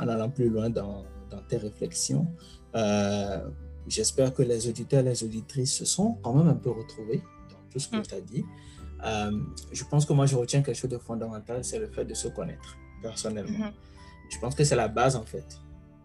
en 0.00 0.08
allant 0.08 0.30
plus 0.30 0.48
loin 0.48 0.70
dans, 0.70 1.04
dans 1.30 1.42
tes 1.46 1.58
réflexions. 1.58 2.26
J'espère 3.86 4.32
que 4.32 4.42
les 4.42 4.66
auditeurs 4.66 5.00
et 5.00 5.10
les 5.10 5.24
auditrices 5.24 5.74
se 5.74 5.84
sont 5.84 6.16
quand 6.22 6.32
même 6.32 6.48
un 6.48 6.54
peu 6.54 6.70
retrouvés 6.70 7.20
tout 7.72 7.80
ce 7.80 7.88
que 7.88 7.96
mm. 7.96 8.02
tu 8.02 8.14
as 8.14 8.20
dit. 8.20 8.44
Euh, 9.04 9.32
je 9.72 9.84
pense 9.84 10.06
que 10.06 10.12
moi, 10.12 10.26
je 10.26 10.36
retiens 10.36 10.62
quelque 10.62 10.76
chose 10.76 10.90
de 10.90 10.98
fondamental, 10.98 11.64
c'est 11.64 11.78
le 11.78 11.88
fait 11.88 12.04
de 12.04 12.14
se 12.14 12.28
connaître 12.28 12.76
personnellement. 13.00 13.66
Mm-hmm. 13.66 13.72
Je 14.30 14.38
pense 14.38 14.54
que 14.54 14.64
c'est 14.64 14.76
la 14.76 14.88
base 14.88 15.16
en 15.16 15.24
fait. 15.24 15.60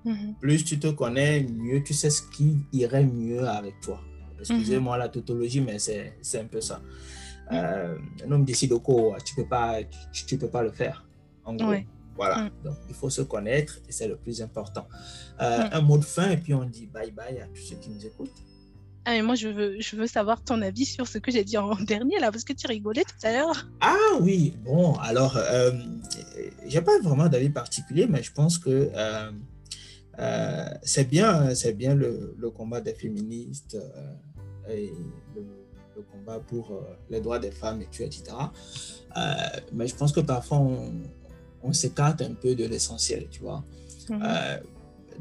Mm-hmm. 0.06 0.36
Plus 0.40 0.64
tu 0.64 0.80
te 0.80 0.88
connais, 0.88 1.44
mieux 1.44 1.84
tu 1.84 1.94
sais 1.94 2.10
ce 2.10 2.24
qui 2.24 2.58
irait 2.74 3.06
mieux 3.06 3.48
avec 3.48 3.80
toi. 3.82 4.00
Excusez-moi 4.40 4.96
mm-hmm. 4.96 5.00
la 5.00 5.10
tautologie, 5.10 5.62
mais 5.62 5.80
c'est 5.80 6.40
un 6.40 6.46
peu 6.46 6.62
ça. 6.62 6.82
Euh, 7.52 7.98
un 8.26 8.32
homme 8.32 8.44
décide 8.44 8.74
au 8.74 8.82
tu 9.24 9.36
peux 9.36 9.48
pas, 9.48 9.78
tu, 10.12 10.38
peux 10.38 10.50
pas 10.50 10.64
le 10.64 10.72
faire. 10.72 11.06
En 11.46 11.56
gros. 11.56 11.74
Voilà. 12.18 12.46
Mm. 12.46 12.52
Donc, 12.64 12.78
il 12.90 12.96
faut 12.96 13.10
se 13.10 13.22
connaître 13.22 13.80
et 13.88 13.92
c'est 13.92 14.08
le 14.08 14.18
plus 14.18 14.42
important. 14.42 14.88
Euh, 15.40 15.60
mm. 15.60 15.70
Un 15.72 15.82
mot 15.82 15.98
de 15.98 16.04
fin 16.04 16.32
et 16.32 16.38
puis 16.38 16.54
on 16.54 16.66
dit 16.66 16.88
bye 16.88 17.12
bye 17.12 17.40
à 17.40 17.48
tous 17.48 17.62
ceux 17.62 17.76
qui 17.76 17.90
nous 17.90 18.06
écoutent. 18.06 18.32
Ah, 19.10 19.12
mais 19.12 19.22
moi, 19.22 19.36
je 19.36 19.48
veux, 19.48 19.80
je 19.80 19.96
veux 19.96 20.06
savoir 20.06 20.44
ton 20.44 20.62
avis 20.62 20.84
sur 20.84 21.08
ce 21.08 21.18
que 21.18 21.32
j'ai 21.32 21.46
dit 21.46 21.58
en 21.58 21.76
dernier, 21.94 22.20
là, 22.20 22.30
parce 22.30 22.44
que 22.44 22.52
tu 22.52 22.68
rigolais 22.68 23.06
tout 23.06 23.26
à 23.26 23.32
l'heure. 23.32 23.70
Ah 23.80 23.96
oui, 24.20 24.58
bon, 24.66 24.96
alors, 24.96 25.38
euh, 25.38 25.72
j'ai 26.68 26.82
pas 26.82 27.00
vraiment 27.02 27.30
d'avis 27.30 27.50
particulier, 27.50 28.06
mais 28.06 28.22
je 28.22 28.34
pense 28.34 28.58
que 28.58 28.92
euh, 28.94 29.32
euh, 30.20 30.66
c'est 30.84 31.08
bien, 31.10 31.56
c'est 31.56 31.72
bien 31.72 31.96
le, 31.96 32.36
le, 32.38 32.50
combat 32.50 32.82
des 32.82 32.94
féministes 32.94 33.76
euh, 33.76 34.74
et 34.74 34.92
le, 35.34 36.04
combat 36.12 36.40
pour 36.40 36.78
les 37.10 37.22
droits 37.22 37.40
des 37.40 37.52
femmes, 37.52 37.82
et 37.82 37.86
tout, 37.86 38.04
etc. 38.04 38.26
mais 39.72 39.88
je 39.88 39.96
pense 39.96 40.12
que 40.12 40.20
parfois, 40.20 40.58
on, 40.58 40.92
on 41.64 41.72
s'écarte 41.72 42.22
un 42.22 42.34
peu 42.34 42.56
de 42.56 42.66
l'essentiel, 42.66 43.30
tu 43.32 43.40
vois. 43.40 43.64
Mhm. 44.10 44.20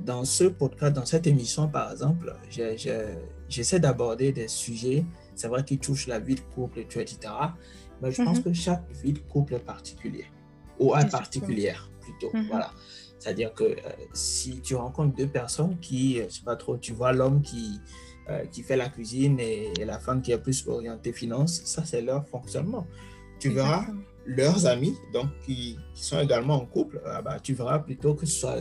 dans 0.05 0.24
ce 0.24 0.45
podcast, 0.45 0.93
dans 0.93 1.07
cette 1.07 1.26
émission, 1.26 1.68
par 1.68 1.93
exemple, 1.93 2.34
j'ai 2.51 2.76
j'essaie 3.49 3.81
d'aborder 3.81 4.33
des 4.33 4.49
sujets, 4.49 5.05
c'est 5.35 5.49
vrai, 5.49 5.65
qui 5.65 5.79
touchent 5.79 6.07
la 6.07 6.19
vie 6.19 6.35
de 6.35 6.41
couple, 6.41 6.81
etc. 6.81 7.19
Mais 8.03 8.13
je 8.13 8.23
pense 8.23 8.39
mhm. 8.39 8.45
que 8.45 8.53
chaque 8.53 8.91
vie 9.03 9.13
de 9.13 9.19
couple 9.21 9.55
est 9.55 9.65
particulière, 9.65 10.31
ou 10.79 10.95
est 10.95 11.11
particulière 11.11 11.91
plutôt. 12.01 12.31
Mhm. 12.37 12.47
Voilà. 12.49 12.71
C'est-à-dire 13.19 13.55
que 13.55 13.65
euh, 13.65 13.77
si 14.13 14.61
tu 14.61 14.75
rencontres 14.75 15.17
deux 15.17 15.27
personnes 15.27 15.79
qui, 15.81 16.21
euh, 16.21 16.27
je 16.29 16.37
sais 16.37 16.45
pas 16.45 16.57
trop, 16.57 16.77
tu 16.77 16.93
vois 16.93 17.13
l'homme 17.13 17.43
qui, 17.43 17.81
euh, 18.29 18.45
qui 18.47 18.63
fait 18.63 18.77
la 18.77 18.89
cuisine 18.89 19.41
et, 19.41 19.73
la 19.85 19.99
femme 19.99 20.23
qui 20.23 20.33
est 20.33 20.39
plus 20.39 20.67
orientée 20.69 21.13
finance, 21.13 21.63
ça 21.65 21.85
c'est 21.85 22.03
leur 22.03 22.27
fonctionnement. 22.29 22.87
Tu 23.41 23.51
verras 23.51 23.87
leurs 24.27 24.67
amis, 24.67 24.95
donc 25.13 25.27
qui, 25.45 25.79
qui, 25.95 26.05
sont 26.05 26.21
également 26.21 26.55
en 26.55 26.67
couple, 26.67 27.01
ah 27.07 27.23
bah, 27.23 27.39
tu 27.41 27.55
verras 27.55 27.79
plutôt 27.79 28.15
que 28.15 28.27
ce 28.27 28.41
soit, 28.41 28.57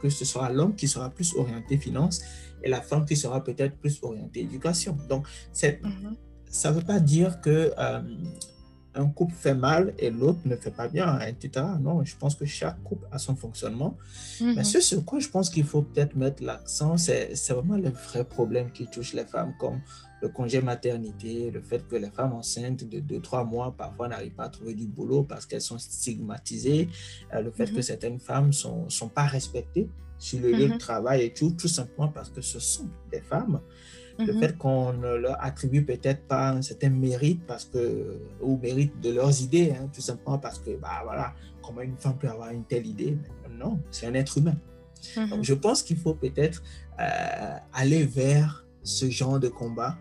que 0.00 0.08
ce 0.10 0.24
soit 0.24 0.48
l'homme 0.50 0.74
qui 0.74 0.88
sera 0.88 1.10
plus 1.10 1.34
orienté 1.36 1.76
finance 1.76 2.22
et 2.62 2.68
la 2.68 2.80
femme 2.80 3.04
qui 3.04 3.16
sera 3.16 3.42
peut-être 3.42 3.76
plus 3.76 3.98
orientée 4.02 4.40
éducation. 4.40 4.96
Donc, 5.08 5.26
c'est, 5.52 5.82
mhm. 5.82 6.16
ça 6.48 6.70
ne 6.70 6.76
veut 6.76 6.84
pas 6.84 7.00
dire 7.00 7.40
que 7.40 7.72
euh, 7.78 8.00
un 8.94 9.08
couple 9.08 9.34
fait 9.34 9.54
mal 9.54 9.94
et 9.98 10.10
l'autre 10.10 10.40
ne 10.46 10.56
fait 10.56 10.70
pas 10.70 10.88
bien, 10.88 11.20
etc. 11.20 11.64
Non, 11.80 12.02
je 12.04 12.16
pense 12.16 12.34
que 12.34 12.46
chaque 12.46 12.82
couple 12.82 13.06
a 13.12 13.18
son 13.18 13.36
fonctionnement. 13.36 13.96
Mais 14.40 14.54
mhm. 14.54 14.64
ce 14.64 14.80
sur 14.80 15.04
quoi 15.04 15.18
je 15.18 15.28
pense 15.28 15.50
qu'il 15.50 15.64
faut 15.64 15.82
peut-être 15.82 16.16
mettre 16.16 16.42
l'accent, 16.42 16.96
c'est 16.96 17.34
vraiment 17.50 17.76
les 17.76 17.90
vrais 17.90 18.24
problèmes 18.24 18.70
qui 18.72 18.86
touchent 18.86 19.14
les 19.14 19.26
femmes, 19.26 19.54
comme 19.58 19.80
le 20.22 20.28
congé 20.28 20.60
maternité, 20.60 21.50
le 21.50 21.60
fait 21.62 21.86
que 21.86 21.96
les 21.96 22.10
femmes 22.10 22.32
enceintes 22.32 22.84
de 22.84 23.00
2-3 23.00 23.46
mois 23.46 23.74
parfois 23.76 24.08
n'arrivent 24.08 24.34
pas 24.34 24.44
à 24.44 24.48
trouver 24.48 24.74
du 24.74 24.86
boulot 24.86 25.22
parce 25.24 25.46
qu'elles 25.46 25.60
sont 25.60 25.78
stigmatisées, 25.78 26.88
euh, 27.34 27.42
le 27.42 27.50
fait 27.50 27.66
que 27.66 27.76
mhm. 27.76 27.82
certaines 27.82 28.20
femmes 28.20 28.48
ne 28.48 28.52
sont, 28.52 28.88
sont 28.88 29.08
pas 29.08 29.24
respectées 29.24 29.88
sur 30.18 30.40
le 30.40 30.52
lieu 30.52 30.68
de 30.68 30.72
mhm. 30.74 30.78
travail 30.78 31.24
et 31.24 31.32
tout, 31.32 31.50
tout 31.50 31.68
simplement 31.68 32.08
parce 32.08 32.30
que 32.30 32.40
ce 32.40 32.58
sont 32.58 32.88
des 33.10 33.20
femmes. 33.20 33.60
Le 34.18 34.32
mhm. 34.32 34.40
fait 34.40 34.56
qu'on 34.56 34.94
ne 34.94 35.14
leur 35.16 35.42
attribue 35.44 35.84
peut-être 35.84 36.26
pas 36.26 36.52
un 36.52 36.62
certain 36.62 36.88
mérite 36.88 37.44
parce 37.46 37.66
que, 37.66 38.18
ou 38.40 38.56
mérite 38.56 38.98
de 39.00 39.10
leurs 39.10 39.42
idées, 39.42 39.74
hein, 39.78 39.90
tout 39.92 40.00
simplement 40.00 40.38
parce 40.38 40.58
que, 40.58 40.70
bah 40.76 41.02
voilà, 41.04 41.34
comment 41.62 41.82
une 41.82 41.98
femme 41.98 42.16
peut 42.16 42.28
avoir 42.28 42.50
une 42.50 42.64
telle 42.64 42.86
idée? 42.86 43.18
Non, 43.50 43.78
c'est 43.90 44.06
un 44.06 44.14
être 44.14 44.38
humain. 44.38 44.56
Donc, 45.30 45.44
je 45.44 45.54
pense 45.54 45.82
qu'il 45.82 45.98
faut 45.98 46.14
peut-être 46.14 46.62
euh, 46.98 47.56
aller 47.72 48.04
vers 48.04 48.66
ce 48.82 49.10
genre 49.10 49.38
de 49.38 49.48
combat. 49.48 49.96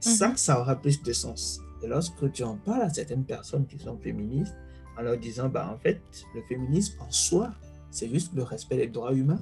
Ça, 0.00 0.32
ça 0.36 0.60
aura 0.60 0.76
plus 0.76 1.02
de 1.02 1.12
sens. 1.12 1.60
Et 1.82 1.86
lorsque 1.86 2.32
tu 2.32 2.42
en 2.42 2.56
parles 2.56 2.82
à 2.82 2.90
certaines 2.90 3.24
personnes 3.24 3.66
qui 3.66 3.78
sont 3.78 3.98
féministes, 3.98 4.54
en 4.98 5.02
leur 5.02 5.18
disant, 5.18 5.48
bah, 5.48 5.70
en 5.72 5.78
fait, 5.78 6.00
le 6.34 6.42
féminisme 6.42 7.00
en 7.00 7.10
soi, 7.10 7.50
c'est 7.90 8.08
juste 8.08 8.32
le 8.34 8.42
respect 8.42 8.76
des 8.76 8.86
droits 8.86 9.12
humains 9.12 9.40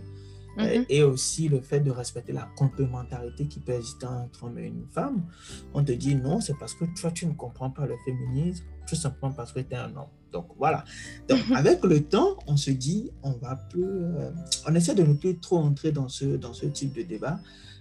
euh, 0.58 0.78
mhm. 0.78 0.86
et 0.88 1.02
aussi 1.02 1.48
le 1.48 1.60
fait 1.60 1.80
de 1.80 1.90
respecter 1.90 2.32
la 2.32 2.48
complémentarité 2.56 3.46
qui 3.46 3.60
peut 3.60 3.72
exister 3.72 4.06
entre 4.06 4.44
un 4.44 4.48
homme 4.48 4.58
et 4.58 4.66
une 4.66 4.86
femme. 4.90 5.26
On 5.74 5.84
te 5.84 5.92
dit 5.92 6.14
non, 6.14 6.40
c'est 6.40 6.56
parce 6.58 6.74
que 6.74 6.84
toi, 6.98 7.10
tu 7.10 7.26
ne 7.26 7.32
comprends 7.32 7.70
pas 7.70 7.86
le 7.86 7.96
féminisme, 8.04 8.64
tout 8.86 8.96
simplement 8.96 9.32
parce 9.32 9.52
que 9.52 9.60
tu 9.60 9.74
es 9.74 9.76
un 9.76 9.94
homme. 9.96 10.08
Donc 10.32 10.48
voilà. 10.56 10.84
Donc 11.28 11.46
mhm. 11.48 11.56
avec 11.56 11.84
le 11.84 12.02
temps, 12.02 12.36
on 12.46 12.56
se 12.56 12.70
dit, 12.70 13.10
on 13.22 13.32
va 13.32 13.56
plus, 13.56 13.84
euh, 13.84 14.30
on 14.66 14.74
essaie 14.74 14.94
de 14.94 15.02
ne 15.02 15.14
plus 15.14 15.38
trop 15.38 15.58
entrer 15.58 15.92
dans 15.92 16.08
ce, 16.08 16.24
dans 16.24 16.52
ce 16.52 16.66
type 16.66 16.94
de 16.94 17.02
débat, 17.02 17.40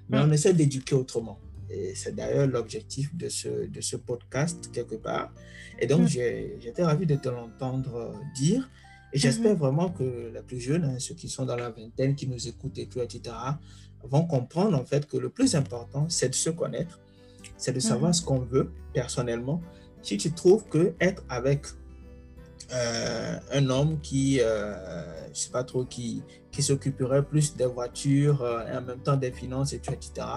mais 0.09 0.19
on 0.19 0.31
essaie 0.31 0.53
d'éduquer 0.53 0.95
autrement. 0.95 1.39
C'est 1.95 2.15
d'ailleurs 2.15 2.47
l'objectif 2.47 3.15
de 3.15 3.29
ce, 3.29 3.67
de 3.67 3.81
ce 3.81 3.97
podcast, 3.97 4.69
quelque 4.71 4.95
part. 4.95 5.31
Et 5.79 5.87
donc, 5.87 6.07
j'étais 6.07 6.83
ravi 6.83 7.05
de 7.05 7.15
te 7.15 7.29
l'entendre 7.29 8.13
dire. 8.35 8.69
Et 9.13 9.19
j'espère 9.19 9.53
mhm. 9.53 9.59
vraiment 9.59 9.89
que 9.89 10.31
les 10.33 10.41
plus 10.41 10.59
jeunes, 10.59 10.83
hein, 10.83 10.99
ceux 10.99 11.15
qui 11.15 11.29
sont 11.29 11.45
dans 11.45 11.55
la 11.55 11.69
vingtaine, 11.69 12.15
qui 12.15 12.27
nous 12.27 12.47
écoutent 12.47 12.77
et 12.77 12.87
tout, 12.87 12.99
etc., 12.99 13.35
vont 14.03 14.25
comprendre 14.25 14.77
en 14.77 14.85
fait 14.85 15.07
que 15.07 15.17
le 15.17 15.29
plus 15.29 15.55
important, 15.55 16.07
c'est 16.09 16.29
de 16.29 16.35
se 16.35 16.49
connaître, 16.49 16.99
c'est 17.57 17.73
de 17.73 17.79
savoir 17.79 18.09
mhm. 18.09 18.13
ce 18.13 18.21
qu'on 18.21 18.39
veut 18.39 18.71
personnellement. 18.93 19.61
Si 20.01 20.17
tu 20.17 20.31
trouves 20.31 20.65
que 20.65 20.93
être 20.99 21.23
avec 21.29 21.65
euh, 22.73 23.39
un 23.51 23.69
homme 23.69 23.99
qui, 24.01 24.39
euh, 24.41 25.27
je 25.33 25.39
sais 25.39 25.51
pas 25.51 25.63
trop, 25.63 25.85
qui, 25.85 26.21
qui 26.51 26.61
s'occuperait 26.61 27.23
plus 27.23 27.55
des 27.55 27.65
voitures 27.65 28.41
euh, 28.41 28.67
et 28.67 28.77
en 28.77 28.81
même 28.81 28.99
temps 28.99 29.15
des 29.17 29.31
finances 29.31 29.73
et 29.73 29.79
tout, 29.79 29.93
etc., 29.93 30.27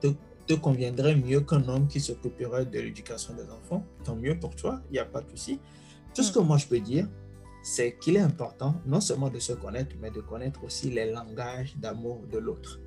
te, 0.00 0.08
te 0.50 0.60
conviendrait 0.60 1.14
mieux 1.14 1.40
qu'un 1.40 1.66
homme 1.68 1.86
qui 1.86 2.00
s'occuperait 2.00 2.66
de 2.66 2.80
l'éducation 2.80 3.34
des 3.34 3.48
enfants. 3.50 3.84
Tant 4.02 4.16
mieux 4.16 4.36
pour 4.36 4.56
toi, 4.56 4.80
il 4.90 4.94
n'y 4.94 4.98
a 4.98 5.04
pas 5.04 5.20
de 5.20 5.30
souci. 5.30 5.60
Tout 6.12 6.24
ce 6.24 6.32
que 6.32 6.40
moi 6.40 6.56
je 6.56 6.66
peux 6.66 6.80
dire, 6.80 7.06
c'est 7.62 7.96
qu'il 7.98 8.16
est 8.16 8.20
important 8.32 8.74
non 8.84 9.00
seulement 9.00 9.28
de 9.30 9.38
se 9.38 9.52
connaître, 9.52 9.94
mais 10.00 10.10
de 10.10 10.20
connaître 10.20 10.64
aussi 10.64 10.90
les 10.90 11.12
langages 11.12 11.76
d'amour 11.76 12.22
de 12.32 12.38
l'autre 12.38 12.80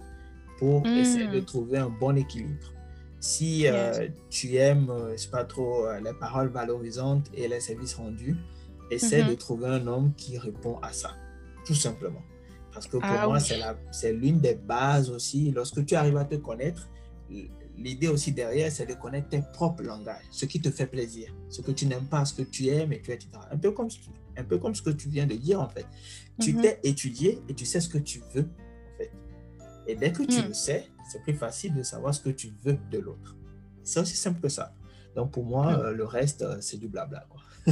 pour 0.60 0.82
hmm. 0.86 0.98
essayer 0.98 1.28
de 1.28 1.40
trouver 1.40 1.78
un 1.78 1.90
bon 1.90 2.18
équilibre. 2.18 2.74
Si 3.22 3.66
euh, 3.68 4.10
tu 4.30 4.58
aimes, 4.58 4.90
euh, 4.90 5.14
je 5.14 5.22
sais 5.22 5.30
pas 5.30 5.46
trop, 5.46 5.88
euh, 5.88 6.02
les 6.02 6.14
paroles 6.14 6.50
valorisantes 6.50 7.28
et 7.34 7.48
les 7.48 7.62
services 7.62 7.94
rendus, 7.94 8.36
essaie 8.92 9.24
de 9.24 9.32
mm-hmm. 9.32 9.38
trouver 9.38 9.68
un 9.68 9.88
homme 9.88 10.14
qui 10.18 10.38
répond 10.38 10.78
à 10.82 10.92
ça, 10.92 11.12
tout 11.66 11.74
simplement. 11.74 12.22
Parce 12.74 12.86
que 12.88 12.98
pour 12.98 13.06
ah 13.06 13.28
moi, 13.28 13.40
c'est 13.40 14.12
l'une 14.12 14.40
des 14.42 14.56
bases 14.56 15.10
aussi. 15.10 15.52
Lorsque 15.52 15.86
tu 15.86 15.96
arrives 15.96 16.18
à 16.18 16.26
te 16.26 16.36
connaître, 16.36 16.90
l'idée 17.78 18.08
aussi 18.08 18.32
derrière, 18.32 18.72
c'est 18.72 18.86
de 18.86 18.94
connaître 18.94 19.30
tes 19.30 19.42
propres 19.54 19.84
langages, 19.84 20.24
ce 20.30 20.46
qui 20.46 20.62
te 20.62 20.70
fait 20.70 20.88
plaisir, 20.88 21.34
ce 21.50 21.62
que 21.62 21.72
tu 21.72 21.86
n'aimes 21.86 22.06
pas, 22.06 22.26
ce 22.26 22.34
que 22.34 22.44
tu 22.44 22.68
aimes, 22.68 22.94
et 22.94 23.02
tu, 23.02 23.12
etc. 23.12 23.30
Un 23.52 23.58
peu, 23.58 23.72
comme, 23.72 23.90
un 24.38 24.44
peu 24.44 24.58
comme 24.58 24.76
ce 24.76 24.82
que 24.82 24.92
tu 24.92 25.10
viens 25.10 25.26
de 25.26 25.36
dire, 25.36 25.60
en 25.60 25.70
fait. 25.70 25.86
Tu 26.40 26.54
mhm. 26.54 26.62
t'es 26.62 26.80
étudié 26.84 27.40
et 27.50 27.54
tu 27.54 27.66
sais 27.66 27.80
ce 27.80 27.90
que 27.90 27.98
tu 27.98 28.22
veux, 28.34 28.44
en 28.44 28.98
fait. 28.98 29.12
Et 29.88 29.96
dès 29.96 30.12
que 30.12 30.24
tu 30.24 30.40
mhm. 30.40 30.50
le 30.50 30.54
sais, 30.54 30.88
c'est 31.12 31.22
plus 31.24 31.34
facile 31.34 31.74
de 31.74 31.84
savoir 31.84 32.14
ce 32.14 32.22
que 32.22 32.30
tu 32.30 32.54
veux 32.64 32.78
de 32.92 33.00
l'autre. 33.00 33.36
C'est 33.84 34.00
aussi 34.00 34.16
simple 34.16 34.40
que 34.40 34.50
ça. 34.50 34.74
Donc 35.16 35.32
pour 35.32 35.44
moi, 35.44 35.72
mhm. 35.72 35.86
euh, 35.86 35.94
le 35.94 36.06
reste, 36.06 36.42
euh, 36.42 36.58
c'est 36.62 36.78
du 36.78 36.88
blabla. 36.88 37.28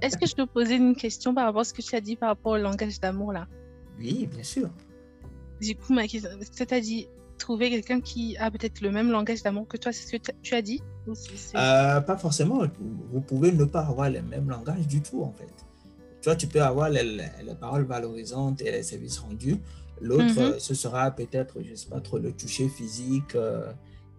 Est-ce 0.00 0.16
que 0.16 0.26
je 0.26 0.34
peux 0.34 0.46
poser 0.46 0.76
une 0.76 0.94
question 0.94 1.34
par 1.34 1.46
rapport 1.46 1.62
à 1.62 1.64
ce 1.64 1.74
que 1.74 1.82
tu 1.82 1.94
as 1.96 2.00
dit 2.00 2.14
par 2.14 2.28
rapport 2.28 2.52
au 2.52 2.56
langage 2.56 3.00
d'amour 3.00 3.32
là? 3.32 3.48
Oui, 3.98 4.26
bien 4.26 4.44
sûr. 4.44 4.70
Du 5.60 5.74
coup, 5.76 5.92
ma 5.92 6.06
question, 6.06 6.30
tu 6.40 6.74
as 6.74 6.80
dit 6.80 7.08
trouver 7.42 7.70
quelqu'un 7.70 8.00
qui 8.00 8.36
a 8.38 8.50
peut-être 8.50 8.80
le 8.80 8.90
même 8.90 9.10
langage 9.10 9.42
d'amour 9.42 9.66
que 9.68 9.76
toi, 9.76 9.92
c'est 9.92 10.06
ce 10.06 10.16
que 10.16 10.32
tu 10.42 10.54
as 10.54 10.62
dit 10.62 10.80
euh, 11.56 12.00
Pas 12.00 12.16
forcément. 12.16 12.62
Vous 13.12 13.20
pouvez 13.20 13.52
ne 13.52 13.64
pas 13.64 13.80
avoir 13.80 14.08
le 14.08 14.22
même 14.22 14.48
langage 14.48 14.86
du 14.86 15.02
tout, 15.02 15.22
en 15.22 15.32
fait. 15.32 15.52
Tu 16.20 16.28
vois, 16.28 16.36
tu 16.36 16.46
peux 16.46 16.62
avoir 16.62 16.88
les, 16.88 17.30
paroles 17.60 17.84
valorisantes 17.84 18.62
et 18.62 18.70
les 18.70 18.84
services 18.84 19.18
rendus. 19.18 19.58
L'autre, 20.00 20.40
mhm. 20.40 20.58
ce 20.58 20.74
sera 20.74 21.10
peut-être, 21.10 21.62
je 21.62 21.70
ne 21.70 21.74
sais 21.74 21.88
pas 21.88 22.00
trop, 22.00 22.18
le 22.18 22.32
toucher 22.32 22.68
physique 22.68 23.34
euh, 23.34 23.72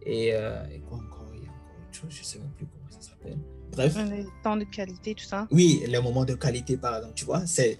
et, 0.06 0.34
euh, 0.34 0.64
et, 0.74 0.80
quoi 0.80 0.98
encore 0.98 1.32
Il 1.34 1.44
y 1.44 1.48
a 1.48 1.50
encore 1.50 1.76
autre 1.88 2.00
chose, 2.00 2.10
je 2.10 2.20
ne 2.20 2.26
sais 2.26 2.40
même 2.40 2.52
plus 2.58 2.66
comment 2.66 2.90
ça 2.90 3.10
s'appelle. 3.10 3.38
Bref. 3.72 3.98
Les 4.10 4.26
temps 4.44 4.58
de 4.58 4.66
qualité, 4.66 5.16
tout 5.16 5.24
ça. 5.24 5.48
Oui, 5.50 5.84
les 5.88 6.00
moments 6.00 6.26
de 6.26 6.36
qualité, 6.36 6.78
par 6.78 6.98
exemple. 6.98 7.16
Tu 7.16 7.26
vois, 7.26 7.44
c'est 7.48 7.78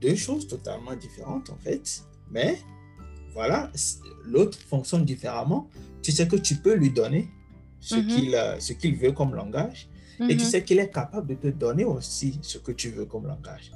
deux 0.00 0.16
choses 0.16 0.46
totalement 0.48 0.94
différentes, 0.94 1.50
en 1.50 1.56
fait. 1.56 2.02
Mais 2.30 2.58
voilà, 3.36 3.70
l'autre 4.24 4.58
fonctionne 4.58 5.04
différemment. 5.04 5.68
Tu 6.02 6.10
sais 6.10 6.26
que 6.26 6.36
tu 6.36 6.56
peux 6.56 6.74
lui 6.74 6.90
donner 6.90 7.28
ce 7.80 7.96
mhm. 7.96 8.06
qu'il 8.06 8.34
euh, 8.34 8.56
qu'il 8.80 8.96
veut 8.96 9.12
comme 9.12 9.34
langage 9.34 9.90
et 10.20 10.34
tu 10.38 10.44
mhm. 10.44 10.50
sais 10.50 10.64
qu'il 10.64 10.78
est 10.78 10.88
capable 10.88 11.26
de 11.28 11.34
te 11.34 11.48
donner 11.48 11.84
aussi 11.84 12.38
ce 12.40 12.56
que 12.56 12.72
tu 12.72 12.88
veux 12.88 13.04
comme 13.04 13.26
langage. 13.26 13.72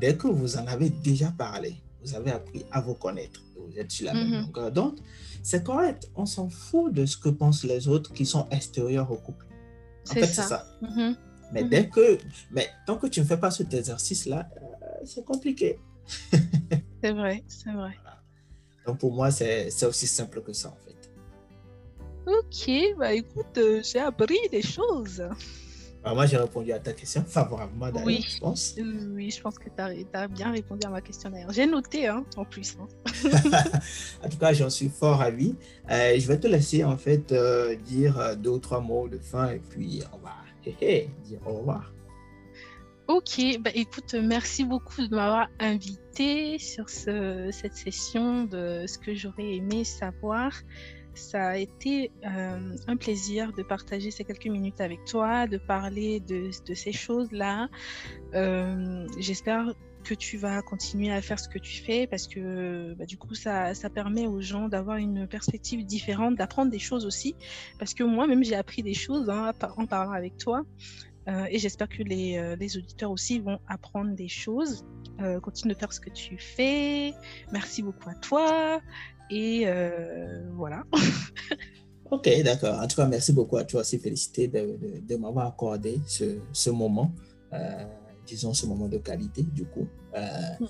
Dès 0.00 0.16
que 0.16 0.26
vous 0.26 0.56
en 0.56 0.66
avez 0.66 0.90
déjà 0.90 1.30
parlé, 1.30 1.76
vous 2.02 2.16
avez 2.16 2.32
appris 2.32 2.66
à 2.72 2.80
vous 2.80 2.94
connaître, 2.94 3.40
vous 3.56 3.78
êtes 3.78 3.92
sur 3.92 4.06
la 4.06 4.14
même 4.14 4.28
mhm. 4.28 4.40
longueur 4.46 4.72
d'onde, 4.72 5.00
c'est 5.40 5.62
correct. 5.62 6.10
On 6.16 6.26
s'en 6.26 6.48
fout 6.48 6.92
de 6.92 7.06
ce 7.06 7.16
que 7.16 7.28
pensent 7.28 7.62
les 7.62 7.86
autres 7.86 8.12
qui 8.12 8.26
sont 8.26 8.48
extérieurs 8.50 9.12
au 9.12 9.16
couple. 9.16 9.46
En 10.10 10.14
fait, 10.14 10.26
c'est 10.26 10.42
ça. 10.42 10.66
Mais 11.52 11.62
dès 11.62 11.88
que, 11.88 12.18
mais 12.50 12.66
tant 12.88 12.96
que 12.96 13.06
tu 13.06 13.20
ne 13.20 13.24
fais 13.24 13.36
pas 13.36 13.52
cet 13.52 13.72
exercice-là, 13.72 14.48
euh, 14.56 14.86
c'est 15.04 15.24
compliqué. 15.24 15.78
c'est 17.02 17.12
vrai, 17.12 17.44
c'est 17.46 17.72
vrai. 17.72 17.92
Donc 18.86 18.98
pour 18.98 19.12
moi, 19.12 19.30
c'est 19.30 19.84
aussi 19.84 20.06
simple 20.06 20.42
que 20.42 20.52
ça 20.52 20.68
en 20.68 20.76
fait. 20.84 20.96
Ok, 22.26 22.96
bah 22.98 23.12
écoute, 23.12 23.58
euh, 23.58 23.80
j'ai 23.84 24.00
appris 24.00 24.38
des 24.50 24.62
choses. 24.62 25.22
Bah, 26.02 26.14
moi, 26.14 26.26
j'ai 26.26 26.36
répondu 26.36 26.72
à 26.72 26.78
ta 26.78 26.92
question 26.92 27.24
favorablement 27.24 27.90
d'ailleurs, 27.90 28.06
oui. 28.06 28.24
je 28.28 28.38
pense. 28.38 28.76
Oui, 28.78 29.30
je 29.30 29.40
pense 29.40 29.58
que 29.58 29.68
tu 29.68 30.16
as, 30.16 30.28
bien 30.28 30.50
répondu 30.50 30.86
à 30.86 30.90
ma 30.90 31.00
question 31.00 31.30
d'ailleurs. 31.30 31.52
J'ai 31.52 31.66
noté 31.66 32.06
hein, 32.06 32.24
en 32.36 32.44
plus. 32.44 32.76
Hein. 32.80 32.86
en 34.24 34.28
tout 34.28 34.38
cas, 34.38 34.52
j'en 34.52 34.70
suis 34.70 34.88
fort 34.88 35.18
ravi. 35.18 35.54
Euh, 35.90 36.18
je 36.18 36.26
vais 36.26 36.38
te 36.38 36.46
laisser 36.46 36.84
en 36.84 36.96
fait 36.96 37.32
euh, 37.32 37.76
dire 37.76 38.36
deux 38.36 38.50
ou 38.50 38.58
trois 38.58 38.80
mots 38.80 39.08
de 39.08 39.18
fin 39.18 39.50
et 39.50 39.58
puis 39.58 40.02
on 40.12 40.18
va 40.18 40.32
dire 41.24 41.40
au 41.46 41.58
revoir. 41.58 41.92
Ok, 43.08 43.40
bah 43.60 43.70
écoute, 43.72 44.14
merci 44.14 44.64
beaucoup 44.64 45.06
de 45.06 45.14
m'avoir 45.14 45.46
invité 45.60 46.58
sur 46.58 46.90
ce, 46.90 47.50
cette 47.52 47.76
session 47.76 48.42
de 48.44 48.84
ce 48.88 48.98
que 48.98 49.14
j'aurais 49.14 49.54
aimé 49.54 49.84
savoir. 49.84 50.52
Ça 51.14 51.50
a 51.50 51.56
été 51.56 52.10
euh, 52.24 52.76
un 52.88 52.96
plaisir 52.96 53.52
de 53.52 53.62
partager 53.62 54.10
ces 54.10 54.24
quelques 54.24 54.48
minutes 54.48 54.80
avec 54.80 55.04
toi, 55.04 55.46
de 55.46 55.56
parler 55.56 56.18
de, 56.18 56.50
ces 56.74 56.90
choses-là. 56.90 57.68
Euh, 58.34 59.06
J'espère 59.20 59.72
que 60.02 60.14
tu 60.14 60.36
vas 60.36 60.60
continuer 60.62 61.12
à 61.12 61.22
faire 61.22 61.38
ce 61.38 61.48
que 61.48 61.60
tu 61.60 61.82
fais 61.84 62.08
parce 62.08 62.26
que 62.26 62.94
bah, 62.94 63.06
du 63.06 63.18
coup 63.18 63.36
ça, 63.36 63.72
ça 63.74 63.88
permet 63.88 64.26
aux 64.26 64.40
gens 64.40 64.68
d'avoir 64.68 64.96
une 64.96 65.28
perspective 65.28 65.86
différente, 65.86 66.34
d'apprendre 66.34 66.72
des 66.72 66.78
choses 66.80 67.06
aussi 67.06 67.36
parce 67.78 67.94
que 67.94 68.02
moi-même 68.02 68.42
j'ai 68.42 68.56
appris 68.56 68.82
des 68.82 68.94
choses 68.94 69.30
hein, 69.30 69.52
en 69.76 69.86
parlant 69.86 70.12
avec 70.12 70.38
toi. 70.38 70.64
Euh, 71.28 71.46
et 71.50 71.58
j'espère 71.58 71.88
que 71.88 72.02
les, 72.02 72.36
euh, 72.36 72.56
les, 72.56 72.76
auditeurs 72.76 73.10
aussi 73.10 73.40
vont 73.40 73.58
apprendre 73.68 74.14
des 74.14 74.28
choses. 74.28 74.84
Euh, 75.20 75.40
continue 75.40 75.74
de 75.74 75.78
faire 75.78 75.92
ce 75.92 76.00
que 76.00 76.10
tu 76.10 76.38
fais. 76.38 77.14
Merci 77.52 77.82
beaucoup 77.82 78.08
à 78.08 78.14
toi. 78.14 78.80
Et 79.30 79.66
voilà. 80.52 80.84
ok, 82.10 82.28
d'accord. 82.44 82.78
En 82.80 82.86
tout 82.86 82.96
cas, 82.96 83.06
merci 83.06 83.32
beaucoup 83.32 83.56
à 83.56 83.64
toi 83.64 83.80
aussi. 83.80 83.98
Félicité 83.98 84.46
de, 84.46 84.78
de, 85.00 85.16
m'avoir 85.16 85.48
accordé 85.48 86.00
ce, 86.06 86.38
ce 86.52 86.70
moment. 86.70 87.12
disons, 88.26 88.54
ce 88.54 88.66
moment 88.66 88.88
de 88.88 88.98
qualité, 88.98 89.42
du 89.42 89.64
coup, 89.64 89.88
mm. 90.14 90.66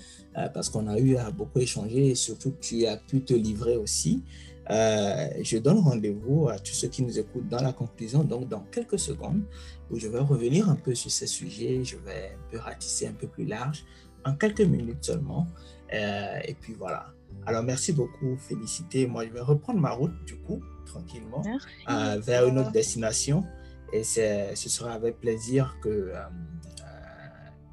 parce 0.53 0.69
qu'on 0.69 0.87
a 0.87 0.97
eu 0.97 1.17
à 1.17 1.29
beaucoup 1.29 1.59
échanger 1.59 2.09
et 2.09 2.15
surtout 2.15 2.53
tu 2.59 2.87
as 2.87 2.97
pu 2.97 3.21
te 3.21 3.33
livrer 3.35 3.77
aussi. 3.77 4.23
Je 4.69 5.57
donne 5.57 5.79
rendez-vous 5.79 6.49
à 6.49 6.59
tous 6.59 6.73
ceux 6.73 6.87
qui 6.87 7.03
nous 7.03 7.17
écoutent 7.17 7.47
dans 7.47 7.61
la 7.61 7.73
conclusion, 7.73 8.23
donc 8.23 8.47
dans 8.47 8.61
quelques 8.71 8.99
secondes, 8.99 9.43
où 9.89 9.97
je 9.97 10.07
vais 10.07 10.19
revenir 10.19 10.69
un 10.69 10.75
peu 10.75 10.93
sur 10.95 11.11
ces 11.11 11.27
sujets, 11.27 11.83
je 11.83 11.97
vais 11.97 12.33
un 12.35 12.51
peu 12.51 12.57
ratisser 12.57 13.07
un 13.07 13.13
peu 13.13 13.27
plus 13.27 13.45
large, 13.45 13.85
en 14.25 14.35
quelques 14.35 14.61
minutes 14.61 15.03
seulement. 15.03 15.47
et 15.91 16.55
puis 16.59 16.73
voilà. 16.73 17.13
Alors, 17.45 17.63
merci 17.63 17.93
beaucoup, 17.93 18.35
Félicité. 18.37 19.07
Moi, 19.07 19.25
je 19.25 19.31
vais 19.31 19.39
reprendre 19.39 19.79
ma 19.79 19.91
route, 19.91 20.11
du 20.25 20.35
coup, 20.35 20.61
tranquillement, 20.85 21.43
euh, 21.89 22.19
vers 22.19 22.45
une 22.45 22.59
autre 22.59 22.71
destination. 22.71 23.45
Et 23.93 24.03
ce 24.03 24.53
sera 24.53 24.91
avec 24.91 25.19
plaisir 25.19 25.77
que 25.81 25.87
euh, 25.87 26.15
euh, 26.15 26.23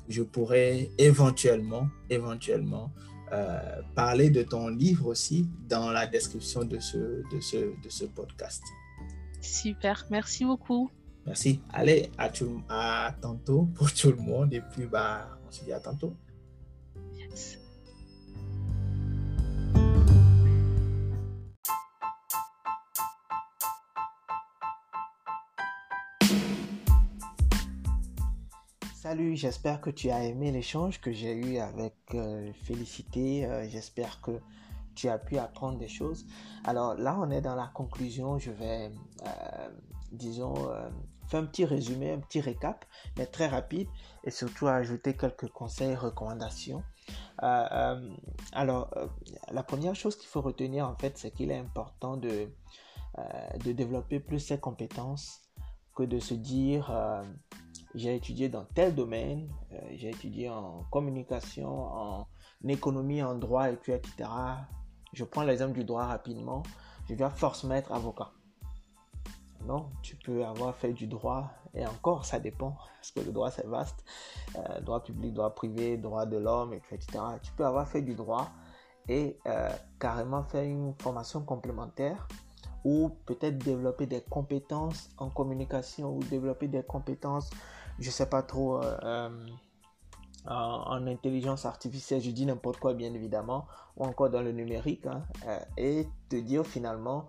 je 0.08 0.22
pourrai 0.22 0.92
éventuellement, 0.96 1.88
éventuellement, 2.08 2.92
parler 3.94 4.30
de 4.30 4.42
ton 4.42 4.68
livre 4.68 5.06
aussi 5.06 5.48
dans 5.68 5.90
la 5.90 6.06
description 6.06 6.64
de 6.64 6.78
ce, 6.78 6.96
de 7.32 7.40
ce, 7.40 7.56
de 7.56 7.88
ce 7.88 8.04
podcast. 8.04 8.62
Super, 9.40 10.06
merci 10.10 10.44
beaucoup. 10.44 10.90
Merci. 11.26 11.60
Allez, 11.72 12.10
à, 12.18 12.28
tout, 12.28 12.62
à 12.68 13.14
tantôt 13.20 13.68
pour 13.74 13.92
tout 13.92 14.10
le 14.10 14.16
monde. 14.16 14.52
Et 14.52 14.60
puis, 14.60 14.86
bah, 14.86 15.38
on 15.46 15.50
se 15.50 15.64
dit 15.64 15.72
à 15.72 15.80
tantôt. 15.80 16.14
Salut, 29.14 29.36
j'espère 29.36 29.80
que 29.80 29.90
tu 29.90 30.10
as 30.10 30.24
aimé 30.24 30.50
l'échange 30.50 31.00
que 31.00 31.12
j'ai 31.12 31.34
eu 31.34 31.58
avec 31.58 31.94
euh, 32.14 32.52
Félicité. 32.64 33.46
Euh, 33.46 33.64
j'espère 33.68 34.20
que 34.20 34.40
tu 34.96 35.08
as 35.08 35.18
pu 35.18 35.38
apprendre 35.38 35.78
des 35.78 35.86
choses. 35.86 36.26
Alors 36.64 36.96
là, 36.96 37.16
on 37.20 37.30
est 37.30 37.40
dans 37.40 37.54
la 37.54 37.68
conclusion. 37.68 38.40
Je 38.40 38.50
vais, 38.50 38.90
euh, 39.24 39.68
disons, 40.10 40.56
faire 41.28 41.38
un 41.38 41.46
petit 41.46 41.64
résumé, 41.64 42.10
un 42.10 42.18
petit 42.18 42.40
récap, 42.40 42.84
mais 43.16 43.26
très 43.26 43.46
rapide 43.46 43.86
et 44.24 44.32
surtout 44.32 44.66
ajouter 44.66 45.16
quelques 45.16 45.48
conseils, 45.48 45.94
recommandations. 45.94 46.82
alors, 47.38 48.90
la 49.52 49.62
première 49.62 49.94
chose 49.94 50.16
qu'il 50.16 50.28
faut 50.28 50.40
retenir 50.40 50.88
en 50.88 50.96
fait, 50.96 51.16
c'est 51.18 51.30
qu'il 51.30 51.52
est 51.52 51.58
important 51.58 52.16
de, 52.16 52.48
de 53.64 53.70
développer 53.70 54.18
plus 54.18 54.40
ses 54.40 54.58
compétences 54.58 55.40
que 55.94 56.02
de 56.02 56.18
se 56.18 56.34
dire 56.34 56.90
j'ai 57.94 58.16
étudié 58.16 58.48
dans 58.48 58.64
tel 58.64 58.94
domaine, 58.94 59.48
euh, 59.72 59.78
j'ai 59.92 60.10
étudié 60.10 60.50
en 60.50 60.84
communication, 60.90 61.68
en 61.68 62.26
économie, 62.66 63.22
en 63.22 63.34
droit, 63.34 63.70
etc. 63.70 64.02
Je 65.12 65.24
prends 65.24 65.42
l'exemple 65.42 65.74
du 65.74 65.84
droit 65.84 66.06
rapidement. 66.06 66.62
Je 67.08 67.14
dois 67.14 67.30
forcément 67.30 67.74
être 67.74 67.92
avocat. 67.92 68.30
Non, 69.66 69.90
tu 70.02 70.16
peux 70.16 70.44
avoir 70.44 70.74
fait 70.74 70.92
du 70.92 71.06
droit, 71.06 71.50
et 71.74 71.86
encore, 71.86 72.24
ça 72.24 72.38
dépend, 72.38 72.76
parce 72.96 73.10
que 73.12 73.20
le 73.20 73.32
droit, 73.32 73.50
c'est 73.50 73.66
vaste. 73.66 74.04
Euh, 74.56 74.80
droit 74.80 75.02
public, 75.02 75.32
droit 75.32 75.54
privé, 75.54 75.96
droit 75.96 76.26
de 76.26 76.36
l'homme, 76.36 76.74
etc. 76.74 76.98
Tu 77.42 77.52
peux 77.52 77.64
avoir 77.64 77.88
fait 77.88 78.02
du 78.02 78.14
droit 78.14 78.50
et 79.08 79.38
euh, 79.46 79.70
carrément 79.98 80.44
faire 80.44 80.64
une 80.64 80.94
formation 80.98 81.42
complémentaire 81.42 82.26
ou 82.84 83.10
peut-être 83.26 83.58
développer 83.58 84.06
des 84.06 84.20
compétences 84.22 85.10
en 85.18 85.30
communication 85.30 86.14
ou 86.16 86.20
développer 86.24 86.68
des 86.68 86.82
compétences 86.82 87.50
je 87.98 88.10
sais 88.10 88.28
pas 88.28 88.42
trop, 88.42 88.82
euh, 88.82 88.98
euh, 89.02 89.30
en, 90.46 91.06
intelligence 91.06 91.64
artificielle, 91.64 92.20
je 92.20 92.30
dis 92.30 92.46
n'importe 92.46 92.78
quoi 92.78 92.94
bien 92.94 93.12
évidemment, 93.14 93.66
ou 93.96 94.04
encore 94.04 94.30
dans 94.30 94.42
le 94.42 94.52
numérique, 94.52 95.06
hein, 95.06 95.24
euh, 95.46 95.58
et 95.76 96.06
te 96.28 96.36
dire 96.36 96.66
finalement, 96.66 97.28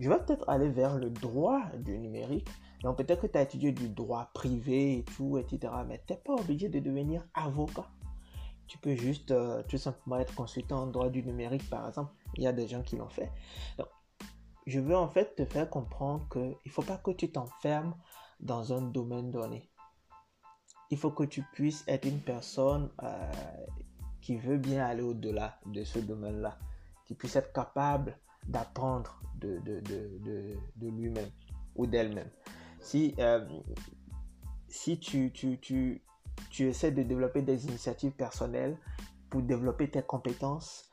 je 0.00 0.08
vais 0.08 0.18
peut-être 0.18 0.48
aller 0.48 0.68
vers 0.68 0.96
le 0.96 1.10
droit 1.10 1.60
du 1.78 1.98
numérique. 1.98 2.48
Donc 2.82 2.98
peut-être 2.98 3.22
que 3.22 3.26
tu 3.26 3.38
as 3.38 3.42
étudié 3.42 3.72
du 3.72 3.88
droit 3.88 4.30
privé 4.34 4.98
et 4.98 5.04
tout, 5.04 5.38
etc. 5.38 5.72
Mais 5.86 6.02
tu 6.06 6.12
n'es 6.12 6.18
pas 6.18 6.34
obligé 6.34 6.68
de 6.68 6.80
devenir 6.80 7.22
avocat. 7.34 7.86
Tu 8.66 8.78
peux 8.78 8.94
juste 8.94 9.32
tout 9.68 9.78
simplement 9.78 10.18
être 10.18 10.34
consultant 10.34 10.82
en 10.82 10.86
droit 10.86 11.10
du 11.10 11.22
numérique, 11.22 11.68
par 11.68 11.86
exemple. 11.86 12.12
Il 12.36 12.42
y 12.42 12.46
a 12.46 12.52
des 12.52 12.66
gens 12.66 12.82
qui 12.82 12.96
l'ont 12.96 13.08
fait. 13.08 13.30
Donc, 13.78 13.88
je 14.66 14.80
veux 14.80 14.96
en 14.96 15.08
fait 15.08 15.34
te 15.34 15.44
faire 15.44 15.68
comprendre 15.68 16.26
qu'il 16.30 16.56
ne 16.64 16.70
faut 16.70 16.82
pas 16.82 16.96
que 16.96 17.10
tu 17.10 17.30
t'enfermes 17.30 17.94
dans 18.40 18.72
un 18.72 18.82
domaine 18.82 19.30
donné 19.30 19.70
il 20.94 20.96
faut 20.96 21.10
que 21.10 21.24
tu 21.24 21.42
puisses 21.42 21.82
être 21.88 22.06
une 22.06 22.20
personne 22.20 22.88
euh, 23.02 23.32
qui 24.20 24.36
veut 24.36 24.58
bien 24.58 24.86
aller 24.86 25.02
au-delà 25.02 25.58
de 25.66 25.82
ce 25.82 25.98
domaine-là, 25.98 26.56
qui 27.04 27.14
puisse 27.14 27.34
être 27.34 27.52
capable 27.52 28.16
d'apprendre 28.46 29.20
de, 29.40 29.58
lui-même 30.80 31.30
ou 31.74 31.88
d'elle-même. 31.88 32.30
Si, 32.78 33.12
euh, 33.18 33.44
si 34.68 35.00
tu, 35.00 35.32
tu, 35.32 35.58
tu, 35.58 36.00
tu 36.50 36.68
essaies 36.68 36.92
de 36.92 37.02
développer 37.02 37.42
des 37.42 37.66
initiatives 37.66 38.12
personnelles 38.12 38.78
pour 39.30 39.42
développer 39.42 39.90
tes 39.90 40.02
compétences, 40.02 40.92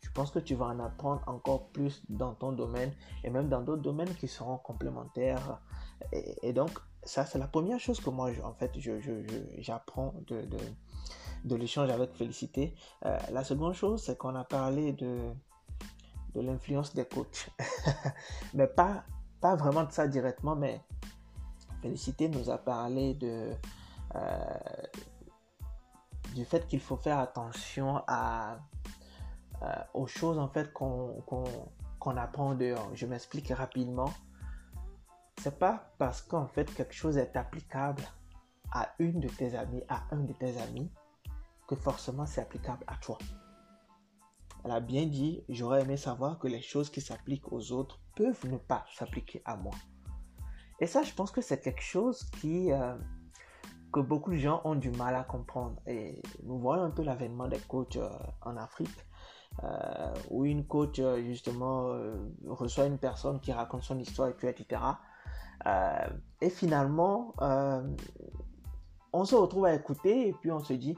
je 0.00 0.10
pense 0.12 0.30
que 0.30 0.38
tu 0.38 0.54
vas 0.54 0.66
en 0.66 0.78
apprendre 0.78 1.22
encore 1.26 1.70
plus 1.70 2.04
dans 2.08 2.34
ton 2.34 2.52
domaine 2.52 2.92
et 3.24 3.30
même 3.30 3.48
dans 3.48 3.62
d'autres 3.62 3.82
domaines 3.82 4.14
qui 4.14 4.28
seront 4.28 4.58
complémentaires. 4.58 5.60
et 6.12 6.52
donc, 6.52 6.70
ça, 7.02 7.24
c'est 7.24 7.38
la 7.38 7.46
première 7.46 7.80
chose 7.80 8.00
que 8.00 8.10
moi, 8.10 8.30
en 8.44 8.52
fait, 8.52 8.72
j'apprends 9.58 10.14
je, 10.28 10.44
de, 11.44 11.56
l'échange 11.56 11.90
avec 11.90 12.14
Félicité. 12.14 12.74
Euh, 13.06 13.18
la 13.32 13.44
seconde 13.44 13.74
chose, 13.74 14.02
c'est 14.02 14.18
qu'on 14.18 14.34
a 14.34 14.44
parlé 14.44 14.92
de, 14.92 15.32
l'influence 16.34 16.94
des 16.94 17.06
coachs. 17.06 17.50
mais 18.54 18.66
pas, 18.66 19.04
vraiment 19.42 19.84
de 19.84 19.92
ça 19.92 20.06
directement, 20.06 20.56
mais 20.56 20.80
Félicité 21.82 22.28
nous 22.28 22.50
a 22.50 22.58
parlé 22.58 23.14
de, 23.14 23.52
euh, 24.14 24.54
du 26.34 26.44
fait 26.44 26.66
qu'il 26.66 26.80
faut 26.80 26.96
faire 26.96 27.18
attention 27.18 28.02
euh, 28.08 28.56
aux 29.94 30.06
choses 30.06 30.38
en 30.38 30.48
fait 30.48 30.72
qu'on 30.72 31.22
qu'on 32.00 32.16
apprend 32.16 32.54
dehors. 32.54 32.90
Je 32.94 33.06
m'explique 33.06 33.48
rapidement 33.50 34.10
c'est 35.40 35.58
pas 35.58 35.90
parce 35.96 36.20
qu'en 36.20 36.46
fait 36.46 36.72
quelque 36.74 36.92
chose 36.92 37.16
est 37.16 37.34
applicable 37.34 38.02
à 38.72 38.90
une 38.98 39.20
de 39.20 39.28
tes 39.28 39.56
amies, 39.56 39.82
à 39.88 40.02
un 40.10 40.20
de 40.20 40.34
tes 40.34 40.60
amis, 40.60 40.92
que 41.66 41.74
forcément 41.74 42.26
c'est 42.26 42.42
applicable 42.42 42.84
à 42.86 42.96
toi. 42.96 43.16
Elle 44.64 44.72
a 44.72 44.80
bien 44.80 45.06
dit, 45.06 45.42
j'aurais 45.48 45.80
aimé 45.80 45.96
savoir 45.96 46.38
que 46.38 46.46
les 46.46 46.60
choses 46.60 46.90
qui 46.90 47.00
s'appliquent 47.00 47.50
aux 47.50 47.72
autres 47.72 47.98
peuvent 48.14 48.46
ne 48.50 48.58
pas 48.58 48.84
s'appliquer 48.94 49.40
à 49.46 49.56
moi. 49.56 49.72
Et 50.78 50.86
ça, 50.86 51.02
je 51.02 51.14
pense 51.14 51.30
que 51.30 51.40
c'est 51.40 51.60
quelque 51.60 51.82
chose 51.82 52.24
qui, 52.40 52.70
euh, 52.70 52.94
que 53.90 54.00
beaucoup 54.00 54.32
de 54.32 54.36
gens 54.36 54.60
ont 54.64 54.74
du 54.74 54.90
mal 54.90 55.14
à 55.14 55.24
comprendre. 55.24 55.80
Et 55.86 56.20
nous 56.42 56.58
voyons 56.58 56.82
un 56.82 56.90
peu 56.90 57.02
l'avènement 57.02 57.48
des 57.48 57.58
coachs 57.60 57.96
euh, 57.96 58.10
en 58.42 58.58
Afrique, 58.58 59.06
euh, 59.64 60.14
où 60.28 60.44
une 60.44 60.66
coach, 60.66 61.00
justement, 61.24 61.98
reçoit 62.46 62.84
une 62.84 62.98
personne 62.98 63.40
qui 63.40 63.52
raconte 63.52 63.82
son 63.82 63.98
histoire, 63.98 64.28
et 64.28 64.34
puis, 64.34 64.48
etc. 64.48 64.80
Euh, 65.66 66.08
et 66.40 66.50
finalement, 66.50 67.34
euh, 67.40 67.82
on 69.12 69.24
se 69.24 69.34
retrouve 69.34 69.66
à 69.66 69.74
écouter 69.74 70.28
et 70.28 70.32
puis 70.32 70.50
on 70.50 70.60
se 70.60 70.72
dit, 70.72 70.96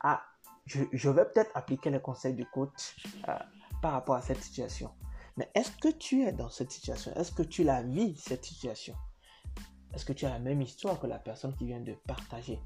ah, 0.00 0.22
je, 0.66 1.08
vais 1.10 1.24
peut-être 1.24 1.50
appliquer 1.54 1.90
les 1.90 2.00
conseils 2.00 2.34
du 2.34 2.46
coach 2.46 2.96
euh, 3.28 3.38
par 3.82 3.92
rapport 3.92 4.14
à 4.14 4.22
cette 4.22 4.42
situation. 4.42 4.90
Mais 5.36 5.50
est-ce 5.54 5.72
que 5.72 5.88
tu 5.88 6.22
es 6.22 6.32
dans 6.32 6.48
cette 6.48 6.70
situation? 6.70 7.12
Est-ce 7.16 7.32
que 7.32 7.42
tu 7.42 7.64
la 7.64 7.82
vis, 7.82 8.16
cette 8.16 8.44
situation? 8.44 8.94
Est-ce 9.92 10.04
que 10.04 10.12
tu 10.12 10.26
as 10.26 10.30
la 10.30 10.38
même 10.38 10.62
histoire 10.62 11.00
que 11.00 11.06
la 11.06 11.18
personne 11.18 11.54
qui 11.56 11.66
vient 11.66 11.80
de 11.80 11.94
partager 12.06 12.60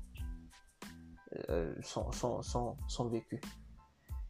son, 1.82 2.10
son, 2.10 2.42
son, 2.42 3.08
vécu 3.08 3.38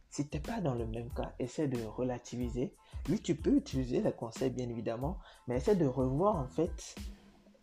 Si 0.09 0.27
tu 0.27 0.37
n'es 0.37 0.41
pas 0.41 0.61
dans 0.61 0.75
le 0.75 0.87
même 0.87 1.11
cas, 1.13 1.33
essaie 1.39 1.67
de 1.67 1.83
relativiser 1.83 2.75
oui, 3.07 3.19
tu 3.19 3.35
peux 3.35 3.55
utiliser 3.55 4.01
les 4.01 4.11
conseils, 4.11 4.49
bien 4.49 4.69
évidemment, 4.69 5.17
mais 5.47 5.57
essaie 5.57 5.75
de 5.75 5.85
revoir 5.85 6.35
en 6.35 6.47
fait 6.47 6.95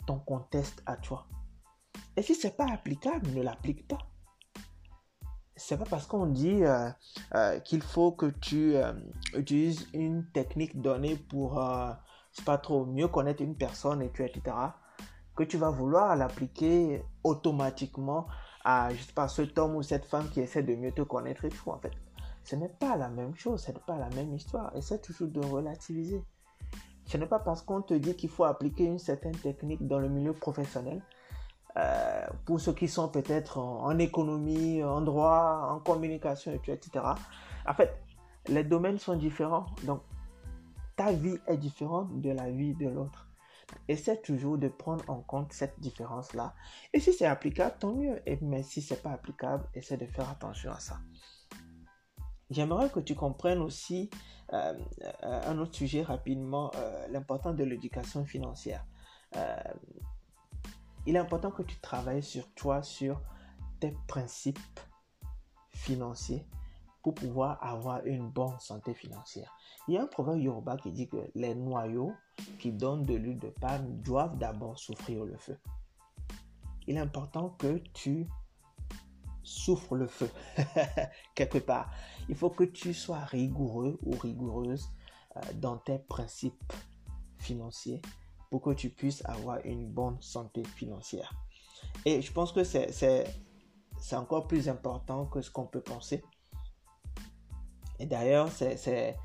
ton 0.07 0.19
contexte 0.19 0.83
à 0.87 0.97
toi. 0.97 1.27
Et 2.17 2.23
si 2.23 2.35
c'est 2.35 2.57
pas 2.57 2.67
applicable, 2.67 3.31
ne 3.31 3.43
l'applique 3.43 3.87
pas. 3.87 3.99
C'est 5.55 5.79
pas 5.79 5.85
parce 5.85 6.07
qu'on 6.07 6.27
dit 6.27 6.65
euh, 6.65 6.89
euh, 7.35 7.61
qu'il 7.61 7.83
faut 7.83 8.13
que 8.13 8.27
tu 8.27 8.77
euh, 8.77 8.93
utilises 9.35 9.89
une 9.95 10.27
technique 10.33 10.81
donnée 10.81 11.17
pour, 11.17 11.55
pas 12.45 12.59
trop, 12.59 12.85
mieux 12.85 13.09
connaître 13.09 13.43
une 13.43 13.57
personne 13.57 14.03
et 14.03 14.11
tu, 14.13 14.25
etc., 14.25 14.57
que 15.35 15.45
tu 15.45 15.59
vas 15.59 15.71
vouloir 15.71 16.17
l'appliquer 16.17 17.05
automatiquement 17.23 18.27
à, 18.65 18.93
je 18.93 19.03
sais 19.03 19.13
pas, 19.13 19.29
cet 19.29 19.59
homme 19.59 19.77
ou 19.77 19.83
cette 19.83 20.07
femme 20.07 20.29
qui 20.31 20.41
essaie 20.41 20.63
de 20.63 20.75
mieux 20.75 20.93
te 20.93 21.03
connaître 21.03 21.45
et 21.45 21.51
tout, 21.51 21.71
en 21.71 21.79
fait. 21.79 21.93
Ce 22.47 22.55
n'est 22.55 22.69
pas 22.69 22.97
la 22.97 23.09
même 23.09 23.35
chose, 23.35 23.61
ce 23.61 23.73
n'est 23.73 23.81
pas 23.81 23.99
la 23.99 24.09
même 24.11 24.33
histoire. 24.33 24.75
Essaie 24.77 25.01
toujours 25.01 25.27
de 25.27 25.41
relativiser. 25.41 26.23
Ce 27.05 27.17
n'est 27.17 27.27
pas 27.27 27.41
parce 27.41 27.61
qu'on 27.61 27.83
te 27.83 27.93
dit 27.93 28.15
qu'il 28.15 28.31
faut 28.31 28.45
appliquer 28.45 28.85
une 28.85 29.01
certaine 29.01 29.37
technique 29.37 29.85
dans 29.85 29.99
le 29.99 30.09
milieu 30.09 30.33
professionnel 30.33 31.03
euh, 31.77 32.27
pour 32.45 32.61
ceux 32.61 32.73
qui 32.73 32.87
sont 32.87 33.09
peut-être 33.09 33.59
en, 33.59 33.99
économie, 33.99 34.81
en 34.85 35.01
droit, 35.01 35.71
en 35.73 35.81
communication, 35.81 36.53
etc. 36.53 37.05
En 37.67 37.75
fait, 37.75 38.01
les 38.47 38.63
domaines 38.63 38.99
sont 38.99 39.17
différents. 39.17 39.67
Donc, 39.83 40.03
ta 40.95 41.11
vie 41.11 41.39
est 41.49 41.57
différente 41.57 42.21
de 42.21 42.31
la 42.31 42.49
vie 42.49 42.75
de 42.75 42.89
l'autre. 42.89 43.29
Essaie 43.89 44.21
toujours 44.23 44.57
de 44.57 44.69
prendre 44.69 45.05
en 45.09 45.21
compte 45.21 45.53
cette 45.53 45.81
différence-là. 45.81 46.55
Et 46.93 47.01
si 47.01 47.13
c'est 47.13 47.27
applicable, 47.27 47.75
tant 47.81 47.93
mieux. 47.93 48.23
Et, 48.25 48.39
mais 48.41 48.63
si 48.63 48.81
c'est 48.81 49.03
pas 49.03 49.11
applicable, 49.11 49.65
essaie 49.75 49.97
de 49.97 50.07
faire 50.07 50.31
attention 50.31 50.71
à 50.71 50.79
ça. 50.79 50.99
J'aimerais 52.51 52.91
que 52.91 53.01
tu 53.01 53.15
comprennes 53.15 53.61
aussi 53.61 54.09
euh, 54.53 54.75
euh, 55.03 55.51
un 55.51 55.59
autre 55.59 55.75
sujet 55.75 56.03
rapidement, 56.03 56.71
euh, 56.77 57.09
l'importance 57.09 57.57
de 57.57 57.65
l'éducation 57.65 58.25
financière. 58.25 58.87
il 61.07 61.17
est 61.17 61.19
important 61.19 61.51
que 61.51 61.63
tu 61.63 61.77
travailles 61.81 62.23
sur 62.23 62.49
toi, 62.55 62.83
sur 62.83 63.21
tes 63.81 63.95
principes 64.07 64.81
financiers 65.73 66.47
pour 67.03 67.15
pouvoir 67.15 67.63
avoir 67.63 68.05
une 68.07 68.29
bonne 68.29 68.59
santé 68.59 68.95
financière. 68.95 69.57
Il 69.87 69.95
y 69.95 69.99
a 69.99 70.03
un 70.03 70.07
proverbe 70.07 70.41
yoruba 70.41 70.77
qui 70.77 70.91
dit 70.91 71.09
que 71.09 71.31
les 71.35 71.55
noyaux 71.55 72.13
qui 72.59 72.73
donnent 72.73 73.05
de 73.05 73.15
l'huile 73.15 73.39
de 73.39 73.51
palme 73.51 74.01
doivent 74.03 74.39
d'abord 74.39 74.79
souffrir 74.79 75.25
le 75.25 75.37
feu. 75.37 75.59
Il 76.87 76.97
est 76.97 77.01
important 77.01 77.51
que 77.51 77.79
tu 77.93 78.27
souffres 79.47 79.95
le 79.95 80.07
feu 80.07 80.29
quelque 81.35 81.59
part. 81.59 81.91
Il 82.29 82.35
faut 82.35 82.51
que 82.51 82.65
tu 82.65 82.93
sois 82.93 83.21
rigoureux 83.21 83.99
ou 84.03 84.13
rigoureuse 84.17 84.91
euh, 85.37 85.41
dans 85.55 85.77
tes 85.79 85.99
principes 85.99 86.73
financiers 87.39 88.03
pour 88.51 88.61
que 88.61 88.71
tu 88.71 88.91
puisses 88.91 89.25
avoir 89.25 89.59
une 89.65 89.87
bonne 89.89 90.21
santé 90.21 90.65
financière. 90.65 91.33
Et 92.05 92.23
je 92.23 92.33
pense 92.33 92.53
que 92.53 92.65
c'est 92.65 93.27
encore 94.13 94.47
plus 94.47 94.69
important 94.69 95.27
que 95.27 95.41
ce 95.41 95.51
qu'on 95.51 95.67
peut 95.67 95.81
penser. 95.81 96.25
Et 97.99 98.07
d'ailleurs, 98.07 98.51
c'est 98.51 99.17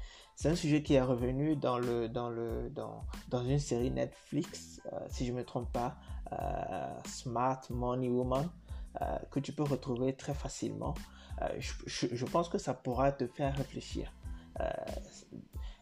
un 0.45 0.55
sujet 0.55 0.83
qui 0.83 0.93
est 0.93 1.01
revenu 1.01 1.55
dans, 1.55 1.79
le, 1.79 2.07
dans, 2.07 2.29
le, 2.29 2.69
dans, 2.69 3.05
dans 3.29 3.43
une 3.43 3.59
série 3.59 3.91
Netflix, 3.91 4.81
euh, 4.91 4.99
si 5.09 5.25
je 5.25 5.31
ne 5.31 5.37
me 5.37 5.43
trompe 5.43 5.71
pas, 5.71 5.97
euh, 6.33 6.99
Smart 7.05 7.61
Money 7.69 8.09
Woman, 8.09 8.49
euh, 8.99 9.17
que 9.29 9.39
tu 9.39 9.53
peux 9.53 9.63
retrouver 9.63 10.13
très 10.13 10.33
facilement. 10.33 10.93
Je, 11.57 12.05
je, 12.11 12.25
pense 12.25 12.49
que 12.49 12.59
ça 12.59 12.75
pourra 12.75 13.11
te 13.11 13.25
faire 13.25 13.55
réfléchir. 13.55 14.13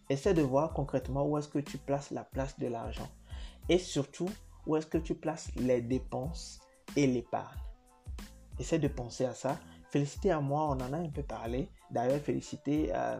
essaie 0.09 0.33
de 0.33 0.41
voir 0.41 0.71
concrètement 0.71 1.25
où 1.27 1.37
est-ce 1.37 1.49
que 1.49 1.59
tu 1.59 1.77
places 1.77 2.11
la 2.11 2.23
place 2.23 2.57
de 2.59 2.67
l'argent. 2.67 3.09
Et 3.67 3.77
surtout, 3.77 4.29
où 4.65 4.77
est-ce 4.77 4.87
que 4.87 4.97
tu 4.97 5.15
places 5.15 5.51
les 5.55 5.81
dépenses 5.81 6.61
et 6.95 7.07
l'épargne. 7.07 7.59
Essaie 8.59 8.79
de 8.79 8.87
penser 8.87 9.25
à 9.25 9.33
ça 9.33 9.57
Félicité 9.89 10.29
à 10.31 10.39
moi, 10.39 10.65
on 10.65 10.79
en 10.81 10.93
a 10.93 10.97
un 10.97 11.09
peu 11.09 11.23
parlé. 11.23 11.67
D'ailleurs, 11.89 12.19
Félicité 12.21 12.91
euh, 12.93 13.19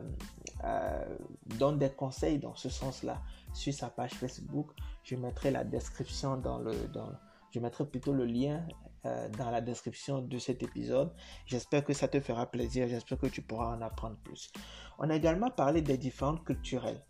euh, 0.64 1.18
donne 1.58 1.80
des 1.80 1.90
conseils 1.90 2.38
dans 2.38 2.54
ce 2.54 2.70
sens-là 2.70 3.20
sur 3.54 3.74
sa 3.74 3.90
page 3.90 4.14
Facebook. 4.14 4.70
Je 5.04 5.16
mettrai 5.16 5.50
la 5.50 5.64
description 5.64 6.38
dans 6.38 6.60
le, 6.60 6.76
dans, 6.90 7.10
je 7.50 7.60
mettrai 7.60 7.86
plutôt 7.86 8.14
le 8.14 8.26
lien 8.26 8.58
euh, 8.58 8.89
dans 9.04 9.50
la 9.50 9.62
description 9.62 10.22
de 10.22 10.38
cet 10.38 10.62
épisode. 10.64 11.14
J'espère 11.46 11.86
que 11.86 11.94
ça 11.94 12.08
te 12.08 12.20
fera 12.20 12.46
plaisir. 12.46 12.88
J'espère 12.88 13.18
que 13.18 13.28
tu 13.28 13.42
pourras 13.42 13.76
en 13.76 13.82
apprendre 13.82 14.18
plus. 14.24 14.52
On 14.98 15.10
a 15.10 15.16
également 15.16 15.50
parlé 15.50 15.82
des 15.82 15.98
différentes 15.98 16.44
culturelles. 16.44 17.02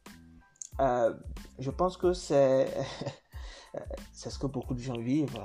je 0.79 1.69
pense 1.71 1.97
que 1.97 2.13
c'est 2.13 2.67
c'est 4.11 4.29
ce 4.29 4.39
que 4.39 4.47
beaucoup 4.47 4.73
de 4.73 4.79
gens 4.79 4.97
vivent. 4.97 5.41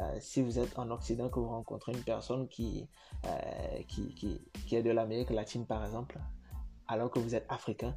Euh, 0.00 0.16
si 0.20 0.42
vous 0.42 0.58
êtes 0.58 0.76
en 0.78 0.90
Occident, 0.90 1.28
que 1.28 1.38
vous 1.38 1.48
rencontrez 1.48 1.92
une 1.92 2.02
personne 2.02 2.48
qui, 2.48 2.88
euh, 3.26 3.82
qui, 3.86 4.12
qui, 4.14 4.40
qui, 4.66 4.76
est 4.76 4.82
de 4.82 4.90
l'Amérique 4.90 5.30
latine, 5.30 5.66
par 5.66 5.84
exemple, 5.84 6.18
alors 6.88 7.10
que 7.10 7.20
vous 7.20 7.36
êtes 7.36 7.46
africain, 7.48 7.96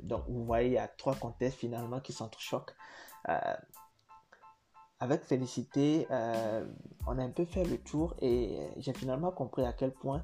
donc 0.00 0.24
vous 0.28 0.44
voyez, 0.44 0.68
il 0.68 0.72
y 0.72 0.78
a 0.78 0.88
trois 0.88 1.14
contextes 1.14 1.58
finalement 1.58 2.00
qui 2.00 2.12
s'entrechoquent. 2.12 2.74
Euh, 5.00 5.04
avec 5.04 5.24
Félicité, 5.24 6.06
on 7.06 7.18
a 7.18 7.22
un 7.22 7.30
peu 7.30 7.44
fait 7.44 7.64
le 7.64 7.78
tour 7.78 8.14
et 8.20 8.58
j'ai 8.78 8.92
finalement 8.92 9.32
compris 9.32 9.64
à 9.64 9.72
quel 9.72 9.92
point, 9.92 10.22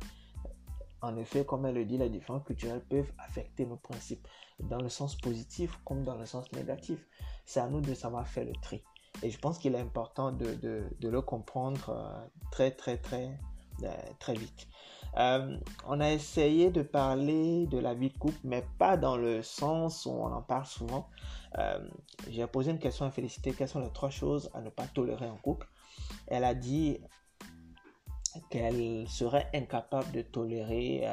en 1.02 1.16
effet, 1.16 1.44
comme 1.44 1.66
elle 1.66 1.74
le 1.74 1.84
dit, 1.84 1.98
les 1.98 2.10
différences 2.10 2.44
culturelles 2.44 2.84
peuvent 2.88 3.12
affecter 3.18 3.66
nos 3.66 3.76
principes 3.76 4.26
dans 4.60 4.80
le 4.80 4.88
sens 4.88 5.16
positif 5.16 5.78
comme 5.84 6.04
dans 6.04 6.16
le 6.16 6.26
sens 6.26 6.50
négatif. 6.52 6.98
C'est 7.44 7.60
à 7.60 7.68
nous 7.68 7.80
de 7.80 7.94
savoir 7.94 8.26
faire 8.26 8.44
le 8.44 8.52
tri. 8.60 8.82
Et 9.22 9.30
je 9.30 9.38
pense 9.38 9.58
qu'il 9.58 9.74
est 9.74 9.80
important 9.80 10.30
de 10.30 10.58
le 11.02 11.22
comprendre 11.22 11.90
euh, 11.90 12.26
très, 12.50 12.70
très, 12.70 12.98
très, 12.98 13.38
euh, 13.82 13.88
très 14.18 14.34
vite. 14.34 14.66
Euh, 15.16 15.56
on 15.86 16.00
a 16.00 16.10
essayé 16.10 16.70
de 16.70 16.82
parler 16.82 17.66
de 17.66 17.78
la 17.78 17.94
vie 17.94 18.10
de 18.10 18.18
couple, 18.18 18.38
mais 18.44 18.64
pas 18.78 18.96
dans 18.96 19.16
le 19.16 19.42
sens 19.42 20.06
où 20.06 20.10
on 20.10 20.32
en 20.32 20.42
parle 20.42 20.66
souvent. 20.66 21.08
J'ai 22.28 22.46
posé 22.46 22.70
une 22.70 22.78
question 22.78 23.06
à 23.06 23.10
Félicité, 23.10 23.52
quelles 23.52 23.68
sont 23.68 23.80
les 23.80 23.92
trois 23.92 24.10
choses 24.10 24.50
à 24.52 24.60
ne 24.60 24.68
pas 24.68 24.86
tolérer 24.86 25.26
en 25.26 25.36
couple? 25.36 25.66
Elle 26.26 26.44
a 26.44 26.54
dit 26.54 27.00
qu'elle 28.50 29.08
serait 29.08 29.48
incapable 29.54 30.12
de 30.12 30.20
tolérer 30.20 31.08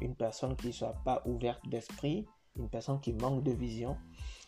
une 0.00 0.14
personne 0.14 0.54
qui 0.54 0.68
ne 0.68 0.72
soit 0.72 0.94
pas 1.04 1.20
ouverte 1.26 1.68
d'esprit, 1.68 2.26
une 2.56 2.68
personne 2.68 3.00
qui 3.00 3.12
manque 3.12 3.42
de 3.42 3.50
vision, 3.50 3.96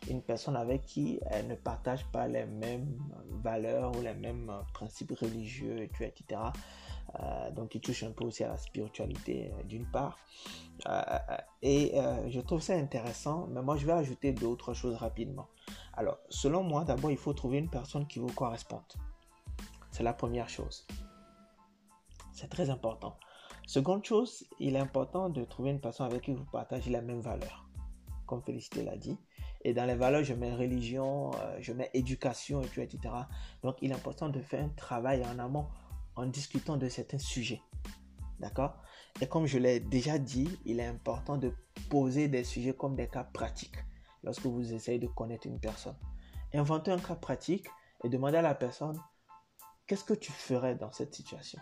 une 0.08 0.22
personne 0.22 0.56
avec 0.56 0.84
qui 0.84 1.18
elle 1.30 1.48
ne 1.48 1.54
partage 1.54 2.04
pas 2.12 2.28
les 2.28 2.44
mêmes 2.44 2.96
valeurs 3.42 3.96
ou 3.96 4.02
les 4.02 4.14
mêmes 4.14 4.52
principes 4.72 5.18
religieux, 5.18 5.82
etc. 5.82 6.40
Euh, 7.20 7.50
donc, 7.50 7.74
il 7.74 7.80
touche 7.80 8.02
un 8.02 8.10
peu 8.10 8.24
aussi 8.24 8.44
à 8.44 8.48
la 8.48 8.56
spiritualité 8.56 9.52
euh, 9.52 9.62
d'une 9.64 9.86
part. 9.86 10.18
Euh, 10.86 11.18
et 11.62 11.94
je 12.28 12.40
trouve 12.40 12.60
ça 12.60 12.74
intéressant, 12.74 13.46
mais 13.50 13.62
moi, 13.62 13.76
je 13.76 13.86
vais 13.86 13.92
ajouter 13.92 14.32
d'autres 14.32 14.74
choses 14.74 14.96
rapidement. 14.96 15.48
Alors, 15.94 16.18
selon 16.28 16.62
moi, 16.62 16.84
d'abord, 16.84 17.10
il 17.10 17.16
faut 17.16 17.32
trouver 17.32 17.58
une 17.58 17.70
personne 17.70 18.06
qui 18.06 18.18
vous 18.18 18.32
corresponde. 18.32 18.82
C'est 19.90 20.02
la 20.02 20.12
première 20.12 20.48
chose. 20.48 20.86
C'est 22.32 22.48
très 22.48 22.68
important. 22.70 23.16
Seconde 23.66 24.04
chose, 24.04 24.44
il 24.58 24.74
est 24.74 24.80
important 24.80 25.30
de 25.30 25.44
trouver 25.44 25.70
une 25.70 25.80
personne 25.80 26.06
avec 26.06 26.22
qui 26.22 26.32
vous 26.32 26.44
partagez 26.44 26.90
les 26.90 27.00
mêmes 27.00 27.20
valeurs. 27.20 27.64
Comme 28.26 28.42
Félicité 28.42 28.82
l'a 28.82 28.96
dit, 28.96 29.16
et 29.62 29.72
dans 29.72 29.86
les 29.86 29.94
valeurs, 29.94 30.24
je 30.24 30.34
mets 30.34 30.54
religion, 30.54 31.30
je 31.60 31.72
mets 31.72 31.90
éducation, 31.94 32.60
etc. 32.60 32.98
Donc, 33.62 33.76
il 33.80 33.92
est 33.92 33.94
important 33.94 34.28
de 34.28 34.40
faire 34.40 34.62
un 34.62 34.68
travail 34.70 35.24
en 35.24 35.38
amont 35.38 35.68
en 36.16 36.26
discutant 36.26 36.76
de 36.76 36.88
certains 36.88 37.18
sujets. 37.18 37.62
D'accord? 38.40 38.82
Et 39.20 39.26
comme 39.26 39.46
je 39.46 39.58
l'ai 39.58 39.80
déjà 39.80 40.18
dit, 40.18 40.48
il 40.64 40.80
est 40.80 40.86
important 40.86 41.36
de 41.36 41.52
poser 41.88 42.28
des 42.28 42.44
sujets 42.44 42.74
comme 42.74 42.96
des 42.96 43.08
cas 43.08 43.24
pratiques 43.24 43.78
lorsque 44.22 44.46
vous 44.46 44.72
essayez 44.72 44.98
de 44.98 45.06
connaître 45.06 45.46
une 45.46 45.60
personne. 45.60 45.96
Inventez 46.52 46.90
un 46.90 46.98
cas 46.98 47.14
pratique 47.14 47.66
et 48.02 48.08
demandez 48.08 48.38
à 48.38 48.42
la 48.42 48.54
personne 48.54 49.00
qu'est-ce 49.86 50.04
que 50.04 50.14
tu 50.14 50.32
ferais 50.32 50.74
dans 50.74 50.92
cette 50.92 51.14
situation? 51.14 51.60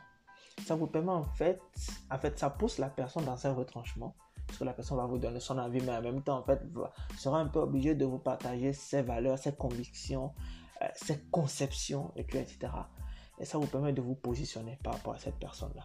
Ça 0.66 0.74
vous 0.74 0.86
permet 0.86 1.12
en 1.12 1.24
fait, 1.24 1.60
en 2.10 2.18
fait, 2.18 2.38
ça 2.38 2.50
pousse 2.50 2.78
la 2.78 2.88
personne 2.88 3.24
dans 3.24 3.46
un 3.46 3.52
retranchement 3.52 4.14
parce 4.46 4.58
que 4.58 4.64
la 4.64 4.72
personne 4.74 4.98
va 4.98 5.06
vous 5.06 5.18
donner 5.18 5.40
son 5.40 5.56
avis, 5.58 5.80
mais 5.80 5.96
en 5.96 6.02
même 6.02 6.22
temps, 6.22 6.38
en 6.38 6.44
fait, 6.44 6.60
sera 7.16 7.38
un 7.38 7.46
peu 7.46 7.60
obligé 7.60 7.94
de 7.94 8.04
vous 8.04 8.18
partager 8.18 8.72
ses 8.72 9.02
valeurs, 9.02 9.38
ses 9.38 9.54
convictions, 9.54 10.34
euh, 10.82 10.86
ses 10.94 11.20
conceptions, 11.30 12.12
etc. 12.16 12.56
Et 13.42 13.44
ça 13.44 13.58
vous 13.58 13.66
permet 13.66 13.92
de 13.92 14.00
vous 14.00 14.14
positionner 14.14 14.78
par 14.84 14.94
rapport 14.94 15.14
à 15.14 15.18
cette 15.18 15.34
personne-là. 15.34 15.84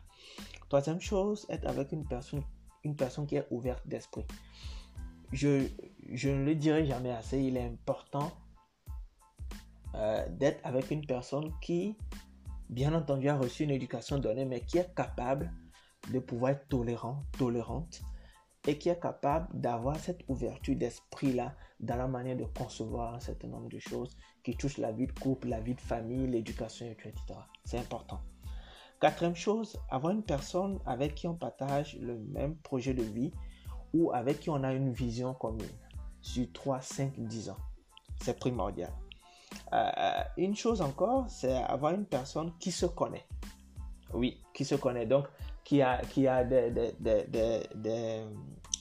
Troisième 0.69 1.01
chose, 1.01 1.47
être 1.49 1.67
avec 1.67 1.91
une 1.91 2.05
personne, 2.05 2.43
une 2.83 2.95
personne 2.95 3.25
qui 3.25 3.35
est 3.35 3.47
ouverte 3.49 3.85
d'esprit. 3.87 4.25
Je, 5.31 5.67
je 6.13 6.29
ne 6.29 6.45
le 6.45 6.53
dirai 6.53 6.85
jamais 6.85 7.11
assez, 7.11 7.39
il 7.39 7.57
est 7.57 7.65
important 7.65 8.31
euh, 9.95 10.23
d'être 10.29 10.63
avec 10.63 10.91
une 10.91 11.03
personne 11.03 11.51
qui, 11.59 11.97
bien 12.69 12.93
entendu, 12.93 13.27
a 13.27 13.35
reçu 13.35 13.63
une 13.63 13.71
éducation 13.71 14.19
donnée, 14.19 14.45
mais 14.45 14.61
qui 14.61 14.77
est 14.77 14.93
capable 14.93 15.51
de 16.13 16.19
pouvoir 16.19 16.51
être 16.51 16.67
tolérant, 16.67 17.23
tolérante, 17.39 18.01
et 18.67 18.77
qui 18.77 18.89
est 18.89 18.99
capable 18.99 19.47
d'avoir 19.59 19.95
cette 19.95 20.21
ouverture 20.27 20.75
d'esprit-là 20.75 21.55
dans 21.79 21.95
la 21.95 22.07
manière 22.07 22.35
de 22.35 22.43
concevoir 22.43 23.15
un 23.15 23.19
certain 23.19 23.47
nombre 23.47 23.69
de 23.69 23.79
choses 23.79 24.15
qui 24.43 24.55
touchent 24.55 24.77
la 24.77 24.91
vie 24.91 25.07
de 25.07 25.17
couple, 25.17 25.47
la 25.47 25.61
vie 25.61 25.73
de 25.73 25.81
famille, 25.81 26.27
l'éducation, 26.27 26.85
etc. 26.85 27.13
C'est 27.63 27.79
important. 27.79 28.19
Quatrième 28.99 29.35
chose, 29.35 29.79
avoir 29.89 30.11
une 30.11 30.23
personne 30.23 30.79
avec 30.85 31.15
qui 31.15 31.27
on 31.27 31.35
partage 31.35 31.97
le 32.01 32.17
même 32.17 32.57
projet 32.57 32.93
de 32.93 33.03
vie 33.03 33.31
ou 33.93 34.11
avec 34.11 34.41
qui 34.41 34.49
on 34.49 34.63
a 34.63 34.73
une 34.73 34.91
vision 34.91 35.33
commune 35.33 35.65
sur 36.21 36.51
3, 36.51 36.81
5, 36.81 37.13
10 37.17 37.49
ans. 37.51 37.57
C'est 38.21 38.37
primordial. 38.37 38.91
Euh, 39.71 40.23
une 40.37 40.55
chose 40.55 40.81
encore, 40.81 41.29
c'est 41.29 41.53
avoir 41.53 41.93
une 41.93 42.05
personne 42.05 42.51
qui 42.59 42.71
se 42.71 42.85
connaît. 42.85 43.25
Oui, 44.13 44.41
qui 44.53 44.65
se 44.65 44.75
connaît. 44.75 45.05
Donc, 45.05 45.27
qui 45.63 45.81
a, 45.81 46.01
qui 46.01 46.27
a, 46.27 46.43
des, 46.43 46.71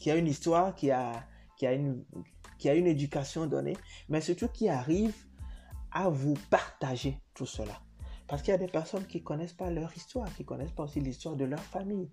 qui 0.06 0.12
a 0.12 0.14
une 0.14 0.28
histoire, 0.28 0.76
qui 0.76 0.92
a, 0.92 1.26
qui, 1.56 1.66
a 1.66 1.72
une, 1.72 2.04
qui 2.58 2.68
a 2.68 2.74
une 2.74 2.86
éducation 2.86 3.48
donnée, 3.48 3.76
mais 4.08 4.20
surtout 4.20 4.46
qui 4.46 4.68
arrive 4.68 5.16
à 5.90 6.08
vous 6.08 6.34
partager 6.48 7.20
tout 7.34 7.44
cela. 7.44 7.80
Parce 8.28 8.40
qu'il 8.40 8.52
y 8.52 8.54
a 8.54 8.58
des 8.58 8.68
personnes 8.68 9.04
qui 9.08 9.18
ne 9.18 9.24
connaissent 9.24 9.52
pas 9.52 9.68
leur 9.68 9.92
histoire, 9.96 10.32
qui 10.36 10.42
ne 10.42 10.46
connaissent 10.46 10.70
pas 10.70 10.84
aussi 10.84 11.00
l'histoire 11.00 11.34
de 11.34 11.44
leur 11.44 11.58
famille. 11.58 12.08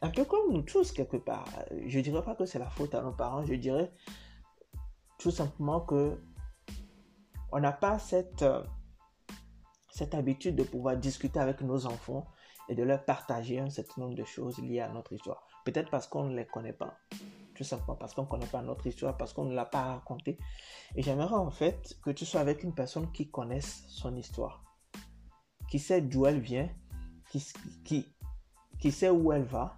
Un 0.00 0.10
peu 0.10 0.24
comme 0.24 0.52
nous 0.52 0.62
tous, 0.62 0.92
quelque 0.92 1.16
part. 1.16 1.48
Je 1.88 1.98
ne 1.98 2.04
dirais 2.04 2.22
pas 2.22 2.36
que 2.36 2.46
c'est 2.46 2.60
la 2.60 2.70
faute 2.70 2.94
à 2.94 3.02
nos 3.02 3.10
parents, 3.10 3.44
je 3.44 3.54
dirais 3.54 3.90
tout 5.18 5.32
simplement 5.32 5.80
que 5.80 6.22
on 7.50 7.58
n'a 7.58 7.72
pas 7.72 7.98
cette, 7.98 8.42
euh, 8.42 8.62
cette 9.90 10.14
habitude 10.14 10.54
de 10.54 10.62
pouvoir 10.62 10.96
discuter 10.96 11.40
avec 11.40 11.62
nos 11.62 11.84
enfants 11.86 12.28
et 12.68 12.76
de 12.76 12.84
leur 12.84 13.04
partager 13.04 13.58
un 13.58 13.70
certain 13.70 14.02
nombre 14.02 14.14
de 14.14 14.24
choses 14.24 14.58
liées 14.58 14.78
à 14.78 14.88
notre 14.88 15.12
histoire. 15.14 15.48
Peut-être 15.64 15.90
parce 15.90 16.06
qu'on 16.06 16.24
ne 16.24 16.36
les 16.36 16.46
connaît 16.46 16.72
pas. 16.72 16.96
Tout 17.54 17.64
simplement 17.64 17.96
parce 17.96 18.14
qu'on 18.14 18.22
ne 18.22 18.28
connaît 18.28 18.46
pas 18.46 18.62
notre 18.62 18.86
histoire, 18.86 19.16
parce 19.16 19.32
qu'on 19.32 19.44
ne 19.44 19.54
l'a 19.54 19.64
pas 19.64 19.94
racontée. 19.94 20.38
Et 20.96 21.02
j'aimerais 21.02 21.34
en 21.34 21.50
fait 21.50 21.96
que 22.02 22.10
tu 22.10 22.26
sois 22.26 22.40
avec 22.40 22.62
une 22.62 22.74
personne 22.74 23.10
qui 23.12 23.30
connaisse 23.30 23.84
son 23.88 24.16
histoire 24.16 24.64
qui 25.74 25.80
sait 25.80 26.00
d'où 26.00 26.26
elle 26.26 26.38
vient, 26.40 26.68
qui, 27.30 27.44
qui, 27.84 28.06
qui 28.78 28.92
sait 28.92 29.10
où 29.10 29.32
elle 29.32 29.42
va 29.42 29.76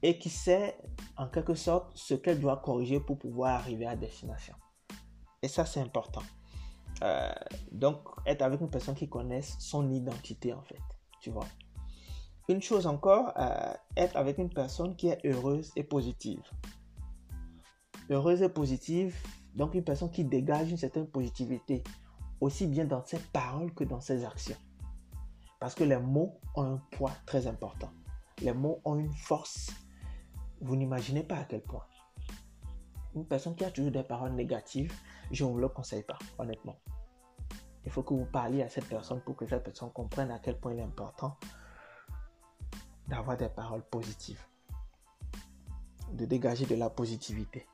et 0.00 0.18
qui 0.18 0.30
sait 0.30 0.78
en 1.16 1.26
quelque 1.26 1.54
sorte 1.54 1.90
ce 1.96 2.14
qu'elle 2.14 2.40
doit 2.40 2.58
corriger 2.58 3.00
pour 3.00 3.18
pouvoir 3.18 3.54
arriver 3.54 3.86
à 3.86 3.96
destination. 3.96 4.54
Et 5.42 5.48
ça, 5.48 5.64
c'est 5.66 5.80
important. 5.80 6.22
Euh, 7.02 7.32
donc, 7.72 7.98
être 8.24 8.42
avec 8.42 8.60
une 8.60 8.70
personne 8.70 8.94
qui 8.94 9.08
connaisse 9.08 9.56
son 9.58 9.90
identité, 9.90 10.52
en 10.52 10.62
fait. 10.62 10.78
Tu 11.20 11.30
vois? 11.30 11.46
Une 12.48 12.62
chose 12.62 12.86
encore, 12.86 13.32
euh, 13.36 13.74
être 13.96 14.16
avec 14.16 14.38
une 14.38 14.50
personne 14.50 14.94
qui 14.94 15.08
est 15.08 15.18
heureuse 15.24 15.72
et 15.74 15.82
positive. 15.82 16.42
Heureuse 18.08 18.40
et 18.40 18.48
positive, 18.48 19.16
donc 19.56 19.74
une 19.74 19.82
personne 19.82 20.12
qui 20.12 20.22
dégage 20.22 20.70
une 20.70 20.76
certaine 20.76 21.08
positivité, 21.08 21.82
aussi 22.40 22.68
bien 22.68 22.84
dans 22.84 23.04
ses 23.04 23.18
paroles 23.18 23.74
que 23.74 23.82
dans 23.82 24.00
ses 24.00 24.24
actions. 24.24 24.56
Parce 25.58 25.74
que 25.74 25.82
les 25.82 25.96
mots 25.96 26.38
ont 26.54 26.74
un 26.74 26.82
poids 26.92 27.10
très 27.26 27.48
important. 27.48 27.90
Les 28.40 28.52
mots 28.52 28.80
ont 28.84 28.96
une 28.96 29.12
force. 29.12 29.72
Vous 30.60 30.76
n'imaginez 30.76 31.24
pas 31.24 31.38
à 31.38 31.44
quel 31.46 31.62
point. 31.62 31.84
Une 33.16 33.26
personne 33.26 33.56
qui 33.56 33.64
a 33.64 33.72
toujours 33.72 33.90
des 33.90 34.04
paroles 34.04 34.34
négatives, 34.34 34.92
je 35.32 35.44
ne 35.44 35.50
vous 35.50 35.58
le 35.58 35.68
conseille 35.68 36.04
pas, 36.04 36.18
honnêtement. 36.38 36.76
Il 37.84 37.90
faut 37.90 38.04
que 38.04 38.14
vous 38.14 38.26
parliez 38.26 38.62
à 38.62 38.68
cette 38.68 38.88
personne 38.88 39.20
pour 39.22 39.34
que 39.34 39.46
cette 39.46 39.64
personne 39.64 39.90
comprenne 39.90 40.30
à 40.30 40.38
quel 40.38 40.60
point 40.60 40.74
il 40.74 40.78
est 40.78 40.84
important 40.84 41.36
d'avoir 43.08 43.36
des 43.36 43.48
paroles 43.48 43.84
positives. 43.84 44.40
De 46.12 46.24
dégager 46.24 46.66
de 46.66 46.74
la 46.74 46.90
positivité. 46.90 47.66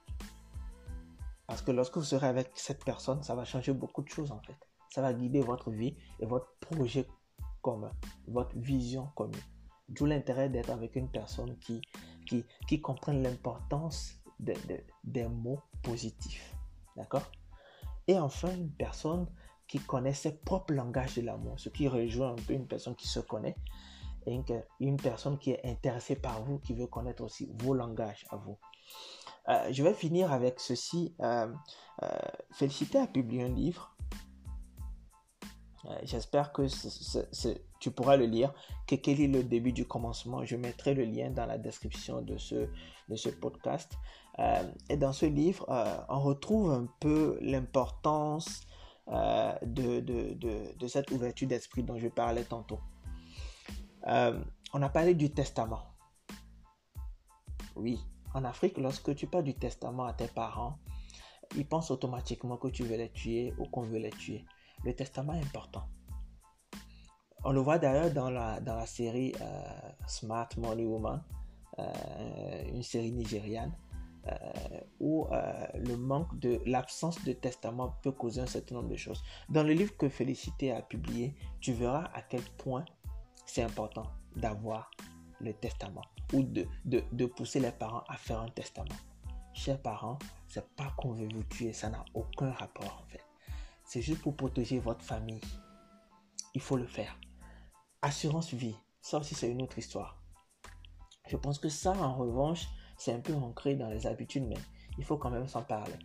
Parce 1.47 1.63
que 1.63 1.71
lorsque 1.71 1.97
vous 1.97 2.05
serez 2.05 2.27
avec 2.27 2.51
cette 2.55 2.85
personne, 2.85 3.23
ça 3.23 3.35
va 3.35 3.45
changer 3.45 3.73
beaucoup 3.73 4.03
de 4.03 4.09
choses 4.09 4.33
en 4.33 4.41
fait. 4.41 4.57
Ça 4.89 5.03
va 5.03 5.13
guider 5.13 5.41
votre 5.41 5.71
vie 5.71 5.97
et 6.21 6.27
votre 6.27 6.55
projet 6.61 7.07
commun, 7.61 7.93
votre 8.27 8.57
vision 8.57 9.07
commune. 9.15 9.41
D'où 9.89 10.07
l'intérêt 10.07 10.49
d'être 10.49 10.71
avec 10.71 10.97
une 10.97 11.11
personne 11.11 11.59
qui, 11.59 11.83
qui, 12.27 12.45
qui 12.67 12.83
l'importance 13.09 14.23
de, 14.41 14.55
des 15.05 15.29
mots 15.29 15.61
positifs. 15.83 16.55
D'accord? 16.97 17.31
Et 18.07 18.19
enfin, 18.19 18.51
une 18.55 18.71
personne 18.71 19.27
qui 19.69 19.79
connaît 19.79 20.15
ses 20.15 20.37
propres 20.39 20.75
langages 20.75 21.17
de 21.17 21.23
l'amour, 21.23 21.59
ce 21.59 21.69
qui 21.69 21.89
rejoint 21.89 22.33
un 22.33 22.37
peu 22.47 22.53
une 22.53 22.67
personne 22.67 22.97
qui 22.97 23.09
se 23.09 23.21
connaît 23.21 23.57
une, 24.27 24.97
personne 24.97 25.39
qui 25.39 25.51
est 25.51 25.65
intéressée 25.65 26.17
par 26.17 26.43
vous, 26.43 26.59
qui 26.59 26.75
veut 26.75 26.87
connaître 26.87 27.23
aussi 27.23 27.51
vos 27.59 27.75
langages 27.75 28.27
à 28.31 28.37
vous. 28.37 28.59
Euh, 29.49 29.69
je 29.71 29.83
vais 29.83 29.95
finir 29.95 30.33
avec 30.33 30.61
ceci. 30.61 31.15
Euh, 31.21 31.53
euh, 32.03 32.09
Félicité 32.53 32.99
a 32.99 33.07
publié 33.07 33.45
un 33.45 33.49
livre 33.49 33.95
euh, 35.85 35.99
j'espère 36.05 36.53
que 36.53 36.63
tu 37.81 37.91
pourras 37.91 38.17
le 38.17 38.27
lire. 38.27 38.55
Que, 38.87 38.95
quel 38.95 39.21
est 39.21 39.27
le 39.27 39.43
début 39.43 39.73
du 39.73 39.85
commencement? 39.85 40.45
Je 40.45 40.55
mettrai 40.55 40.95
le 40.95 41.05
lien 41.05 41.31
dans 41.31 41.45
la 41.45 41.59
description 41.59 42.23
de 42.23 42.39
ce, 42.39 42.69
de 43.09 43.17
ce 43.17 43.29
podcast. 43.29 43.93
Et 44.89 44.97
dans 44.97 45.13
ce 45.13 45.27
livre, 45.27 45.67
on 46.09 46.21
retrouve 46.21 46.71
un 46.71 46.87
peu 47.01 47.37
l'importance 47.43 48.63
de, 49.09 50.01
de, 50.01 50.35
de, 50.79 50.87
cette 50.87 51.11
ouverture 51.11 51.49
d'esprit 51.49 51.83
dont 51.83 51.99
je 51.99 52.09
parlais 52.09 52.45
tantôt. 52.45 52.79
On 54.07 54.83
a 54.83 54.89
parlé 54.89 55.15
du 55.15 55.31
testament. 55.31 55.83
Oui, 57.77 58.01
en 58.35 58.45
Afrique, 58.45 58.79
lorsque 58.79 59.15
tu 59.15 59.27
parles 59.27 59.45
du 59.45 59.55
testament 59.55 60.05
à 60.05 60.13
tes 60.13 60.29
parents, 60.29 60.79
ils 61.57 61.67
pensent 61.67 61.91
automatiquement 61.91 62.57
que 62.57 62.69
tu 62.69 62.85
veux 62.85 62.97
les 62.97 63.11
tuer 63.11 63.55
ou 63.59 63.67
qu'on 63.67 63.83
veut 63.83 63.99
les 63.99 64.11
tuer 64.11 64.45
le 64.85 64.95
testament 64.95 65.35
est 65.35 65.41
important. 65.41 65.85
On 67.45 67.53
le 67.53 67.61
voit 67.61 67.79
d'ailleurs 67.79 68.13
dans 68.13 68.31
la, 68.31 68.61
dans 68.61 68.77
la 68.77 68.87
série 68.87 69.35
euh, 69.41 69.63
Smart 70.07 70.49
Money 70.57 70.85
Woman, 70.85 71.23
euh, 71.79 72.63
une 72.73 72.83
série 72.83 73.13
nigériane, 73.13 73.73
euh, 74.29 74.81
où 75.01 75.27
le 75.75 75.97
manque 75.97 76.39
de 76.39 76.61
l'absence 76.65 77.23
de 77.25 77.33
testament 77.33 77.97
peut 78.03 78.13
causer 78.13 78.41
un 78.41 78.47
certain 78.47 78.77
nombre 78.77 78.89
de 78.89 78.97
choses. 78.97 79.23
Dans 79.49 79.65
le 79.65 79.73
livre 79.73 79.97
que 79.97 80.09
Félicité 80.09 80.71
a 80.71 80.83
publié, 80.83 81.35
tu 81.61 81.73
verras 81.73 82.05
à 82.15 82.23
quel 82.23 82.43
point 82.43 82.85
c'est 83.53 83.63
important 83.63 84.07
d'avoir 84.35 84.91
le 85.39 85.53
testament 85.53 86.05
ou 86.33 86.43
de, 86.43 86.67
de, 86.87 87.05
de 87.13 87.27
pousser 87.27 87.61
les 87.61 87.71
parents 87.71 88.03
à 88.09 88.17
faire 88.17 88.41
un 88.41 88.49
testament. 88.49 88.95
Chers 89.53 89.83
parents, 89.83 90.19
c'est 90.49 90.67
pas 90.75 90.91
qu'on 90.97 91.13
veut 91.13 91.29
vous 91.31 91.43
tuer, 91.43 91.75
ça 91.75 91.91
n'a 91.91 92.03
aucun 92.15 92.51
rapport 92.53 93.05
en 93.05 93.11
fait. 93.11 93.21
C'est 93.85 94.01
juste 94.01 94.23
pour 94.23 94.35
protéger 94.37 94.79
votre 94.79 95.03
famille. 95.03 95.43
Il 96.55 96.63
faut 96.63 96.79
le 96.79 96.87
faire. 96.87 97.19
Assurance 98.01 98.55
vie, 98.55 98.75
ça 99.03 99.19
aussi 99.19 99.35
c'est 99.35 99.51
une 99.51 99.61
autre 99.61 99.79
histoire. 99.79 100.23
Je 101.29 101.37
pense 101.37 101.59
que 101.59 101.69
ça, 101.69 101.93
en 101.93 102.15
revanche, 102.15 102.67
c'est 102.97 103.13
un 103.13 103.21
peu 103.21 103.35
ancré 103.35 103.75
dans 103.75 103.91
les 103.91 104.07
habitudes, 104.07 104.47
mais 104.49 104.59
il 104.97 105.05
faut 105.05 105.19
quand 105.19 105.31
même 105.31 105.47
s'en 105.47 105.63
parler. 105.63 105.99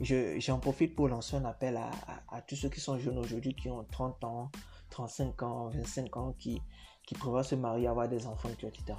J'en 0.00 0.58
profite 0.58 0.96
pour 0.96 1.06
lancer 1.06 1.36
un 1.36 1.44
appel 1.44 1.76
à, 1.76 2.42
tous 2.42 2.56
ceux 2.56 2.68
qui 2.68 2.80
sont 2.80 2.98
jeunes 2.98 3.18
aujourd'hui, 3.18 3.54
qui 3.54 3.68
ont 3.68 3.84
30 3.84 4.24
ans, 4.24 4.50
35 4.90 5.42
ans, 5.42 5.68
25 5.68 6.16
ans, 6.16 6.34
qui, 6.38 6.60
qui 7.06 7.14
se 7.14 7.54
marier, 7.54 7.86
avoir 7.86 8.08
des 8.08 8.26
enfants, 8.26 8.48
etc. 8.48 8.98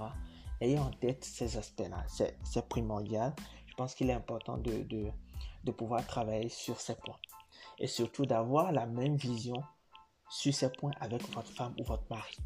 Ayez 0.61 0.79
en 0.79 0.91
tête 0.91 1.23
ces 1.23 1.57
aspects-là. 1.57 2.05
C'est 2.07 2.67
primordial. 2.67 3.33
Je 3.67 3.73
pense 3.75 3.95
qu'il 3.95 4.09
est 4.09 4.13
important 4.13 4.57
de, 4.57 4.83
de, 4.83 5.07
de 5.63 5.71
pouvoir 5.71 6.05
travailler 6.05 6.49
sur 6.49 6.79
ces 6.79 6.95
points 6.95 7.19
et 7.79 7.87
surtout 7.87 8.25
d'avoir 8.25 8.71
la 8.71 8.85
même 8.85 9.15
vision 9.15 9.55
sur 10.29 10.53
ces 10.53 10.69
points 10.69 10.91
avec 10.99 11.21
votre 11.33 11.51
femme 11.51 11.73
ou 11.79 11.83
votre 11.83 12.03
mari. 12.09 12.37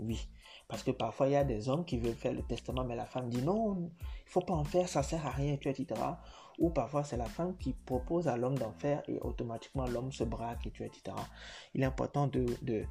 Oui, 0.00 0.28
parce 0.66 0.82
que 0.82 0.90
parfois 0.90 1.28
il 1.28 1.32
y 1.32 1.36
a 1.36 1.44
des 1.44 1.68
hommes 1.68 1.84
qui 1.84 1.98
veulent 1.98 2.14
faire 2.14 2.32
le 2.32 2.42
testament, 2.42 2.84
mais 2.84 2.96
la 2.96 3.06
femme 3.06 3.28
dit 3.28 3.42
non, 3.42 3.90
il 4.26 4.30
faut 4.30 4.40
pas 4.40 4.54
en 4.54 4.64
faire, 4.64 4.88
ça 4.88 5.02
sert 5.02 5.24
à 5.26 5.30
rien, 5.30 5.54
etc. 5.54 5.86
Ou 6.58 6.70
parfois 6.70 7.04
c'est 7.04 7.16
la 7.16 7.26
femme 7.26 7.56
qui 7.56 7.72
propose 7.72 8.28
à 8.28 8.36
l'homme 8.36 8.58
d'en 8.58 8.72
faire 8.72 9.02
et 9.08 9.18
automatiquement 9.20 9.86
l'homme 9.86 10.12
se 10.12 10.24
braque, 10.24 10.66
etc. 10.66 11.16
Il 11.74 11.82
est 11.82 11.86
important 11.86 12.26
de, 12.26 12.46
de, 12.62 12.84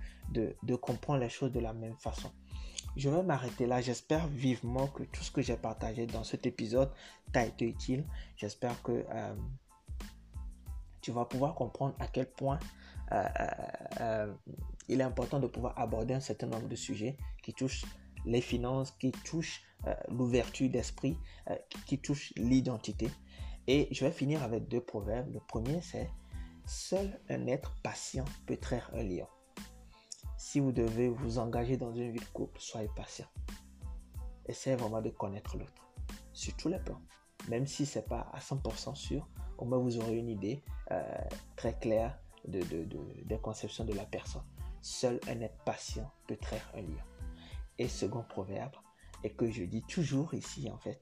de, 0.64 0.76
comprendre 0.76 1.20
les 1.20 1.30
choses 1.30 1.52
de 1.52 1.60
la 1.60 1.74
même 1.74 1.96
façon. 1.98 2.32
Je 2.96 3.10
vais 3.10 3.24
m'arrêter 3.24 3.68
là. 3.68 3.82
J'espère 3.82 4.28
vivement 4.28 4.88
que 4.88 5.04
tout 5.04 5.24
ce 5.24 5.32
que 5.32 5.42
j'ai 5.42 5.56
partagé 5.56 6.06
dans 6.06 6.24
cet 6.24 6.46
épisode 6.46 6.92
t'a 7.32 7.46
été 7.46 7.66
utile. 7.66 8.06
J'espère 8.36 8.82
que 8.84 9.06
euh, 9.10 9.36
tu 11.02 11.12
vas 11.12 11.26
pouvoir 11.26 11.56
comprendre 11.56 11.96
à 12.00 12.08
quel 12.08 12.30
point 12.30 12.60
euh, 13.12 13.24
euh, 14.02 14.34
il 14.88 15.00
est 15.00 15.06
important 15.06 15.40
de 15.40 15.48
pouvoir 15.48 15.78
aborder 15.78 16.14
un 16.14 16.20
certain 16.20 16.48
nombre 16.48 16.68
de 16.68 16.76
sujets 16.76 17.18
qui 17.44 17.54
touchent 17.54 17.86
les 18.26 18.42
finances, 18.42 18.92
qui 18.92 19.12
touchent 19.12 19.64
l'ouverture 20.10 20.70
d'esprit, 20.70 21.18
qui 21.88 21.98
touchent 21.98 22.34
l'identité. 22.36 23.10
Et 23.74 23.88
je 23.90 24.04
vais 24.04 24.12
finir 24.12 24.44
avec 24.44 24.68
deux 24.68 24.82
proverbes. 24.82 25.34
Le 25.34 25.40
premier, 25.40 25.80
c'est 25.80 26.10
Seul 26.66 27.22
un 27.30 27.48
être 27.48 27.74
patient 27.82 28.26
peut 28.46 28.58
traire 28.58 28.92
un 28.94 29.02
lion. 29.02 29.28
Si 30.38 30.60
vous 30.60 30.74
devez 30.74 31.08
vous 31.08 31.40
engager 31.40 31.78
dans 31.78 31.94
une 31.94 32.12
vie 32.12 32.20
de 32.20 32.34
couple, 32.34 32.60
soyez 32.60 32.90
patient. 32.98 33.28
Essayez 34.46 34.76
vraiment 34.76 35.02
de 35.02 35.10
connaître 35.10 35.56
l'autre 35.56 35.90
sur 36.34 36.54
tous 36.58 36.68
les 36.68 36.80
plans. 36.80 37.02
Même 37.48 37.66
si 37.66 37.86
ce 37.86 38.00
n'est 38.00 38.06
pas 38.06 38.30
à 38.34 38.40
100% 38.40 38.94
sûr, 38.94 39.26
au 39.58 39.64
moins 39.64 39.78
vous 39.78 39.98
aurez 40.00 40.18
une 40.18 40.28
idée 40.28 40.62
euh, 40.92 41.02
très 41.56 41.80
claire 41.80 42.20
de, 42.46 42.60
des 43.24 43.40
conceptions 43.40 43.86
de 43.86 43.94
la 43.94 44.04
personne. 44.04 44.44
Seul 44.82 45.18
un 45.30 45.40
être 45.40 45.64
patient 45.64 46.12
peut 46.28 46.36
traire 46.36 46.70
un 46.76 46.82
lion. 46.82 47.06
Et 47.78 47.88
second 47.88 48.26
proverbe, 48.28 48.76
et 49.24 49.32
que 49.32 49.50
je 49.50 49.64
dis 49.64 49.84
toujours 49.84 50.34
ici 50.34 50.70
en 50.70 50.78
fait, 50.78 51.02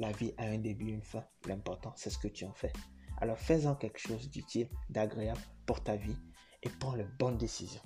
la 0.00 0.12
vie 0.12 0.32
a 0.38 0.44
un 0.44 0.56
début, 0.56 0.88
une 0.88 1.02
fin. 1.02 1.22
L'important, 1.46 1.92
c'est 1.94 2.08
ce 2.08 2.16
que 2.16 2.28
tu 2.28 2.46
en 2.46 2.54
fais. 2.54 2.72
Alors 3.18 3.38
fais-en 3.38 3.74
quelque 3.74 3.98
chose 3.98 4.30
d'utile, 4.30 4.70
d'agréable 4.88 5.40
pour 5.66 5.84
ta 5.84 5.94
vie 5.94 6.16
et 6.62 6.70
prends 6.70 6.94
les 6.94 7.04
bonnes 7.04 7.36
décisions. 7.36 7.82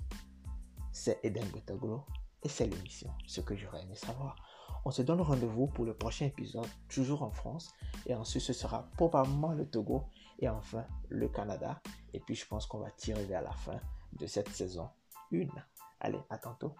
C'est 0.93 1.19
Eden 1.23 1.45
Betagolo 1.49 2.05
et 2.41 2.47
c'est 2.47 2.67
l'émission, 2.67 3.11
ce 3.27 3.41
que 3.41 3.53
j'aurais 3.57 3.83
aimé 3.83 3.95
savoir. 3.95 4.37
On 4.85 4.91
se 4.91 5.01
donne 5.01 5.19
rendez-vous 5.19 5.67
pour 5.67 5.83
le 5.83 5.93
prochain 5.93 6.27
épisode, 6.27 6.69
toujours 6.87 7.21
en 7.21 7.31
France. 7.31 7.73
Et 8.05 8.15
ensuite, 8.15 8.43
ce 8.43 8.53
sera 8.53 8.87
probablement 8.95 9.51
le 9.51 9.69
Togo 9.69 10.05
et 10.39 10.47
enfin 10.47 10.85
le 11.09 11.27
Canada. 11.27 11.81
Et 12.13 12.21
puis, 12.21 12.35
je 12.35 12.47
pense 12.47 12.65
qu'on 12.65 12.79
va 12.79 12.91
tirer 12.91 13.25
vers 13.25 13.41
la 13.41 13.51
fin 13.51 13.79
de 14.13 14.25
cette 14.25 14.49
saison 14.49 14.87
1. 15.33 15.47
Allez, 15.99 16.21
à 16.29 16.37
tantôt. 16.37 16.75